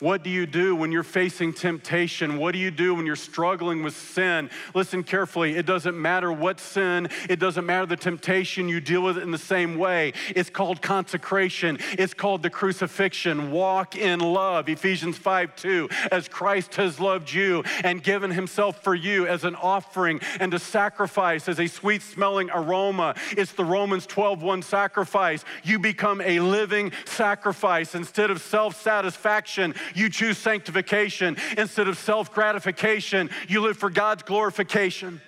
What 0.00 0.22
do 0.22 0.30
you 0.30 0.46
do 0.46 0.76
when 0.76 0.92
you're 0.92 1.02
facing 1.02 1.52
temptation? 1.52 2.38
What 2.38 2.52
do 2.52 2.60
you 2.60 2.70
do 2.70 2.94
when 2.94 3.04
you're 3.04 3.16
struggling 3.16 3.82
with 3.82 3.96
sin? 3.96 4.48
Listen 4.72 5.02
carefully. 5.02 5.56
It 5.56 5.66
doesn't 5.66 6.00
matter 6.00 6.30
what 6.30 6.60
sin, 6.60 7.08
it 7.28 7.40
doesn't 7.40 7.66
matter 7.66 7.84
the 7.84 7.96
temptation, 7.96 8.68
you 8.68 8.80
deal 8.80 9.02
with 9.02 9.18
it 9.18 9.24
in 9.24 9.32
the 9.32 9.38
same 9.38 9.76
way. 9.76 10.12
It's 10.36 10.50
called 10.50 10.82
consecration, 10.82 11.78
it's 11.98 12.14
called 12.14 12.44
the 12.44 12.50
crucifixion. 12.50 13.50
Walk 13.50 13.96
in 13.96 14.20
love. 14.20 14.68
Ephesians 14.68 15.18
5 15.18 15.56
2. 15.56 15.88
As 16.12 16.28
Christ 16.28 16.76
has 16.76 17.00
loved 17.00 17.32
you 17.32 17.64
and 17.82 18.00
given 18.00 18.30
himself 18.30 18.84
for 18.84 18.94
you 18.94 19.26
as 19.26 19.42
an 19.42 19.56
offering 19.56 20.20
and 20.38 20.54
a 20.54 20.60
sacrifice, 20.60 21.48
as 21.48 21.58
a 21.58 21.66
sweet 21.66 22.02
smelling 22.02 22.50
aroma. 22.50 23.16
It's 23.32 23.52
the 23.52 23.64
Romans 23.64 24.06
12 24.06 24.42
1 24.42 24.62
sacrifice. 24.62 25.44
You 25.64 25.80
become 25.80 26.20
a 26.20 26.38
living 26.38 26.92
sacrifice. 27.04 27.96
Instead 27.96 28.30
of 28.30 28.40
self 28.40 28.80
satisfaction, 28.80 29.74
You 29.94 30.08
choose 30.08 30.38
sanctification 30.38 31.36
instead 31.56 31.88
of 31.88 31.98
self 31.98 32.32
gratification. 32.32 33.30
You 33.48 33.60
live 33.60 33.76
for 33.76 33.90
God's 33.90 34.22
glorification. 34.22 35.20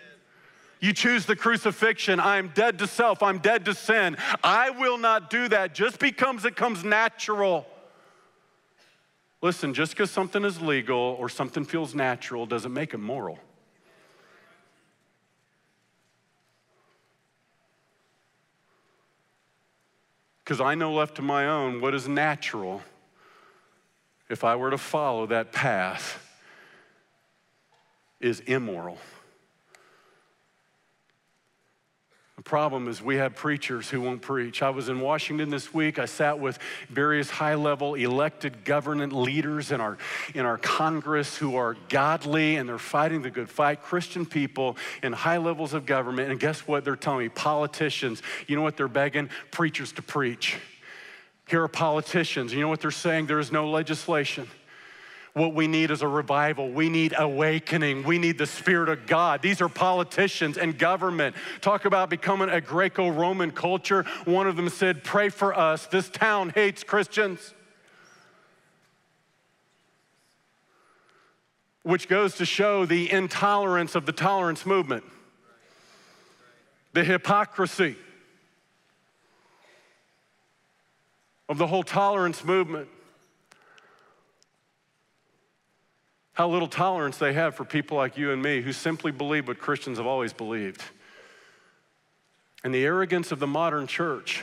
You 0.80 0.94
choose 0.94 1.26
the 1.26 1.36
crucifixion. 1.36 2.20
I 2.20 2.38
am 2.38 2.52
dead 2.54 2.78
to 2.78 2.86
self. 2.86 3.22
I'm 3.22 3.38
dead 3.38 3.66
to 3.66 3.74
sin. 3.74 4.16
I 4.42 4.70
will 4.70 4.96
not 4.96 5.28
do 5.28 5.48
that 5.48 5.74
just 5.74 5.98
because 5.98 6.44
it 6.44 6.56
comes 6.56 6.82
natural. 6.82 7.66
Listen, 9.42 9.74
just 9.74 9.92
because 9.92 10.10
something 10.10 10.44
is 10.44 10.60
legal 10.60 10.98
or 10.98 11.28
something 11.28 11.64
feels 11.64 11.94
natural 11.94 12.46
doesn't 12.46 12.72
make 12.72 12.94
it 12.94 12.98
moral. 12.98 13.38
Because 20.44 20.60
I 20.60 20.74
know 20.74 20.92
left 20.92 21.14
to 21.16 21.22
my 21.22 21.46
own 21.46 21.80
what 21.80 21.94
is 21.94 22.08
natural 22.08 22.82
if 24.30 24.44
I 24.44 24.56
were 24.56 24.70
to 24.70 24.78
follow 24.78 25.26
that 25.26 25.52
path 25.52 26.26
is 28.20 28.40
immoral. 28.40 28.96
The 32.36 32.44
problem 32.44 32.88
is 32.88 33.02
we 33.02 33.16
have 33.16 33.34
preachers 33.34 33.90
who 33.90 34.00
won't 34.00 34.22
preach. 34.22 34.62
I 34.62 34.70
was 34.70 34.88
in 34.88 35.00
Washington 35.00 35.50
this 35.50 35.74
week. 35.74 35.98
I 35.98 36.06
sat 36.06 36.38
with 36.38 36.58
various 36.88 37.28
high-level 37.28 37.96
elected 37.96 38.64
government 38.64 39.12
leaders 39.12 39.72
in 39.72 39.80
our, 39.82 39.98
in 40.34 40.46
our 40.46 40.56
Congress 40.56 41.36
who 41.36 41.56
are 41.56 41.76
godly 41.90 42.56
and 42.56 42.66
they're 42.66 42.78
fighting 42.78 43.20
the 43.20 43.30
good 43.30 43.50
fight, 43.50 43.82
Christian 43.82 44.24
people 44.24 44.78
in 45.02 45.12
high 45.12 45.36
levels 45.36 45.74
of 45.74 45.84
government. 45.84 46.30
And 46.30 46.40
guess 46.40 46.66
what 46.66 46.82
they're 46.82 46.96
telling 46.96 47.24
me? 47.24 47.28
Politicians, 47.28 48.22
you 48.46 48.56
know 48.56 48.62
what 48.62 48.78
they're 48.78 48.88
begging? 48.88 49.28
Preachers 49.50 49.92
to 49.92 50.02
preach. 50.02 50.56
Here 51.50 51.64
are 51.64 51.68
politicians. 51.68 52.54
You 52.54 52.60
know 52.60 52.68
what 52.68 52.80
they're 52.80 52.92
saying? 52.92 53.26
There 53.26 53.40
is 53.40 53.50
no 53.50 53.68
legislation. 53.68 54.48
What 55.32 55.52
we 55.52 55.66
need 55.66 55.90
is 55.90 56.00
a 56.00 56.06
revival. 56.06 56.70
We 56.70 56.88
need 56.88 57.12
awakening. 57.18 58.04
We 58.04 58.18
need 58.18 58.38
the 58.38 58.46
Spirit 58.46 58.88
of 58.88 59.04
God. 59.06 59.42
These 59.42 59.60
are 59.60 59.68
politicians 59.68 60.58
and 60.58 60.78
government. 60.78 61.34
Talk 61.60 61.86
about 61.86 62.08
becoming 62.08 62.50
a 62.50 62.60
Greco 62.60 63.08
Roman 63.08 63.50
culture. 63.50 64.04
One 64.26 64.46
of 64.46 64.54
them 64.54 64.68
said, 64.68 65.02
Pray 65.02 65.28
for 65.28 65.52
us. 65.52 65.86
This 65.86 66.08
town 66.08 66.50
hates 66.50 66.84
Christians. 66.84 67.52
Which 71.82 72.06
goes 72.06 72.36
to 72.36 72.44
show 72.44 72.86
the 72.86 73.10
intolerance 73.10 73.96
of 73.96 74.06
the 74.06 74.12
tolerance 74.12 74.64
movement, 74.64 75.02
the 76.92 77.02
hypocrisy 77.02 77.96
of 81.50 81.58
the 81.58 81.66
whole 81.66 81.82
tolerance 81.82 82.42
movement. 82.42 82.88
how 86.40 86.48
little 86.48 86.68
tolerance 86.68 87.18
they 87.18 87.34
have 87.34 87.54
for 87.54 87.66
people 87.66 87.98
like 87.98 88.16
you 88.16 88.32
and 88.32 88.42
me 88.42 88.62
who 88.62 88.72
simply 88.72 89.12
believe 89.12 89.46
what 89.46 89.58
Christians 89.58 89.98
have 89.98 90.06
always 90.06 90.32
believed. 90.32 90.82
And 92.64 92.74
the 92.74 92.82
arrogance 92.82 93.30
of 93.30 93.40
the 93.40 93.46
modern 93.46 93.86
church 93.86 94.42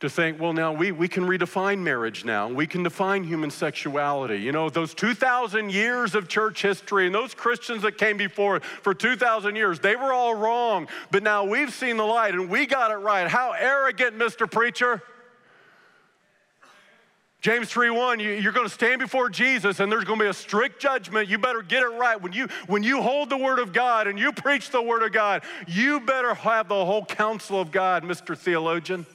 to 0.00 0.10
think, 0.10 0.38
well, 0.38 0.52
now 0.52 0.70
we, 0.70 0.92
we 0.92 1.08
can 1.08 1.24
redefine 1.24 1.78
marriage 1.78 2.26
now. 2.26 2.46
We 2.46 2.66
can 2.66 2.82
define 2.82 3.24
human 3.24 3.50
sexuality. 3.50 4.36
You 4.36 4.52
know, 4.52 4.68
those 4.68 4.92
2,000 4.92 5.70
years 5.70 6.14
of 6.14 6.28
church 6.28 6.60
history 6.60 7.06
and 7.06 7.14
those 7.14 7.32
Christians 7.32 7.80
that 7.80 7.96
came 7.96 8.18
before 8.18 8.60
for 8.60 8.92
2,000 8.92 9.56
years, 9.56 9.80
they 9.80 9.96
were 9.96 10.12
all 10.12 10.34
wrong. 10.34 10.88
But 11.10 11.22
now 11.22 11.44
we've 11.44 11.72
seen 11.72 11.96
the 11.96 12.04
light 12.04 12.34
and 12.34 12.50
we 12.50 12.66
got 12.66 12.90
it 12.90 12.96
right. 12.96 13.26
How 13.28 13.52
arrogant, 13.52 14.18
Mr. 14.18 14.50
Preacher. 14.50 15.00
James 17.42 17.68
3:1, 17.72 18.20
you, 18.20 18.30
you're 18.30 18.52
going 18.52 18.68
to 18.68 18.72
stand 18.72 19.00
before 19.00 19.28
Jesus 19.28 19.80
and 19.80 19.90
there's 19.90 20.04
going 20.04 20.16
to 20.20 20.24
be 20.24 20.28
a 20.28 20.32
strict 20.32 20.80
judgment. 20.80 21.28
You 21.28 21.38
better 21.38 21.60
get 21.60 21.82
it 21.82 21.88
right. 21.88 22.20
When 22.20 22.32
you, 22.32 22.46
when 22.68 22.84
you 22.84 23.02
hold 23.02 23.30
the 23.30 23.36
word 23.36 23.58
of 23.58 23.72
God 23.72 24.06
and 24.06 24.16
you 24.16 24.32
preach 24.32 24.70
the 24.70 24.80
word 24.80 25.02
of 25.02 25.10
God, 25.10 25.42
you 25.66 25.98
better 25.98 26.34
have 26.34 26.68
the 26.68 26.84
whole 26.84 27.04
counsel 27.04 27.60
of 27.60 27.72
God, 27.72 28.04
Mr. 28.04 28.38
Theologian. 28.38 29.06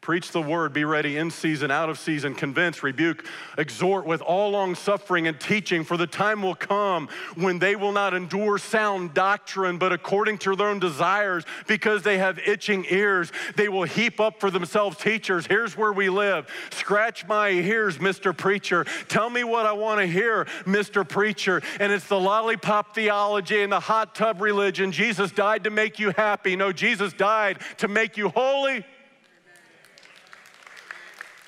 Preach 0.00 0.32
the 0.32 0.40
word, 0.40 0.72
be 0.72 0.84
ready 0.84 1.18
in 1.18 1.30
season, 1.30 1.70
out 1.70 1.90
of 1.90 1.98
season, 1.98 2.34
convince, 2.34 2.82
rebuke, 2.82 3.26
exhort 3.58 4.06
with 4.06 4.22
all 4.22 4.50
long 4.50 4.74
suffering 4.74 5.26
and 5.26 5.38
teaching, 5.38 5.84
for 5.84 5.98
the 5.98 6.06
time 6.06 6.40
will 6.40 6.54
come 6.54 7.06
when 7.34 7.58
they 7.58 7.76
will 7.76 7.92
not 7.92 8.14
endure 8.14 8.56
sound 8.56 9.12
doctrine, 9.12 9.76
but 9.76 9.92
according 9.92 10.38
to 10.38 10.56
their 10.56 10.68
own 10.68 10.78
desires, 10.78 11.44
because 11.66 12.02
they 12.02 12.16
have 12.16 12.38
itching 12.38 12.86
ears, 12.88 13.30
they 13.56 13.68
will 13.68 13.82
heap 13.82 14.20
up 14.20 14.40
for 14.40 14.50
themselves 14.50 14.96
teachers. 14.96 15.46
Here's 15.46 15.76
where 15.76 15.92
we 15.92 16.08
live. 16.08 16.48
Scratch 16.70 17.28
my 17.28 17.50
ears, 17.50 17.98
Mr. 17.98 18.34
Preacher. 18.34 18.86
Tell 19.08 19.28
me 19.28 19.44
what 19.44 19.66
I 19.66 19.72
want 19.72 20.00
to 20.00 20.06
hear, 20.06 20.46
Mr. 20.64 21.06
Preacher. 21.06 21.60
And 21.78 21.92
it's 21.92 22.06
the 22.06 22.18
lollipop 22.18 22.94
theology 22.94 23.62
and 23.62 23.70
the 23.70 23.80
hot 23.80 24.14
tub 24.14 24.40
religion. 24.40 24.92
Jesus 24.92 25.30
died 25.30 25.64
to 25.64 25.70
make 25.70 25.98
you 25.98 26.12
happy. 26.12 26.56
No, 26.56 26.72
Jesus 26.72 27.12
died 27.12 27.58
to 27.76 27.86
make 27.86 28.16
you 28.16 28.30
holy. 28.30 28.82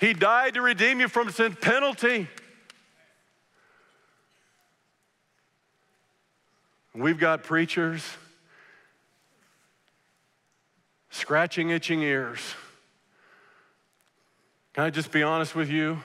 He 0.03 0.13
died 0.13 0.55
to 0.55 0.63
redeem 0.63 0.99
you 0.99 1.07
from 1.07 1.31
sin 1.31 1.55
penalty. 1.55 2.27
We've 6.93 7.21
got 7.21 7.45
preachers 7.45 8.03
scratching 11.11 11.71
itching 11.71 12.03
ears. 12.03 12.41
Can 14.73 14.83
I 14.83 14.91
just 14.91 15.13
be 15.13 15.23
honest 15.23 15.55
with 15.55 15.71
you? 15.71 16.03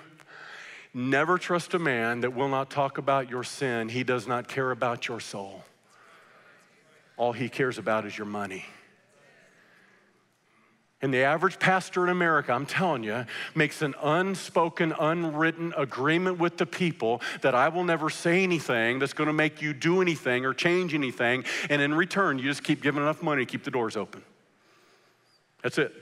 Never 0.93 1.39
trust 1.39 1.73
a 1.73 1.79
man 1.79 2.21
that 2.21 2.35
will 2.35 2.49
not 2.49 2.69
talk 2.69 2.99
about 2.99 3.31
your 3.31 3.43
sin. 3.43 3.89
He 3.89 4.03
does 4.03 4.27
not 4.27 4.47
care 4.47 4.69
about 4.69 5.07
your 5.07 5.19
soul. 5.19 5.65
All 7.17 7.33
he 7.33 7.49
cares 7.49 7.79
about 7.79 8.05
is 8.05 8.15
your 8.15 8.27
money. 8.27 8.63
And 11.01 11.13
the 11.13 11.19
average 11.19 11.59
pastor 11.59 12.03
in 12.03 12.09
America, 12.09 12.51
I'm 12.51 12.65
telling 12.65 13.03
you, 13.03 13.25
makes 13.53 13.83
an 13.83 13.93
unspoken, 14.01 14.93
unwritten 14.99 15.73
agreement 15.77 16.39
with 16.39 16.57
the 16.57 16.65
people 16.65 17.21
that 17.41 17.53
I 17.53 17.69
will 17.69 17.83
never 17.83 18.09
say 18.09 18.41
anything 18.41 18.97
that's 18.97 19.13
going 19.13 19.27
to 19.27 19.33
make 19.33 19.61
you 19.61 19.73
do 19.73 20.01
anything 20.01 20.43
or 20.43 20.55
change 20.55 20.95
anything. 20.95 21.43
And 21.69 21.83
in 21.83 21.93
return, 21.93 22.39
you 22.39 22.45
just 22.45 22.63
keep 22.63 22.81
giving 22.81 23.03
enough 23.03 23.21
money 23.21 23.45
to 23.45 23.51
keep 23.51 23.63
the 23.63 23.69
doors 23.69 23.95
open. 23.95 24.23
That's 25.61 25.77
it. 25.77 25.93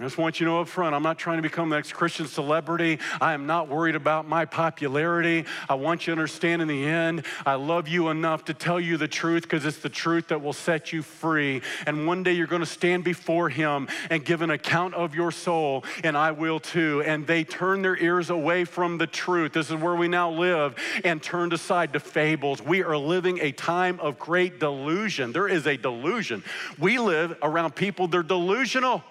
I 0.00 0.04
just 0.04 0.16
want 0.16 0.38
you 0.38 0.46
to 0.46 0.52
know 0.52 0.60
up 0.60 0.68
front, 0.68 0.94
I'm 0.94 1.02
not 1.02 1.18
trying 1.18 1.38
to 1.38 1.42
become 1.42 1.70
the 1.70 1.74
next 1.74 1.92
Christian 1.92 2.28
celebrity. 2.28 3.00
I 3.20 3.32
am 3.32 3.48
not 3.48 3.66
worried 3.66 3.96
about 3.96 4.28
my 4.28 4.44
popularity. 4.44 5.44
I 5.68 5.74
want 5.74 6.02
you 6.06 6.12
to 6.14 6.20
understand 6.20 6.62
in 6.62 6.68
the 6.68 6.84
end, 6.86 7.24
I 7.44 7.54
love 7.54 7.88
you 7.88 8.08
enough 8.08 8.44
to 8.44 8.54
tell 8.54 8.78
you 8.78 8.96
the 8.96 9.08
truth 9.08 9.42
because 9.42 9.66
it's 9.66 9.78
the 9.78 9.88
truth 9.88 10.28
that 10.28 10.40
will 10.40 10.52
set 10.52 10.92
you 10.92 11.02
free. 11.02 11.62
And 11.84 12.06
one 12.06 12.22
day 12.22 12.30
you're 12.30 12.46
going 12.46 12.60
to 12.60 12.66
stand 12.66 13.02
before 13.02 13.48
Him 13.48 13.88
and 14.08 14.24
give 14.24 14.40
an 14.40 14.50
account 14.50 14.94
of 14.94 15.16
your 15.16 15.32
soul, 15.32 15.82
and 16.04 16.16
I 16.16 16.30
will 16.30 16.60
too. 16.60 17.02
And 17.04 17.26
they 17.26 17.42
turn 17.42 17.82
their 17.82 17.96
ears 17.96 18.30
away 18.30 18.66
from 18.66 18.98
the 18.98 19.06
truth. 19.08 19.52
This 19.52 19.68
is 19.68 19.74
where 19.74 19.96
we 19.96 20.06
now 20.06 20.30
live, 20.30 20.76
and 21.02 21.20
turned 21.20 21.52
aside 21.52 21.92
to 21.94 21.98
fables. 21.98 22.62
We 22.62 22.84
are 22.84 22.96
living 22.96 23.40
a 23.40 23.50
time 23.50 23.98
of 23.98 24.16
great 24.16 24.60
delusion. 24.60 25.32
There 25.32 25.48
is 25.48 25.66
a 25.66 25.76
delusion. 25.76 26.44
We 26.78 27.00
live 27.00 27.36
around 27.42 27.74
people, 27.74 28.06
they're 28.06 28.22
delusional. 28.22 29.02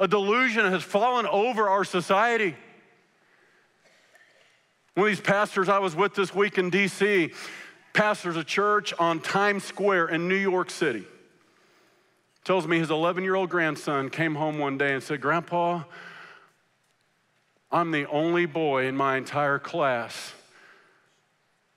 A 0.00 0.08
delusion 0.08 0.64
has 0.64 0.82
fallen 0.82 1.26
over 1.26 1.68
our 1.68 1.84
society. 1.84 2.56
One 4.94 5.06
of 5.06 5.16
these 5.16 5.20
pastors 5.20 5.68
I 5.68 5.78
was 5.78 5.94
with 5.94 6.14
this 6.14 6.34
week 6.34 6.56
in 6.56 6.70
DC 6.70 7.34
pastors 7.92 8.36
a 8.36 8.42
church 8.42 8.94
on 8.98 9.20
Times 9.20 9.62
Square 9.62 10.08
in 10.08 10.26
New 10.26 10.36
York 10.36 10.70
City. 10.70 11.04
Tells 12.44 12.66
me 12.66 12.78
his 12.78 12.90
11 12.90 13.22
year 13.24 13.34
old 13.34 13.50
grandson 13.50 14.08
came 14.08 14.34
home 14.34 14.58
one 14.58 14.78
day 14.78 14.94
and 14.94 15.02
said, 15.02 15.20
Grandpa, 15.20 15.82
I'm 17.70 17.90
the 17.90 18.06
only 18.06 18.46
boy 18.46 18.86
in 18.86 18.96
my 18.96 19.18
entire 19.18 19.58
class 19.58 20.32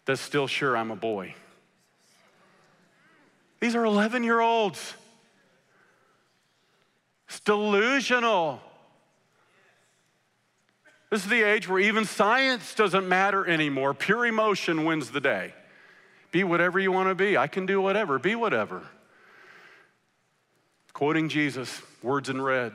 that's 0.06 0.22
still 0.22 0.48
sure 0.48 0.78
I'm 0.78 0.92
a 0.92 0.96
boy. 0.96 1.36
These 3.60 3.76
are 3.76 3.84
11 3.84 4.24
year 4.24 4.40
olds. 4.40 4.94
It's 7.34 7.40
delusional. 7.40 8.62
This 11.10 11.24
is 11.24 11.30
the 11.32 11.42
age 11.42 11.68
where 11.68 11.80
even 11.80 12.06
science 12.06 12.76
doesn't 12.76 13.10
matter 13.10 13.44
anymore. 13.44 13.96
Pure 13.96 14.28
emotion 14.28 14.86
wins 14.86 15.10
the 15.10 15.20
day. 15.20 15.56
Be 16.32 16.44
whatever 16.44 16.78
you 16.78 16.92
want 16.92 17.10
to 17.10 17.16
be. 17.16 17.36
I 17.36 17.48
can 17.48 17.66
do 17.66 17.82
whatever. 17.82 18.20
Be 18.20 18.36
whatever. 18.36 18.84
Quoting 20.94 21.28
Jesus, 21.28 21.82
words 22.04 22.30
in 22.30 22.40
red. 22.40 22.72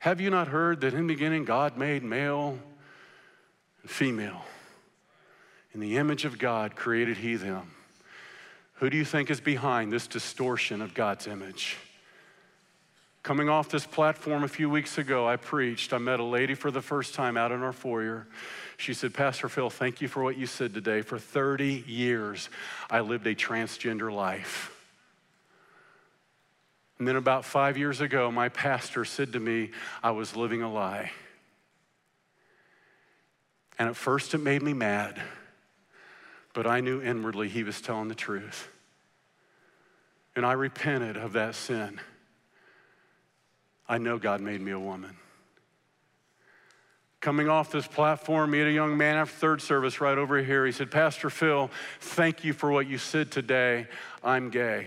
Have 0.00 0.20
you 0.20 0.28
not 0.28 0.48
heard 0.48 0.82
that 0.82 0.92
in 0.92 1.06
the 1.06 1.14
beginning 1.14 1.46
God 1.46 1.78
made 1.78 2.02
male 2.02 2.58
and 3.80 3.90
female? 3.90 4.44
In 5.72 5.80
the 5.80 5.96
image 5.96 6.26
of 6.26 6.38
God 6.38 6.76
created 6.76 7.16
he 7.16 7.36
them. 7.36 7.70
Who 8.74 8.90
do 8.90 8.98
you 8.98 9.06
think 9.06 9.30
is 9.30 9.40
behind 9.40 9.90
this 9.90 10.06
distortion 10.06 10.82
of 10.82 10.92
God's 10.92 11.26
image? 11.26 11.78
Coming 13.22 13.50
off 13.50 13.68
this 13.68 13.84
platform 13.84 14.44
a 14.44 14.48
few 14.48 14.70
weeks 14.70 14.96
ago, 14.96 15.28
I 15.28 15.36
preached. 15.36 15.92
I 15.92 15.98
met 15.98 16.20
a 16.20 16.24
lady 16.24 16.54
for 16.54 16.70
the 16.70 16.80
first 16.80 17.14
time 17.14 17.36
out 17.36 17.52
in 17.52 17.62
our 17.62 17.72
foyer. 17.72 18.26
She 18.78 18.94
said, 18.94 19.12
Pastor 19.12 19.48
Phil, 19.50 19.68
thank 19.68 20.00
you 20.00 20.08
for 20.08 20.22
what 20.22 20.38
you 20.38 20.46
said 20.46 20.72
today. 20.72 21.02
For 21.02 21.18
30 21.18 21.84
years, 21.86 22.48
I 22.88 23.00
lived 23.00 23.26
a 23.26 23.34
transgender 23.34 24.10
life. 24.10 24.74
And 26.98 27.06
then 27.06 27.16
about 27.16 27.44
five 27.44 27.76
years 27.76 28.00
ago, 28.00 28.30
my 28.30 28.48
pastor 28.48 29.04
said 29.04 29.34
to 29.34 29.40
me, 29.40 29.70
I 30.02 30.12
was 30.12 30.34
living 30.34 30.62
a 30.62 30.72
lie. 30.72 31.10
And 33.78 33.88
at 33.88 33.96
first, 33.96 34.32
it 34.32 34.38
made 34.38 34.62
me 34.62 34.72
mad, 34.72 35.20
but 36.54 36.66
I 36.66 36.80
knew 36.80 37.02
inwardly 37.02 37.48
he 37.48 37.64
was 37.64 37.80
telling 37.80 38.08
the 38.08 38.14
truth. 38.14 38.68
And 40.36 40.44
I 40.44 40.52
repented 40.52 41.16
of 41.16 41.32
that 41.32 41.54
sin. 41.54 42.00
I 43.90 43.98
know 43.98 44.18
God 44.18 44.40
made 44.40 44.60
me 44.60 44.70
a 44.70 44.78
woman. 44.78 45.16
Coming 47.20 47.48
off 47.48 47.72
this 47.72 47.88
platform, 47.88 48.52
meet 48.52 48.62
a 48.62 48.70
young 48.70 48.96
man 48.96 49.16
after 49.16 49.36
third 49.36 49.60
service 49.60 50.00
right 50.00 50.16
over 50.16 50.40
here. 50.40 50.64
He 50.64 50.70
said, 50.70 50.92
Pastor 50.92 51.28
Phil, 51.28 51.68
thank 51.98 52.44
you 52.44 52.52
for 52.52 52.70
what 52.70 52.86
you 52.86 52.98
said 52.98 53.32
today. 53.32 53.88
I'm 54.22 54.50
gay. 54.50 54.86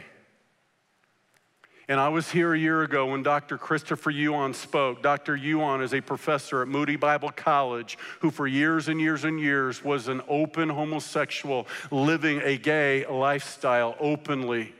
And 1.89 1.99
I 1.99 2.07
was 2.07 2.31
here 2.31 2.53
a 2.53 2.57
year 2.57 2.81
ago 2.81 3.07
when 3.07 3.23
Dr. 3.23 3.57
Christopher 3.57 4.09
Yuan 4.09 4.53
spoke. 4.53 5.03
Dr. 5.03 5.35
Yuan 5.35 5.81
is 5.81 5.93
a 5.93 5.99
professor 5.99 6.61
at 6.61 6.69
Moody 6.69 6.95
Bible 6.95 7.29
College 7.29 7.97
who, 8.21 8.31
for 8.31 8.47
years 8.47 8.87
and 8.87 9.01
years 9.01 9.25
and 9.25 9.37
years, 9.37 9.83
was 9.83 10.07
an 10.07 10.21
open 10.29 10.69
homosexual 10.69 11.67
living 11.91 12.39
a 12.41 12.57
gay 12.57 13.05
lifestyle 13.05 13.97
openly. 13.99 14.73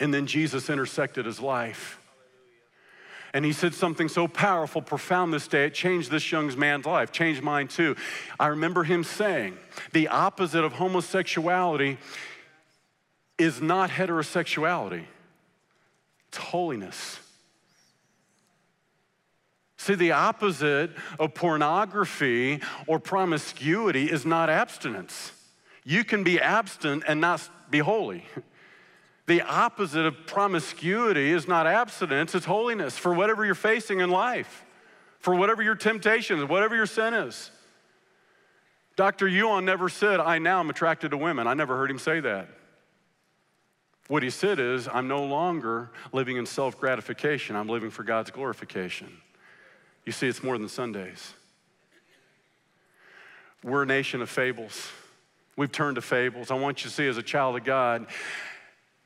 And 0.00 0.12
then 0.12 0.26
Jesus 0.26 0.70
intersected 0.70 1.26
his 1.26 1.40
life. 1.40 1.98
And 3.34 3.44
he 3.44 3.52
said 3.52 3.74
something 3.74 4.08
so 4.08 4.26
powerful, 4.26 4.80
profound 4.80 5.32
this 5.32 5.48
day, 5.48 5.66
it 5.66 5.74
changed 5.74 6.10
this 6.10 6.32
young 6.32 6.56
man's 6.58 6.86
life, 6.86 7.12
changed 7.12 7.42
mine 7.42 7.68
too. 7.68 7.94
I 8.40 8.48
remember 8.48 8.84
him 8.84 9.04
saying, 9.04 9.58
the 9.92 10.08
opposite 10.08 10.64
of 10.64 10.72
homosexuality 10.72 11.98
is 13.36 13.60
not 13.60 13.90
heterosexuality, 13.90 15.04
it's 16.28 16.38
holiness. 16.38 17.20
See, 19.76 19.94
the 19.94 20.12
opposite 20.12 20.90
of 21.20 21.34
pornography 21.34 22.60
or 22.86 22.98
promiscuity 22.98 24.10
is 24.10 24.26
not 24.26 24.50
abstinence. 24.50 25.32
You 25.84 26.04
can 26.04 26.24
be 26.24 26.40
abstinent 26.40 27.04
and 27.06 27.20
not 27.20 27.48
be 27.70 27.78
holy. 27.78 28.24
The 29.28 29.42
opposite 29.42 30.06
of 30.06 30.26
promiscuity 30.26 31.32
is 31.32 31.46
not 31.46 31.66
abstinence, 31.66 32.34
it's 32.34 32.46
holiness 32.46 32.96
for 32.96 33.12
whatever 33.12 33.44
you're 33.44 33.54
facing 33.54 34.00
in 34.00 34.08
life, 34.08 34.64
for 35.20 35.34
whatever 35.34 35.62
your 35.62 35.74
temptation 35.74 36.38
is, 36.38 36.46
whatever 36.46 36.74
your 36.74 36.86
sin 36.86 37.12
is. 37.12 37.50
Dr. 38.96 39.28
Yuan 39.28 39.66
never 39.66 39.90
said, 39.90 40.18
I 40.18 40.38
now 40.38 40.60
am 40.60 40.70
attracted 40.70 41.10
to 41.10 41.18
women. 41.18 41.46
I 41.46 41.52
never 41.52 41.76
heard 41.76 41.90
him 41.90 41.98
say 41.98 42.20
that. 42.20 42.48
What 44.08 44.22
he 44.22 44.30
said 44.30 44.58
is, 44.58 44.88
I'm 44.88 45.08
no 45.08 45.22
longer 45.22 45.90
living 46.10 46.38
in 46.38 46.46
self 46.46 46.80
gratification, 46.80 47.54
I'm 47.54 47.68
living 47.68 47.90
for 47.90 48.04
God's 48.04 48.30
glorification. 48.30 49.08
You 50.06 50.12
see, 50.12 50.26
it's 50.26 50.42
more 50.42 50.56
than 50.56 50.70
Sundays. 50.70 51.34
We're 53.62 53.82
a 53.82 53.86
nation 53.86 54.22
of 54.22 54.30
fables. 54.30 54.88
We've 55.54 55.70
turned 55.70 55.96
to 55.96 56.02
fables. 56.02 56.50
I 56.50 56.54
want 56.54 56.82
you 56.82 56.88
to 56.88 56.96
see, 56.96 57.06
as 57.06 57.18
a 57.18 57.22
child 57.22 57.56
of 57.56 57.64
God, 57.64 58.06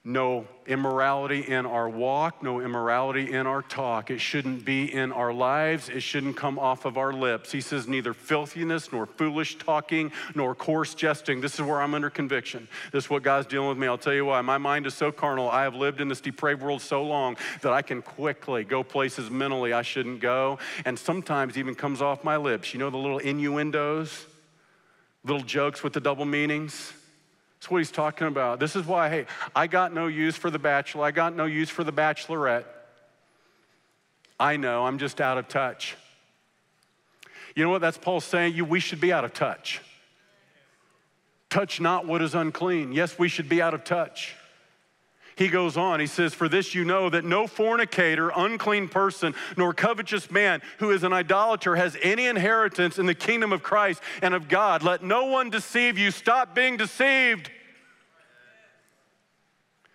no 0.04 0.48
immorality 0.66 1.40
in 1.40 1.64
our 1.64 1.88
walk, 1.88 2.42
no 2.42 2.60
immorality 2.60 3.32
in 3.32 3.46
our 3.46 3.62
talk. 3.62 4.10
It 4.10 4.20
shouldn't 4.20 4.64
be 4.64 4.92
in 4.92 5.12
our 5.12 5.32
lives. 5.32 5.88
It 5.88 6.00
shouldn't 6.00 6.36
come 6.36 6.58
off 6.58 6.84
of 6.84 6.96
our 6.96 7.12
lips. 7.12 7.52
He 7.52 7.60
says, 7.60 7.86
neither 7.86 8.12
filthiness, 8.12 8.92
nor 8.92 9.06
foolish 9.06 9.58
talking, 9.58 10.10
nor 10.34 10.56
coarse 10.56 10.94
jesting. 10.94 11.40
This 11.40 11.54
is 11.54 11.60
where 11.60 11.80
I'm 11.80 11.94
under 11.94 12.10
conviction. 12.10 12.66
This 12.90 13.04
is 13.04 13.10
what 13.10 13.22
God's 13.22 13.46
dealing 13.46 13.68
with 13.68 13.78
me. 13.78 13.86
I'll 13.86 13.96
tell 13.96 14.12
you 14.12 14.24
why. 14.24 14.40
My 14.40 14.58
mind 14.58 14.86
is 14.86 14.94
so 14.94 15.12
carnal. 15.12 15.48
I 15.48 15.62
have 15.62 15.76
lived 15.76 16.00
in 16.00 16.08
this 16.08 16.20
depraved 16.20 16.62
world 16.62 16.82
so 16.82 17.04
long 17.04 17.36
that 17.60 17.72
I 17.72 17.82
can 17.82 18.02
quickly 18.02 18.64
go 18.64 18.82
places 18.82 19.30
mentally 19.30 19.72
I 19.72 19.82
shouldn't 19.82 20.20
go, 20.20 20.58
and 20.84 20.98
sometimes 20.98 21.56
even 21.56 21.76
comes 21.76 22.02
off 22.02 22.24
my 22.24 22.36
lips. 22.36 22.74
You 22.74 22.80
know 22.80 22.90
the 22.90 22.96
little 22.96 23.18
innuendos, 23.18 24.26
little 25.24 25.44
jokes 25.44 25.84
with 25.84 25.92
the 25.92 26.00
double 26.00 26.24
meanings? 26.24 26.92
That's 27.62 27.70
what 27.70 27.78
he's 27.78 27.92
talking 27.92 28.26
about. 28.26 28.58
This 28.58 28.74
is 28.74 28.84
why, 28.84 29.08
hey, 29.08 29.26
I 29.54 29.68
got 29.68 29.94
no 29.94 30.08
use 30.08 30.34
for 30.34 30.50
the 30.50 30.58
bachelor. 30.58 31.04
I 31.04 31.12
got 31.12 31.36
no 31.36 31.44
use 31.44 31.70
for 31.70 31.84
the 31.84 31.92
bachelorette. 31.92 32.64
I 34.40 34.56
know, 34.56 34.84
I'm 34.84 34.98
just 34.98 35.20
out 35.20 35.38
of 35.38 35.46
touch. 35.46 35.96
You 37.54 37.62
know 37.62 37.70
what 37.70 37.80
that's 37.80 37.96
Paul 37.96 38.20
saying? 38.20 38.54
You, 38.54 38.64
we 38.64 38.80
should 38.80 39.00
be 39.00 39.12
out 39.12 39.24
of 39.24 39.32
touch. 39.32 39.80
Touch 41.50 41.80
not 41.80 42.04
what 42.04 42.20
is 42.20 42.34
unclean. 42.34 42.90
Yes, 42.90 43.16
we 43.16 43.28
should 43.28 43.48
be 43.48 43.62
out 43.62 43.74
of 43.74 43.84
touch. 43.84 44.34
He 45.36 45.48
goes 45.48 45.76
on, 45.76 46.00
he 46.00 46.06
says, 46.06 46.34
For 46.34 46.48
this 46.48 46.74
you 46.74 46.84
know 46.84 47.08
that 47.10 47.24
no 47.24 47.46
fornicator, 47.46 48.30
unclean 48.34 48.88
person, 48.88 49.34
nor 49.56 49.72
covetous 49.72 50.30
man 50.30 50.60
who 50.78 50.90
is 50.90 51.04
an 51.04 51.12
idolater 51.12 51.76
has 51.76 51.96
any 52.02 52.26
inheritance 52.26 52.98
in 52.98 53.06
the 53.06 53.14
kingdom 53.14 53.52
of 53.52 53.62
Christ 53.62 54.02
and 54.20 54.34
of 54.34 54.48
God. 54.48 54.82
Let 54.82 55.02
no 55.02 55.26
one 55.26 55.50
deceive 55.50 55.96
you. 55.98 56.10
Stop 56.10 56.54
being 56.54 56.76
deceived 56.76 57.50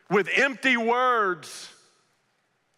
with 0.09 0.29
empty 0.35 0.77
words. 0.77 1.71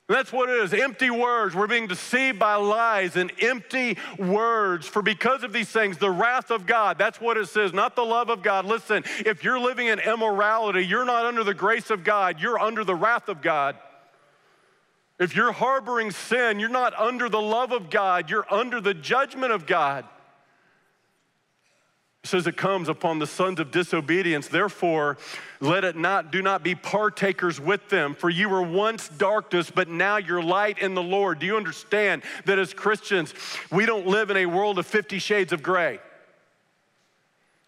That's 0.10 0.34
what 0.34 0.50
it 0.50 0.60
is 0.64 0.74
empty 0.74 1.12
words. 1.12 1.56
We're 1.56 1.68
being 1.68 1.86
deceived 1.86 2.40
by 2.40 2.56
lies 2.56 3.16
and 3.16 3.32
empty 3.40 3.96
words. 4.18 4.88
For 4.88 5.04
because 5.04 5.44
of 5.44 5.54
these 5.54 5.70
things, 5.70 6.00
the 6.00 6.10
wrath 6.10 6.50
of 6.50 6.66
God, 6.66 6.98
that's 6.98 7.22
what 7.22 7.38
it 7.38 7.48
says, 7.48 7.74
not 7.74 7.96
the 7.96 8.04
love 8.04 8.30
of 8.32 8.42
God. 8.42 8.66
Listen, 8.66 9.04
if 9.20 9.44
you're 9.44 9.60
living 9.60 9.86
in 9.86 10.00
immorality, 10.00 10.84
you're 10.84 11.06
not 11.06 11.28
under 11.28 11.44
the 11.44 11.54
grace 11.54 11.92
of 11.92 12.04
God, 12.04 12.42
you're 12.42 12.60
under 12.60 12.84
the 12.84 12.96
wrath 12.96 13.30
of 13.30 13.44
God. 13.44 13.76
If 15.20 15.36
you're 15.36 15.52
harboring 15.52 16.10
sin, 16.10 16.60
you're 16.60 16.70
not 16.70 16.98
under 16.98 17.30
the 17.30 17.42
love 17.42 17.72
of 17.72 17.92
God, 17.92 18.32
you're 18.32 18.52
under 18.52 18.82
the 18.82 18.96
judgment 18.96 19.52
of 19.52 19.68
God. 19.68 20.06
It 22.24 22.28
says 22.28 22.48
it 22.48 22.58
comes 22.58 22.90
upon 22.90 23.20
the 23.20 23.28
sons 23.28 23.60
of 23.60 23.72
disobedience. 23.72 24.50
Therefore, 24.50 25.18
let 25.62 25.86
it 25.86 25.96
not, 25.96 26.32
do 26.32 26.42
not 26.42 26.64
be 26.64 26.76
partakers 26.76 27.62
with 27.62 27.88
them. 27.90 28.14
For 28.14 28.30
you 28.30 28.50
were 28.50 28.62
once 28.62 29.08
darkness, 29.08 29.72
but 29.72 29.88
now 29.88 30.18
you're 30.18 30.44
light 30.44 30.80
in 30.80 30.96
the 30.96 31.02
Lord. 31.02 31.40
Do 31.40 31.46
you 31.46 31.56
understand 31.56 32.24
that 32.46 32.60
as 32.60 32.74
Christians, 32.74 33.34
we 33.72 33.86
don't 33.86 34.06
live 34.06 34.30
in 34.30 34.38
a 34.38 34.48
world 34.48 34.80
of 34.80 34.86
50 34.86 35.18
shades 35.20 35.54
of 35.54 35.64
gray? 35.64 36.00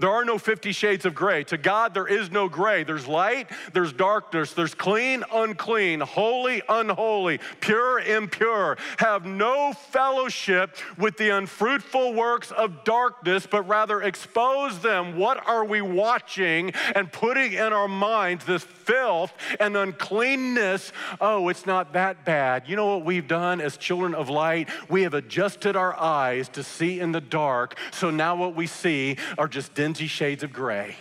There 0.01 0.09
are 0.09 0.25
no 0.25 0.39
50 0.39 0.71
shades 0.71 1.05
of 1.05 1.13
gray. 1.13 1.43
To 1.43 1.57
God, 1.59 1.93
there 1.93 2.07
is 2.07 2.31
no 2.31 2.49
gray. 2.49 2.83
There's 2.83 3.05
light, 3.05 3.51
there's 3.71 3.93
darkness, 3.93 4.51
there's 4.51 4.73
clean, 4.73 5.23
unclean, 5.31 5.99
holy, 5.99 6.63
unholy, 6.67 7.39
pure, 7.59 7.99
impure. 7.99 8.79
Have 8.97 9.27
no 9.27 9.73
fellowship 9.73 10.75
with 10.97 11.17
the 11.17 11.29
unfruitful 11.29 12.15
works 12.15 12.49
of 12.49 12.83
darkness, 12.83 13.45
but 13.45 13.61
rather 13.67 14.01
expose 14.01 14.79
them. 14.79 15.17
What 15.17 15.47
are 15.47 15.63
we 15.63 15.81
watching 15.81 16.71
and 16.95 17.11
putting 17.11 17.53
in 17.53 17.71
our 17.71 17.87
minds 17.87 18.43
this 18.45 18.63
filth 18.63 19.31
and 19.59 19.77
uncleanness? 19.77 20.91
Oh, 21.19 21.47
it's 21.49 21.67
not 21.67 21.93
that 21.93 22.25
bad. 22.25 22.67
You 22.67 22.75
know 22.75 22.87
what 22.87 23.05
we've 23.05 23.27
done 23.27 23.61
as 23.61 23.77
children 23.77 24.15
of 24.15 24.29
light? 24.29 24.67
We 24.89 25.03
have 25.03 25.13
adjusted 25.13 25.75
our 25.75 25.95
eyes 25.99 26.49
to 26.49 26.63
see 26.63 26.99
in 26.99 27.11
the 27.11 27.21
dark. 27.21 27.77
So 27.91 28.09
now 28.09 28.35
what 28.35 28.55
we 28.55 28.65
see 28.65 29.17
are 29.37 29.47
just 29.47 29.75
dingy 29.93 30.07
shades 30.07 30.41
of 30.41 30.53
gray. 30.53 30.95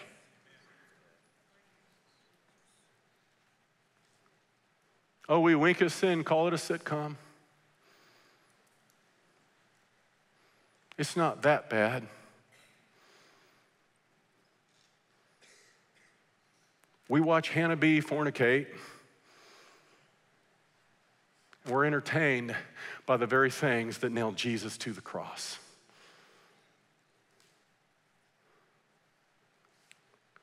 Oh, 5.28 5.38
we 5.38 5.54
wink 5.54 5.80
at 5.80 5.92
sin, 5.92 6.24
call 6.24 6.48
it 6.48 6.54
a 6.54 6.56
sitcom. 6.56 7.14
It's 10.98 11.16
not 11.16 11.42
that 11.42 11.70
bad. 11.70 12.08
We 17.08 17.20
watch 17.20 17.50
Hannah 17.50 17.76
B 17.76 18.00
fornicate. 18.00 18.66
We're 21.68 21.84
entertained 21.84 22.56
by 23.06 23.18
the 23.18 23.26
very 23.26 23.52
things 23.52 23.98
that 23.98 24.10
nailed 24.10 24.34
Jesus 24.34 24.76
to 24.78 24.92
the 24.92 25.00
cross. 25.00 25.59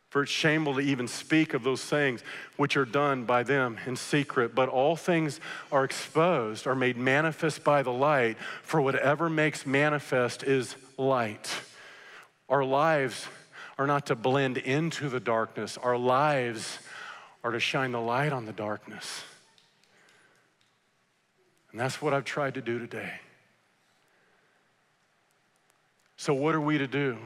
For 0.10 0.24
it's 0.24 0.32
shameful 0.32 0.76
to 0.76 0.80
even 0.80 1.08
speak 1.08 1.54
of 1.54 1.64
those 1.64 1.84
things 1.84 2.24
which 2.56 2.78
are 2.78 2.86
done 2.86 3.26
by 3.26 3.44
them 3.44 3.78
in 3.86 3.96
secret. 3.98 4.56
But 4.56 4.70
all 4.70 4.96
things 4.96 5.40
are 5.72 5.84
exposed, 5.84 6.66
are 6.66 6.76
made 6.76 6.98
manifest 6.98 7.64
by 7.64 7.84
the 7.84 7.92
light. 7.92 8.38
For 8.64 8.82
whatever 8.82 9.30
makes 9.30 9.66
manifest 9.66 10.44
is 10.44 10.76
light. 10.98 11.52
Our 12.48 12.64
lives 12.64 13.28
are 13.78 13.86
not 13.86 14.06
to 14.08 14.16
blend 14.16 14.58
into 14.58 15.10
the 15.10 15.20
darkness. 15.20 15.78
Our 15.78 15.98
lives 15.98 16.80
are 17.44 17.52
to 17.52 17.60
shine 17.60 17.92
the 17.92 18.02
light 18.02 18.32
on 18.32 18.46
the 18.46 18.54
darkness. 18.54 19.24
And 21.72 21.80
that's 21.80 22.02
what 22.02 22.14
I've 22.14 22.26
tried 22.26 22.56
to 22.56 22.62
do 22.62 22.80
today. 22.80 23.12
So, 26.16 26.34
what 26.34 26.56
are 26.56 26.62
we 26.62 26.78
to 26.80 26.88
do? 26.88 27.18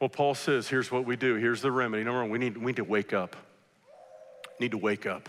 Well, 0.00 0.08
Paul 0.08 0.34
says, 0.34 0.66
here's 0.66 0.90
what 0.90 1.04
we 1.04 1.16
do. 1.16 1.34
Here's 1.34 1.60
the 1.60 1.70
remedy. 1.70 2.04
Number 2.04 2.22
one, 2.22 2.30
we 2.30 2.38
need, 2.38 2.56
we 2.56 2.66
need 2.66 2.76
to 2.76 2.84
wake 2.84 3.12
up. 3.12 3.36
Need 4.58 4.70
to 4.70 4.78
wake 4.78 5.06
up. 5.06 5.28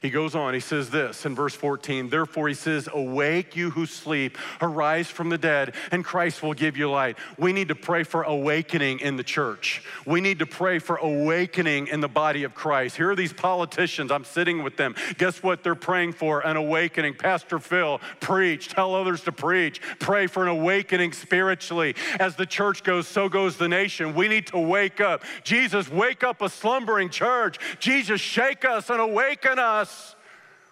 He 0.00 0.10
goes 0.10 0.36
on, 0.36 0.54
he 0.54 0.60
says 0.60 0.90
this 0.90 1.26
in 1.26 1.34
verse 1.34 1.56
14. 1.56 2.08
Therefore, 2.08 2.46
he 2.46 2.54
says, 2.54 2.88
Awake, 2.92 3.56
you 3.56 3.70
who 3.70 3.84
sleep, 3.84 4.38
arise 4.60 5.08
from 5.08 5.28
the 5.28 5.38
dead, 5.38 5.74
and 5.90 6.04
Christ 6.04 6.40
will 6.40 6.54
give 6.54 6.76
you 6.76 6.88
light. 6.88 7.18
We 7.36 7.52
need 7.52 7.66
to 7.66 7.74
pray 7.74 8.04
for 8.04 8.22
awakening 8.22 9.00
in 9.00 9.16
the 9.16 9.24
church. 9.24 9.82
We 10.06 10.20
need 10.20 10.38
to 10.38 10.46
pray 10.46 10.78
for 10.78 10.98
awakening 10.98 11.88
in 11.88 12.00
the 12.00 12.06
body 12.06 12.44
of 12.44 12.54
Christ. 12.54 12.96
Here 12.96 13.10
are 13.10 13.16
these 13.16 13.32
politicians, 13.32 14.12
I'm 14.12 14.24
sitting 14.24 14.62
with 14.62 14.76
them. 14.76 14.94
Guess 15.16 15.42
what 15.42 15.64
they're 15.64 15.74
praying 15.74 16.12
for? 16.12 16.46
An 16.46 16.56
awakening. 16.56 17.14
Pastor 17.14 17.58
Phil, 17.58 18.00
preach, 18.20 18.68
tell 18.68 18.94
others 18.94 19.22
to 19.22 19.32
preach. 19.32 19.80
Pray 19.98 20.28
for 20.28 20.44
an 20.44 20.48
awakening 20.48 21.10
spiritually. 21.10 21.96
As 22.20 22.36
the 22.36 22.46
church 22.46 22.84
goes, 22.84 23.08
so 23.08 23.28
goes 23.28 23.56
the 23.56 23.68
nation. 23.68 24.14
We 24.14 24.28
need 24.28 24.46
to 24.48 24.60
wake 24.60 25.00
up. 25.00 25.24
Jesus, 25.42 25.90
wake 25.90 26.22
up 26.22 26.40
a 26.40 26.48
slumbering 26.48 27.10
church. 27.10 27.58
Jesus, 27.80 28.20
shake 28.20 28.64
us 28.64 28.90
and 28.90 29.00
awaken 29.00 29.58
us. 29.58 29.87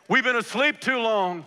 We've 0.08 0.24
been 0.24 0.36
asleep 0.36 0.80
too 0.80 0.98
long. 0.98 1.46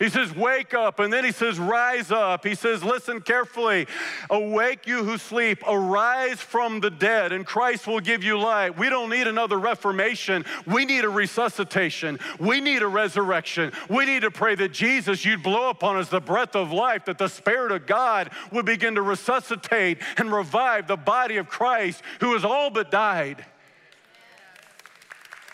He 0.00 0.08
says, 0.08 0.34
Wake 0.34 0.74
up. 0.74 0.98
And 0.98 1.12
then 1.12 1.24
he 1.24 1.30
says, 1.30 1.58
Rise 1.58 2.10
up. 2.10 2.44
He 2.44 2.54
says, 2.54 2.82
Listen 2.82 3.20
carefully. 3.20 3.86
Awake, 4.28 4.86
you 4.86 5.04
who 5.04 5.18
sleep. 5.18 5.62
Arise 5.66 6.40
from 6.40 6.80
the 6.80 6.90
dead, 6.90 7.32
and 7.32 7.46
Christ 7.46 7.86
will 7.86 8.00
give 8.00 8.24
you 8.24 8.38
light. 8.38 8.76
We 8.76 8.90
don't 8.90 9.08
need 9.08 9.28
another 9.28 9.58
reformation. 9.58 10.44
We 10.66 10.84
need 10.84 11.04
a 11.04 11.08
resuscitation. 11.08 12.18
We 12.40 12.60
need 12.60 12.82
a 12.82 12.88
resurrection. 12.88 13.72
We 13.88 14.04
need 14.04 14.22
to 14.22 14.30
pray 14.32 14.56
that 14.56 14.72
Jesus, 14.72 15.24
you'd 15.24 15.44
blow 15.44 15.70
upon 15.70 15.96
us 15.96 16.08
the 16.08 16.20
breath 16.20 16.56
of 16.56 16.72
life, 16.72 17.04
that 17.04 17.18
the 17.18 17.28
Spirit 17.28 17.70
of 17.70 17.86
God 17.86 18.30
would 18.50 18.66
begin 18.66 18.96
to 18.96 19.02
resuscitate 19.02 19.98
and 20.16 20.32
revive 20.32 20.88
the 20.88 20.96
body 20.96 21.36
of 21.36 21.48
Christ 21.48 22.02
who 22.20 22.32
has 22.32 22.44
all 22.44 22.68
but 22.68 22.90
died. 22.90 23.44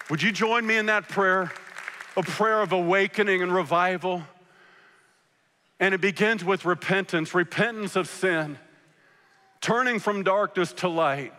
Would 0.09 0.22
you 0.22 0.32
join 0.32 0.66
me 0.66 0.76
in 0.76 0.86
that 0.86 1.09
prayer? 1.09 1.53
A 2.16 2.22
prayer 2.22 2.61
of 2.61 2.72
awakening 2.72 3.42
and 3.42 3.54
revival. 3.54 4.22
And 5.78 5.94
it 5.94 6.00
begins 6.00 6.44
with 6.44 6.64
repentance 6.64 7.34
repentance 7.34 7.96
of 7.96 8.08
sin, 8.08 8.58
turning 9.61 9.98
from 9.98 10.22
darkness 10.22 10.72
to 10.74 10.88
light. 10.88 11.32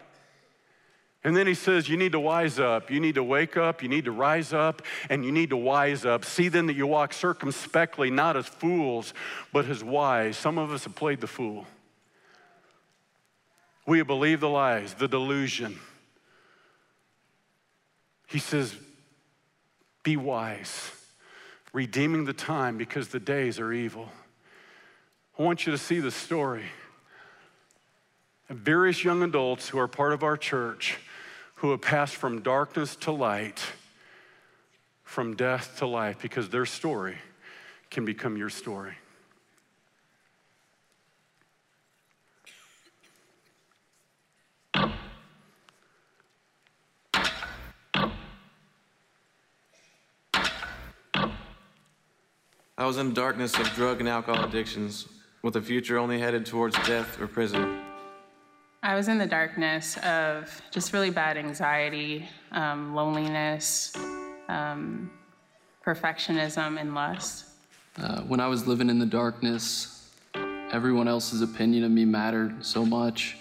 And 1.24 1.38
then 1.38 1.46
he 1.46 1.54
says, 1.54 1.88
You 1.88 1.98
need 1.98 2.14
to 2.14 2.20
wise 2.20 2.60
up. 2.60 2.90
You 2.90 3.00
need 3.00 3.16
to 3.16 3.24
wake 3.24 3.56
up. 3.56 3.84
You 3.84 3.90
need 3.90 4.06
to 4.06 4.12
rise 4.12 4.54
up. 4.54 4.82
And 5.10 5.24
you 5.24 5.32
need 5.32 5.52
to 5.52 5.58
wise 5.58 6.06
up. 6.06 6.26
See 6.26 6.48
then 6.48 6.66
that 6.68 6.76
you 6.76 6.88
walk 6.88 7.14
circumspectly, 7.14 8.10
not 8.10 8.36
as 8.36 8.48
fools, 8.48 9.14
but 9.54 9.66
as 9.66 9.84
wise. 9.84 10.38
Some 10.38 10.58
of 10.58 10.72
us 10.72 10.86
have 10.86 10.96
played 10.96 11.22
the 11.22 11.28
fool. 11.28 11.68
We 13.86 14.00
have 14.00 14.08
believed 14.08 14.42
the 14.42 14.50
lies, 14.50 14.94
the 14.94 15.08
delusion. 15.08 15.80
He 18.28 18.40
says, 18.40 18.76
Be 20.04 20.18
wise, 20.18 20.92
redeeming 21.74 22.26
the 22.26 22.34
time 22.34 22.78
because 22.78 23.10
the 23.10 23.20
days 23.20 23.60
are 23.60 23.72
evil. 23.72 24.10
I 25.38 25.44
want 25.44 25.66
you 25.66 25.72
to 25.72 25.78
see 25.78 26.00
the 26.00 26.12
story 26.12 26.66
of 28.50 28.58
various 28.58 29.04
young 29.04 29.24
adults 29.24 29.70
who 29.70 29.80
are 29.80 29.88
part 29.88 30.14
of 30.14 30.24
our 30.24 30.38
church 30.38 30.98
who 31.56 31.70
have 31.70 31.82
passed 31.82 32.16
from 32.16 32.42
darkness 32.42 32.96
to 32.96 33.12
light, 33.12 33.62
from 35.04 35.36
death 35.36 35.78
to 35.78 35.86
life, 35.86 36.18
because 36.20 36.50
their 36.50 36.66
story 36.66 37.18
can 37.92 38.04
become 38.04 38.36
your 38.36 38.50
story. 38.50 38.96
I 52.82 52.86
was 52.86 52.98
in 52.98 53.10
the 53.10 53.14
darkness 53.14 53.54
of 53.60 53.70
drug 53.76 54.00
and 54.00 54.10
alcohol 54.10 54.44
addictions, 54.44 55.08
with 55.44 55.56
a 55.56 55.62
future 55.62 56.00
only 56.00 56.20
headed 56.20 56.48
towards 56.48 56.76
death 56.88 57.22
or 57.22 57.28
prison. 57.28 57.80
I 58.82 58.96
was 58.96 59.08
in 59.08 59.20
the 59.20 59.28
darkness 59.28 59.98
of 59.98 60.60
just 60.72 60.92
really 60.92 61.12
bad 61.12 61.38
anxiety, 61.38 62.28
um, 62.52 62.96
loneliness, 62.96 63.94
um, 64.50 65.12
perfectionism, 65.86 66.82
and 66.82 66.96
lust. 66.96 67.50
Uh, 68.02 68.22
when 68.22 68.40
I 68.40 68.48
was 68.48 68.66
living 68.66 68.90
in 68.90 68.98
the 68.98 69.06
darkness, 69.06 70.10
everyone 70.72 71.08
else's 71.08 71.44
opinion 71.44 71.84
of 71.84 71.92
me 71.92 72.04
mattered 72.04 72.66
so 72.66 72.84
much. 72.84 73.38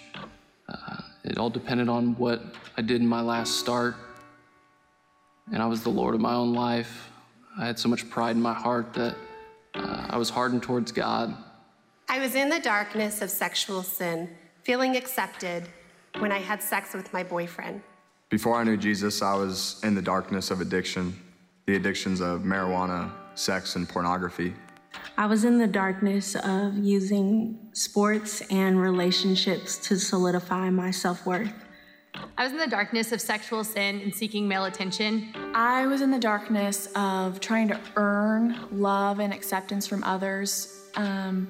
Uh, 0.69 0.97
it 1.23 1.39
all 1.39 1.49
depended 1.49 1.89
on 1.89 2.15
what 2.17 2.43
I 2.77 2.83
did 2.83 3.01
in 3.01 3.07
my 3.07 3.21
last 3.21 3.55
start. 3.55 3.95
And 5.51 5.63
I 5.63 5.65
was 5.65 5.81
the 5.81 5.89
Lord 5.89 6.13
of 6.13 6.21
my 6.21 6.35
own 6.35 6.53
life. 6.53 7.09
I 7.57 7.65
had 7.65 7.79
so 7.79 7.89
much 7.89 8.07
pride 8.07 8.35
in 8.35 8.41
my 8.43 8.53
heart 8.53 8.93
that 8.93 9.15
uh, 9.75 10.07
I 10.09 10.17
was 10.17 10.29
hardened 10.29 10.63
towards 10.63 10.91
God. 10.91 11.35
I 12.09 12.19
was 12.19 12.35
in 12.35 12.49
the 12.49 12.59
darkness 12.59 13.21
of 13.21 13.29
sexual 13.29 13.83
sin, 13.83 14.29
feeling 14.63 14.95
accepted 14.95 15.67
when 16.19 16.31
I 16.31 16.39
had 16.39 16.61
sex 16.61 16.93
with 16.93 17.11
my 17.13 17.23
boyfriend. 17.23 17.81
Before 18.29 18.55
I 18.55 18.63
knew 18.63 18.77
Jesus, 18.77 19.21
I 19.21 19.33
was 19.35 19.79
in 19.83 19.95
the 19.95 20.01
darkness 20.01 20.51
of 20.51 20.61
addiction, 20.61 21.17
the 21.65 21.75
addictions 21.75 22.21
of 22.21 22.41
marijuana, 22.41 23.11
sex, 23.35 23.75
and 23.75 23.87
pornography. 23.87 24.53
I 25.17 25.25
was 25.25 25.45
in 25.45 25.57
the 25.57 25.67
darkness 25.67 26.35
of 26.35 26.77
using 26.77 27.57
sports 27.73 28.41
and 28.49 28.79
relationships 28.79 29.77
to 29.87 29.97
solidify 29.97 30.69
my 30.69 30.91
self 30.91 31.25
worth. 31.25 31.53
I 32.37 32.43
was 32.43 32.53
in 32.53 32.57
the 32.57 32.67
darkness 32.67 33.11
of 33.11 33.21
sexual 33.21 33.63
sin 33.63 34.01
and 34.01 34.13
seeking 34.13 34.47
male 34.47 34.65
attention. 34.65 35.33
I 35.53 35.85
was 35.85 36.01
in 36.01 36.11
the 36.11 36.19
darkness 36.19 36.87
of 36.95 37.39
trying 37.39 37.67
to 37.67 37.79
earn 37.95 38.57
love 38.71 39.19
and 39.19 39.33
acceptance 39.33 39.85
from 39.85 40.03
others, 40.03 40.89
um, 40.95 41.47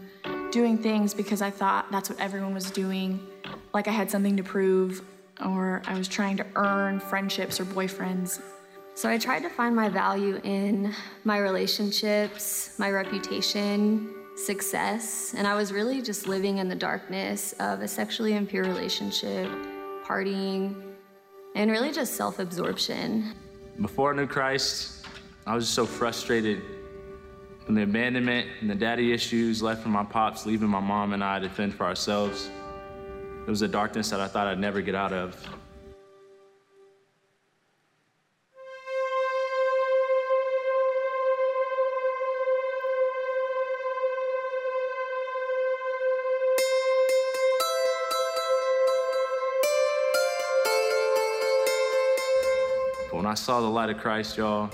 doing 0.51 0.77
things 0.77 1.13
because 1.13 1.41
I 1.41 1.49
thought 1.49 1.91
that's 1.91 2.09
what 2.09 2.19
everyone 2.19 2.53
was 2.53 2.71
doing, 2.71 3.25
like 3.73 3.87
I 3.87 3.91
had 3.91 4.11
something 4.11 4.35
to 4.37 4.43
prove, 4.43 5.01
or 5.45 5.81
I 5.85 5.97
was 5.97 6.07
trying 6.07 6.37
to 6.37 6.45
earn 6.55 6.99
friendships 6.99 7.59
or 7.59 7.65
boyfriends. 7.65 8.41
So 8.93 9.09
I 9.09 9.17
tried 9.17 9.43
to 9.43 9.49
find 9.49 9.75
my 9.75 9.87
value 9.87 10.41
in 10.43 10.93
my 11.23 11.37
relationships, 11.37 12.77
my 12.77 12.91
reputation, 12.91 14.13
success, 14.35 15.33
and 15.37 15.47
I 15.47 15.55
was 15.55 15.71
really 15.71 16.01
just 16.01 16.27
living 16.27 16.57
in 16.57 16.67
the 16.67 16.75
darkness 16.75 17.53
of 17.59 17.81
a 17.81 17.87
sexually 17.87 18.33
impure 18.33 18.63
relationship 18.63 19.49
partying, 20.03 20.93
and 21.55 21.71
really 21.71 21.91
just 21.91 22.15
self 22.15 22.39
absorption. 22.39 23.33
Before 23.81 24.13
I 24.13 24.15
knew 24.15 24.27
Christ, 24.27 25.05
I 25.45 25.55
was 25.55 25.65
just 25.65 25.75
so 25.75 25.85
frustrated 25.85 26.61
from 27.65 27.75
the 27.75 27.83
abandonment 27.83 28.47
and 28.59 28.69
the 28.69 28.75
daddy 28.75 29.13
issues 29.13 29.61
left 29.61 29.83
from 29.83 29.91
my 29.91 30.03
pops, 30.03 30.45
leaving 30.45 30.69
my 30.69 30.79
mom 30.79 31.13
and 31.13 31.23
I 31.23 31.39
to 31.39 31.49
fend 31.49 31.73
for 31.73 31.85
ourselves. 31.85 32.49
It 33.47 33.49
was 33.49 33.61
a 33.61 33.67
darkness 33.67 34.09
that 34.09 34.19
I 34.19 34.27
thought 34.27 34.47
I'd 34.47 34.59
never 34.59 34.81
get 34.81 34.95
out 34.95 35.13
of. 35.13 35.35
I 53.31 53.33
saw 53.33 53.61
the 53.61 53.69
light 53.69 53.89
of 53.89 53.97
Christ, 53.97 54.35
y'all, 54.35 54.69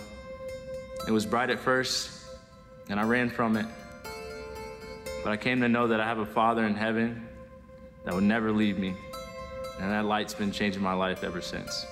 it 1.08 1.12
was 1.12 1.28
bright 1.28 1.52
at 1.52 1.60
first, 1.60 2.10
and 2.90 3.00
I 3.00 3.04
ran 3.04 3.30
from 3.30 3.56
it. 3.56 3.68
But 5.24 5.32
I 5.32 5.38
came 5.38 5.62
to 5.62 5.70
know 5.70 5.86
that 5.86 6.00
I 6.00 6.06
have 6.06 6.18
a 6.18 6.26
Father 6.26 6.66
in 6.66 6.74
heaven 6.74 7.28
that 8.04 8.16
would 8.16 8.24
never 8.24 8.52
leave 8.52 8.80
me. 8.80 8.96
And 9.80 9.92
that 9.92 10.06
light's 10.06 10.34
been 10.34 10.52
changing 10.52 10.82
my 10.82 10.94
life 10.94 11.24
ever 11.24 11.40
since. 11.40 11.86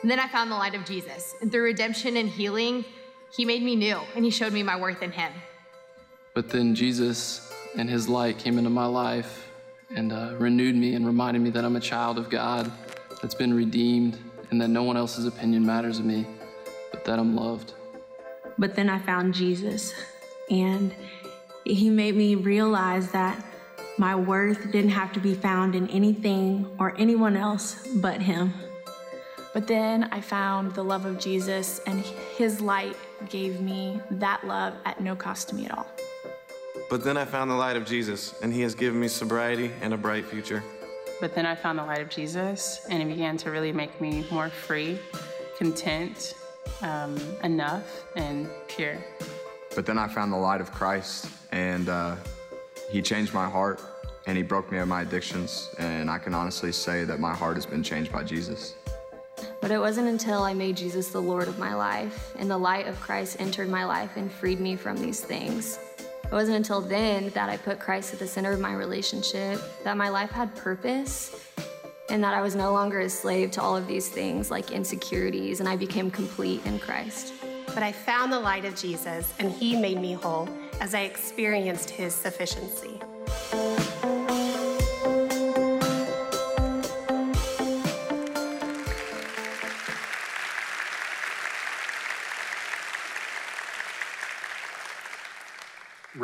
And 0.00 0.10
then 0.10 0.18
I 0.18 0.28
found 0.28 0.50
the 0.50 0.54
light 0.54 0.74
of 0.74 0.86
Jesus. 0.86 1.34
And 1.42 1.52
through 1.52 1.64
redemption 1.64 2.16
and 2.16 2.26
healing, 2.26 2.82
He 3.36 3.44
made 3.44 3.62
me 3.62 3.76
new, 3.76 4.00
and 4.14 4.24
He 4.24 4.30
showed 4.30 4.54
me 4.54 4.62
my 4.62 4.80
worth 4.80 5.02
in 5.02 5.12
Him. 5.12 5.30
But 6.32 6.48
then 6.48 6.74
Jesus 6.74 7.52
and 7.76 7.90
His 7.90 8.08
light 8.08 8.38
came 8.38 8.56
into 8.56 8.70
my 8.70 8.86
life 8.86 9.46
and 9.94 10.10
uh, 10.10 10.36
renewed 10.38 10.74
me 10.74 10.94
and 10.94 11.04
reminded 11.04 11.42
me 11.42 11.50
that 11.50 11.66
I'm 11.66 11.76
a 11.76 11.80
child 11.80 12.16
of 12.16 12.30
God 12.30 12.72
that's 13.20 13.34
been 13.34 13.52
redeemed 13.52 14.18
and 14.50 14.60
that 14.60 14.68
no 14.68 14.82
one 14.82 14.96
else's 14.96 15.26
opinion 15.26 15.64
matters 15.64 15.98
to 15.98 16.04
me, 16.04 16.26
but 16.90 17.04
that 17.04 17.18
I'm 17.18 17.34
loved. 17.34 17.74
But 18.58 18.74
then 18.74 18.88
I 18.88 18.98
found 18.98 19.34
Jesus, 19.34 19.92
and 20.50 20.94
he 21.64 21.90
made 21.90 22.14
me 22.14 22.34
realize 22.34 23.10
that 23.10 23.44
My 23.98 24.14
worth 24.14 24.70
didn't 24.72 24.90
have 24.90 25.10
to 25.14 25.20
be 25.20 25.34
found 25.34 25.74
in 25.74 25.88
anything 25.88 26.66
or 26.78 26.94
anyone 26.98 27.34
else 27.34 27.86
but 27.96 28.20
Him. 28.20 28.52
But 29.54 29.66
then 29.66 30.04
I 30.12 30.20
found 30.20 30.74
the 30.74 30.84
love 30.84 31.06
of 31.06 31.18
Jesus, 31.18 31.80
and 31.86 32.04
His 32.36 32.60
light 32.60 32.94
gave 33.30 33.62
me 33.62 34.02
that 34.10 34.46
love 34.46 34.74
at 34.84 35.00
no 35.00 35.16
cost 35.16 35.48
to 35.48 35.54
me 35.54 35.64
at 35.64 35.72
all. 35.72 35.86
But 36.90 37.04
then 37.04 37.16
I 37.16 37.24
found 37.24 37.50
the 37.50 37.54
light 37.54 37.76
of 37.76 37.86
Jesus, 37.86 38.34
and 38.42 38.52
He 38.52 38.60
has 38.60 38.74
given 38.74 39.00
me 39.00 39.08
sobriety 39.08 39.70
and 39.80 39.94
a 39.94 39.96
bright 39.96 40.26
future. 40.26 40.62
But 41.20 41.34
then 41.34 41.46
I 41.46 41.54
found 41.54 41.78
the 41.78 41.84
light 41.84 42.00
of 42.00 42.10
Jesus, 42.10 42.86
and 42.90 43.02
it 43.02 43.06
began 43.06 43.36
to 43.38 43.50
really 43.50 43.72
make 43.72 44.00
me 44.00 44.26
more 44.30 44.50
free, 44.50 44.98
content, 45.58 46.34
um, 46.82 47.16
enough, 47.42 48.04
and 48.16 48.48
pure. 48.68 48.98
But 49.74 49.86
then 49.86 49.98
I 49.98 50.08
found 50.08 50.32
the 50.32 50.36
light 50.36 50.60
of 50.60 50.70
Christ, 50.72 51.30
and 51.52 51.88
uh, 51.88 52.16
He 52.90 53.00
changed 53.00 53.32
my 53.32 53.48
heart, 53.48 53.80
and 54.26 54.36
He 54.36 54.42
broke 54.42 54.70
me 54.70 54.78
of 54.78 54.88
my 54.88 55.02
addictions. 55.02 55.70
And 55.78 56.10
I 56.10 56.18
can 56.18 56.34
honestly 56.34 56.72
say 56.72 57.04
that 57.04 57.18
my 57.18 57.34
heart 57.34 57.56
has 57.56 57.64
been 57.66 57.82
changed 57.82 58.12
by 58.12 58.22
Jesus. 58.22 58.74
But 59.60 59.70
it 59.70 59.78
wasn't 59.78 60.08
until 60.08 60.42
I 60.42 60.54
made 60.54 60.76
Jesus 60.76 61.08
the 61.08 61.20
Lord 61.20 61.48
of 61.48 61.58
my 61.58 61.74
life 61.74 62.34
and 62.38 62.50
the 62.50 62.58
light 62.58 62.86
of 62.86 63.00
Christ 63.00 63.36
entered 63.40 63.68
my 63.68 63.84
life 63.84 64.16
and 64.16 64.30
freed 64.30 64.60
me 64.60 64.76
from 64.76 64.96
these 64.96 65.20
things. 65.20 65.78
It 66.26 66.32
wasn't 66.32 66.56
until 66.56 66.80
then 66.80 67.30
that 67.30 67.48
I 67.48 67.56
put 67.56 67.78
Christ 67.78 68.12
at 68.12 68.18
the 68.18 68.26
center 68.26 68.50
of 68.50 68.58
my 68.58 68.72
relationship, 68.72 69.60
that 69.84 69.96
my 69.96 70.08
life 70.08 70.30
had 70.30 70.54
purpose, 70.56 71.48
and 72.10 72.22
that 72.24 72.34
I 72.34 72.42
was 72.42 72.56
no 72.56 72.72
longer 72.72 73.00
a 73.00 73.08
slave 73.08 73.52
to 73.52 73.62
all 73.62 73.76
of 73.76 73.86
these 73.86 74.08
things 74.08 74.50
like 74.50 74.72
insecurities, 74.72 75.60
and 75.60 75.68
I 75.68 75.76
became 75.76 76.10
complete 76.10 76.66
in 76.66 76.80
Christ. 76.80 77.32
But 77.68 77.84
I 77.84 77.92
found 77.92 78.32
the 78.32 78.40
light 78.40 78.64
of 78.64 78.74
Jesus, 78.74 79.32
and 79.38 79.52
He 79.52 79.76
made 79.76 80.00
me 80.00 80.14
whole 80.14 80.48
as 80.80 80.94
I 80.94 81.02
experienced 81.02 81.90
His 81.90 82.12
sufficiency. 82.12 83.00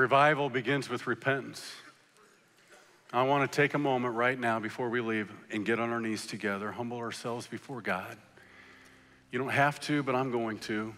Revival 0.03 0.51
begins 0.51 0.89
with 0.89 1.07
repentance. 1.07 1.65
I 3.13 3.23
want 3.23 3.49
to 3.49 3.57
take 3.57 3.75
a 3.75 3.79
moment 3.79 4.17
right 4.17 4.37
now 4.37 4.59
before 4.59 4.89
we 4.89 5.01
leave 5.01 5.31
and 5.53 5.65
get 5.65 5.79
on 5.79 5.91
our 5.91 6.01
knees 6.01 6.27
together, 6.27 6.73
humble 6.73 6.99
ourselves 6.99 7.47
before 7.47 7.81
God. 7.81 8.17
You 9.31 9.39
don't 9.39 9.51
have 9.51 9.79
to, 9.83 10.03
but 10.03 10.17
I'm 10.17 10.33
going 10.33 10.59
to. 10.59 10.93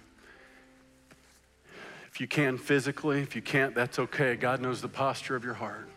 If 2.11 2.19
you 2.19 2.27
can 2.27 2.57
physically, 2.57 3.21
if 3.21 3.37
you 3.37 3.43
can't, 3.43 3.75
that's 3.75 3.99
okay. 3.99 4.37
God 4.37 4.63
knows 4.63 4.81
the 4.81 4.89
posture 4.89 5.37
of 5.37 5.45
your 5.45 5.53
heart. 5.53 5.91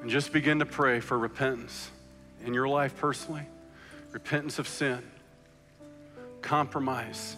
And 0.00 0.10
just 0.10 0.32
begin 0.32 0.58
to 0.58 0.66
pray 0.66 0.98
for 0.98 1.16
repentance 1.16 1.88
in 2.44 2.52
your 2.52 2.66
life 2.66 2.96
personally, 2.96 3.46
repentance 4.10 4.58
of 4.58 4.66
sin, 4.66 5.04
compromise 6.42 7.36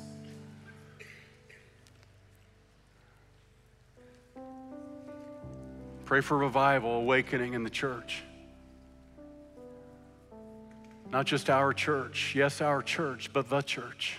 Pray 6.08 6.22
for 6.22 6.38
revival, 6.38 6.92
awakening 6.92 7.52
in 7.52 7.64
the 7.64 7.68
church. 7.68 8.22
Not 11.10 11.26
just 11.26 11.50
our 11.50 11.74
church, 11.74 12.32
yes, 12.34 12.62
our 12.62 12.82
church, 12.82 13.30
but 13.30 13.50
the 13.50 13.60
church. 13.60 14.18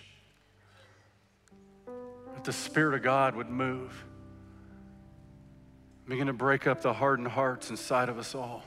That 1.88 2.44
the 2.44 2.54
Spirit 2.54 2.94
of 2.94 3.02
God 3.02 3.36
would 3.36 3.50
move, 3.50 4.06
begin 6.08 6.28
to 6.28 6.34
break 6.34 6.68
up 6.68 6.84
the 6.84 6.94
hardened 6.94 7.30
hearts 7.30 7.72
inside 7.72 8.08
of 8.08 8.20
us 8.20 8.36
all. 8.36 8.64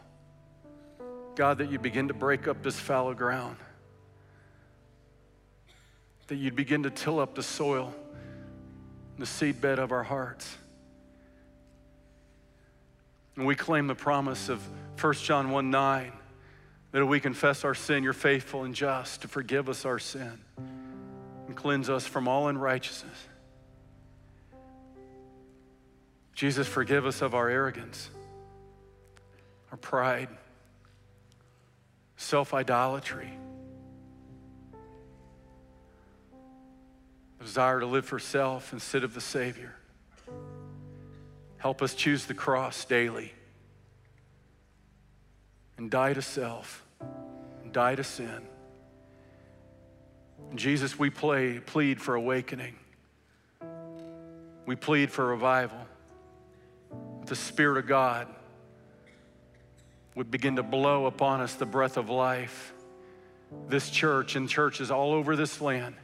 God, 1.36 1.58
that 1.58 1.70
you 1.70 1.78
begin 1.78 2.08
to 2.08 2.14
break 2.14 2.48
up 2.48 2.60
this 2.64 2.80
fallow 2.80 3.14
ground, 3.14 3.56
that 6.26 6.34
you'd 6.34 6.56
begin 6.56 6.82
to 6.82 6.90
till 6.90 7.20
up 7.20 7.36
the 7.36 7.42
soil, 7.44 7.94
the 9.16 9.26
seedbed 9.26 9.78
of 9.78 9.92
our 9.92 10.02
hearts. 10.02 10.56
And 13.36 13.46
we 13.46 13.54
claim 13.54 13.86
the 13.86 13.94
promise 13.94 14.48
of 14.48 14.62
1 15.00 15.14
John 15.14 15.50
1 15.50 15.70
9 15.70 16.12
that 16.92 17.02
if 17.02 17.08
we 17.08 17.20
confess 17.20 17.64
our 17.64 17.74
sin, 17.74 18.04
you're 18.04 18.12
faithful 18.12 18.64
and 18.64 18.74
just 18.74 19.22
to 19.22 19.28
forgive 19.28 19.68
us 19.68 19.84
our 19.84 19.98
sin 19.98 20.38
and 21.46 21.56
cleanse 21.56 21.88
us 21.88 22.06
from 22.06 22.28
all 22.28 22.48
unrighteousness. 22.48 23.16
Jesus, 26.34 26.66
forgive 26.66 27.06
us 27.06 27.22
of 27.22 27.34
our 27.34 27.48
arrogance, 27.48 28.10
our 29.70 29.76
pride, 29.76 30.28
self 32.16 32.52
idolatry, 32.52 33.32
the 37.38 37.44
desire 37.44 37.80
to 37.80 37.86
live 37.86 38.04
for 38.04 38.18
self 38.18 38.72
instead 38.72 39.04
of 39.04 39.14
the 39.14 39.20
Savior. 39.20 39.74
Help 41.62 41.80
us 41.80 41.94
choose 41.94 42.26
the 42.26 42.34
cross 42.34 42.84
daily 42.84 43.32
and 45.78 45.92
die 45.92 46.12
to 46.12 46.20
self 46.20 46.84
and 47.62 47.72
die 47.72 47.94
to 47.94 48.02
sin. 48.02 48.42
And 50.50 50.58
Jesus, 50.58 50.98
we 50.98 51.08
play, 51.08 51.60
plead 51.60 52.02
for 52.02 52.16
awakening. 52.16 52.74
We 54.66 54.74
plead 54.74 55.12
for 55.12 55.24
revival. 55.24 55.78
The 57.26 57.36
Spirit 57.36 57.78
of 57.78 57.86
God 57.86 58.26
would 60.16 60.32
begin 60.32 60.56
to 60.56 60.64
blow 60.64 61.06
upon 61.06 61.40
us 61.40 61.54
the 61.54 61.64
breath 61.64 61.96
of 61.96 62.10
life. 62.10 62.74
This 63.68 63.88
church 63.88 64.34
and 64.34 64.48
churches 64.48 64.90
all 64.90 65.12
over 65.12 65.36
this 65.36 65.60
land, 65.60 65.94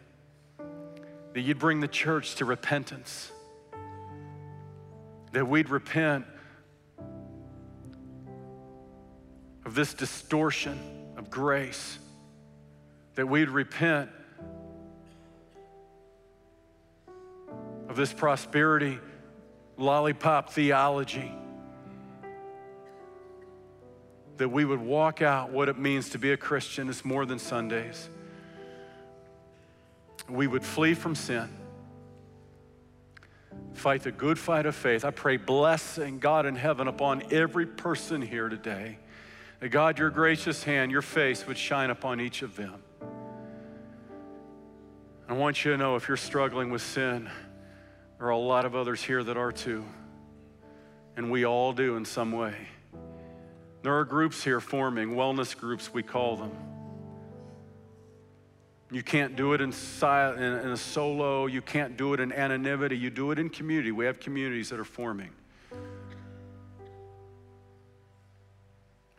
that 1.34 1.40
you'd 1.40 1.58
bring 1.58 1.80
the 1.80 1.88
church 1.88 2.36
to 2.36 2.44
repentance 2.44 3.32
that 5.32 5.46
we'd 5.46 5.68
repent 5.68 6.24
of 9.64 9.74
this 9.74 9.92
distortion 9.92 10.78
of 11.16 11.30
grace, 11.30 11.98
that 13.14 13.26
we'd 13.26 13.50
repent 13.50 14.10
of 17.88 17.96
this 17.96 18.12
prosperity 18.12 18.98
lollipop 19.76 20.50
theology, 20.50 21.32
that 24.38 24.48
we 24.48 24.64
would 24.64 24.80
walk 24.80 25.20
out 25.20 25.50
what 25.50 25.68
it 25.68 25.78
means 25.78 26.10
to 26.10 26.18
be 26.18 26.32
a 26.32 26.36
Christian 26.36 26.88
is 26.88 27.04
more 27.04 27.26
than 27.26 27.38
Sundays. 27.38 28.08
We 30.28 30.46
would 30.46 30.64
flee 30.64 30.94
from 30.94 31.14
sin 31.14 31.48
fight 33.74 34.02
the 34.02 34.12
good 34.12 34.38
fight 34.38 34.66
of 34.66 34.74
faith. 34.74 35.04
I 35.04 35.10
pray 35.10 35.36
blessing, 35.36 36.18
God 36.18 36.46
in 36.46 36.56
heaven, 36.56 36.88
upon 36.88 37.22
every 37.32 37.66
person 37.66 38.22
here 38.22 38.48
today. 38.48 38.98
That 39.60 39.70
God, 39.70 39.98
your 39.98 40.10
gracious 40.10 40.62
hand, 40.62 40.92
your 40.92 41.02
face 41.02 41.46
would 41.46 41.58
shine 41.58 41.90
upon 41.90 42.20
each 42.20 42.42
of 42.42 42.56
them. 42.56 42.82
I 45.28 45.34
want 45.34 45.64
you 45.64 45.72
to 45.72 45.76
know 45.76 45.96
if 45.96 46.08
you're 46.08 46.16
struggling 46.16 46.70
with 46.70 46.82
sin, 46.82 47.28
there 48.18 48.26
are 48.26 48.30
a 48.30 48.38
lot 48.38 48.64
of 48.64 48.74
others 48.74 49.02
here 49.02 49.22
that 49.22 49.36
are 49.36 49.52
too. 49.52 49.84
And 51.16 51.30
we 51.30 51.44
all 51.44 51.72
do 51.72 51.96
in 51.96 52.04
some 52.04 52.32
way. 52.32 52.54
There 53.82 53.96
are 53.96 54.04
groups 54.04 54.42
here 54.42 54.60
forming, 54.60 55.10
wellness 55.10 55.56
groups, 55.56 55.92
we 55.92 56.02
call 56.02 56.36
them. 56.36 56.52
You 58.90 59.02
can't 59.02 59.36
do 59.36 59.52
it 59.52 59.60
in, 59.60 59.70
in, 59.70 60.42
in, 60.42 60.70
a 60.70 60.76
solo. 60.76 61.46
You 61.46 61.60
can't 61.60 61.96
do 61.96 62.14
it 62.14 62.20
in 62.20 62.32
anonymity. 62.32 62.96
You 62.96 63.10
do 63.10 63.30
it 63.32 63.38
in 63.38 63.50
community. 63.50 63.92
We 63.92 64.06
have 64.06 64.18
communities 64.18 64.70
that 64.70 64.80
are 64.80 64.84
forming. 64.84 65.30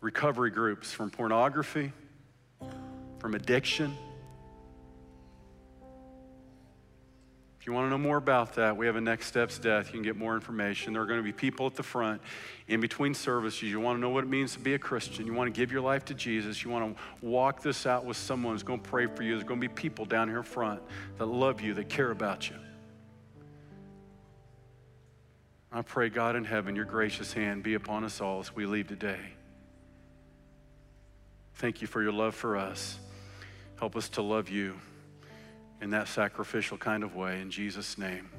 Recovery 0.01 0.49
groups 0.49 0.91
from 0.91 1.11
pornography, 1.11 1.91
from 3.20 3.36
addiction, 3.36 3.95
If 7.60 7.68
you 7.68 7.74
want 7.74 7.88
to 7.88 7.89
know 7.89 7.97
more 7.97 8.16
about 8.16 8.55
that, 8.55 8.78
we 8.78 8.86
have 8.86 8.95
a 8.95 9.01
Next 9.01 9.26
Steps 9.26 9.60
Desk. 9.60 9.88
You 9.88 9.93
can 9.93 10.01
get 10.01 10.16
more 10.16 10.34
information. 10.34 10.93
There 10.93 11.01
are 11.01 11.05
going 11.05 11.20
to 11.20 11.24
be 11.24 11.34
people 11.34 11.66
at 11.66 11.76
the 11.76 11.84
front 11.84 12.22
in 12.70 12.80
between 12.80 13.14
services. 13.14 13.64
You 13.64 13.82
want 13.82 13.97
to 13.97 14.01
know 14.01 14.10
what 14.10 14.24
it 14.24 14.30
means 14.30 14.53
to 14.53 14.60
be 14.60 14.76
a 14.76 14.80
Christian. 14.80 15.26
You 15.26 15.34
want 15.34 15.53
to 15.53 15.60
give 15.60 15.70
your 15.70 15.82
life 15.82 16.05
to 16.05 16.14
Jesus. 16.14 16.64
You 16.64 16.70
want 16.70 16.95
to 16.95 17.26
walk 17.26 17.62
this 17.62 17.86
out 17.86 18.05
with 18.05 18.16
someone 18.16 18.53
who's 18.53 18.64
going 18.64 18.80
to 18.80 18.89
pray 18.89 19.07
for 19.07 19.24
you. 19.24 19.32
There's 19.32 19.43
going 19.43 19.60
to 19.60 19.68
be 19.68 19.74
people 19.74 20.05
down 20.05 20.30
here 20.30 20.41
front 20.41 20.82
that 21.18 21.26
love 21.26 21.60
you, 21.60 21.74
that 21.74 21.89
care 21.89 22.12
about 22.12 22.49
you. 22.49 22.55
I 25.70 25.82
pray, 25.82 26.07
God 26.07 26.38
in 26.38 26.45
heaven, 26.45 26.78
your 26.78 26.86
gracious 26.86 27.34
hand 27.34 27.62
be 27.62 27.74
upon 27.74 28.05
us 28.05 28.22
all 28.22 28.39
as 28.39 28.55
we 28.55 28.66
leave 28.66 28.88
today. 28.88 29.20
Thank 31.55 31.82
you 31.82 31.88
for 31.88 32.01
your 32.01 32.14
love 32.14 32.36
for 32.36 32.55
us. 32.55 32.97
Help 33.76 33.97
us 33.97 34.07
to 34.10 34.22
love 34.22 34.49
you 34.49 34.80
in 35.82 35.91
that 35.91 36.07
sacrificial 36.07 36.77
kind 36.77 37.03
of 37.03 37.15
way. 37.15 37.41
In 37.41 37.51
Jesus' 37.51 37.97
name. 37.97 38.30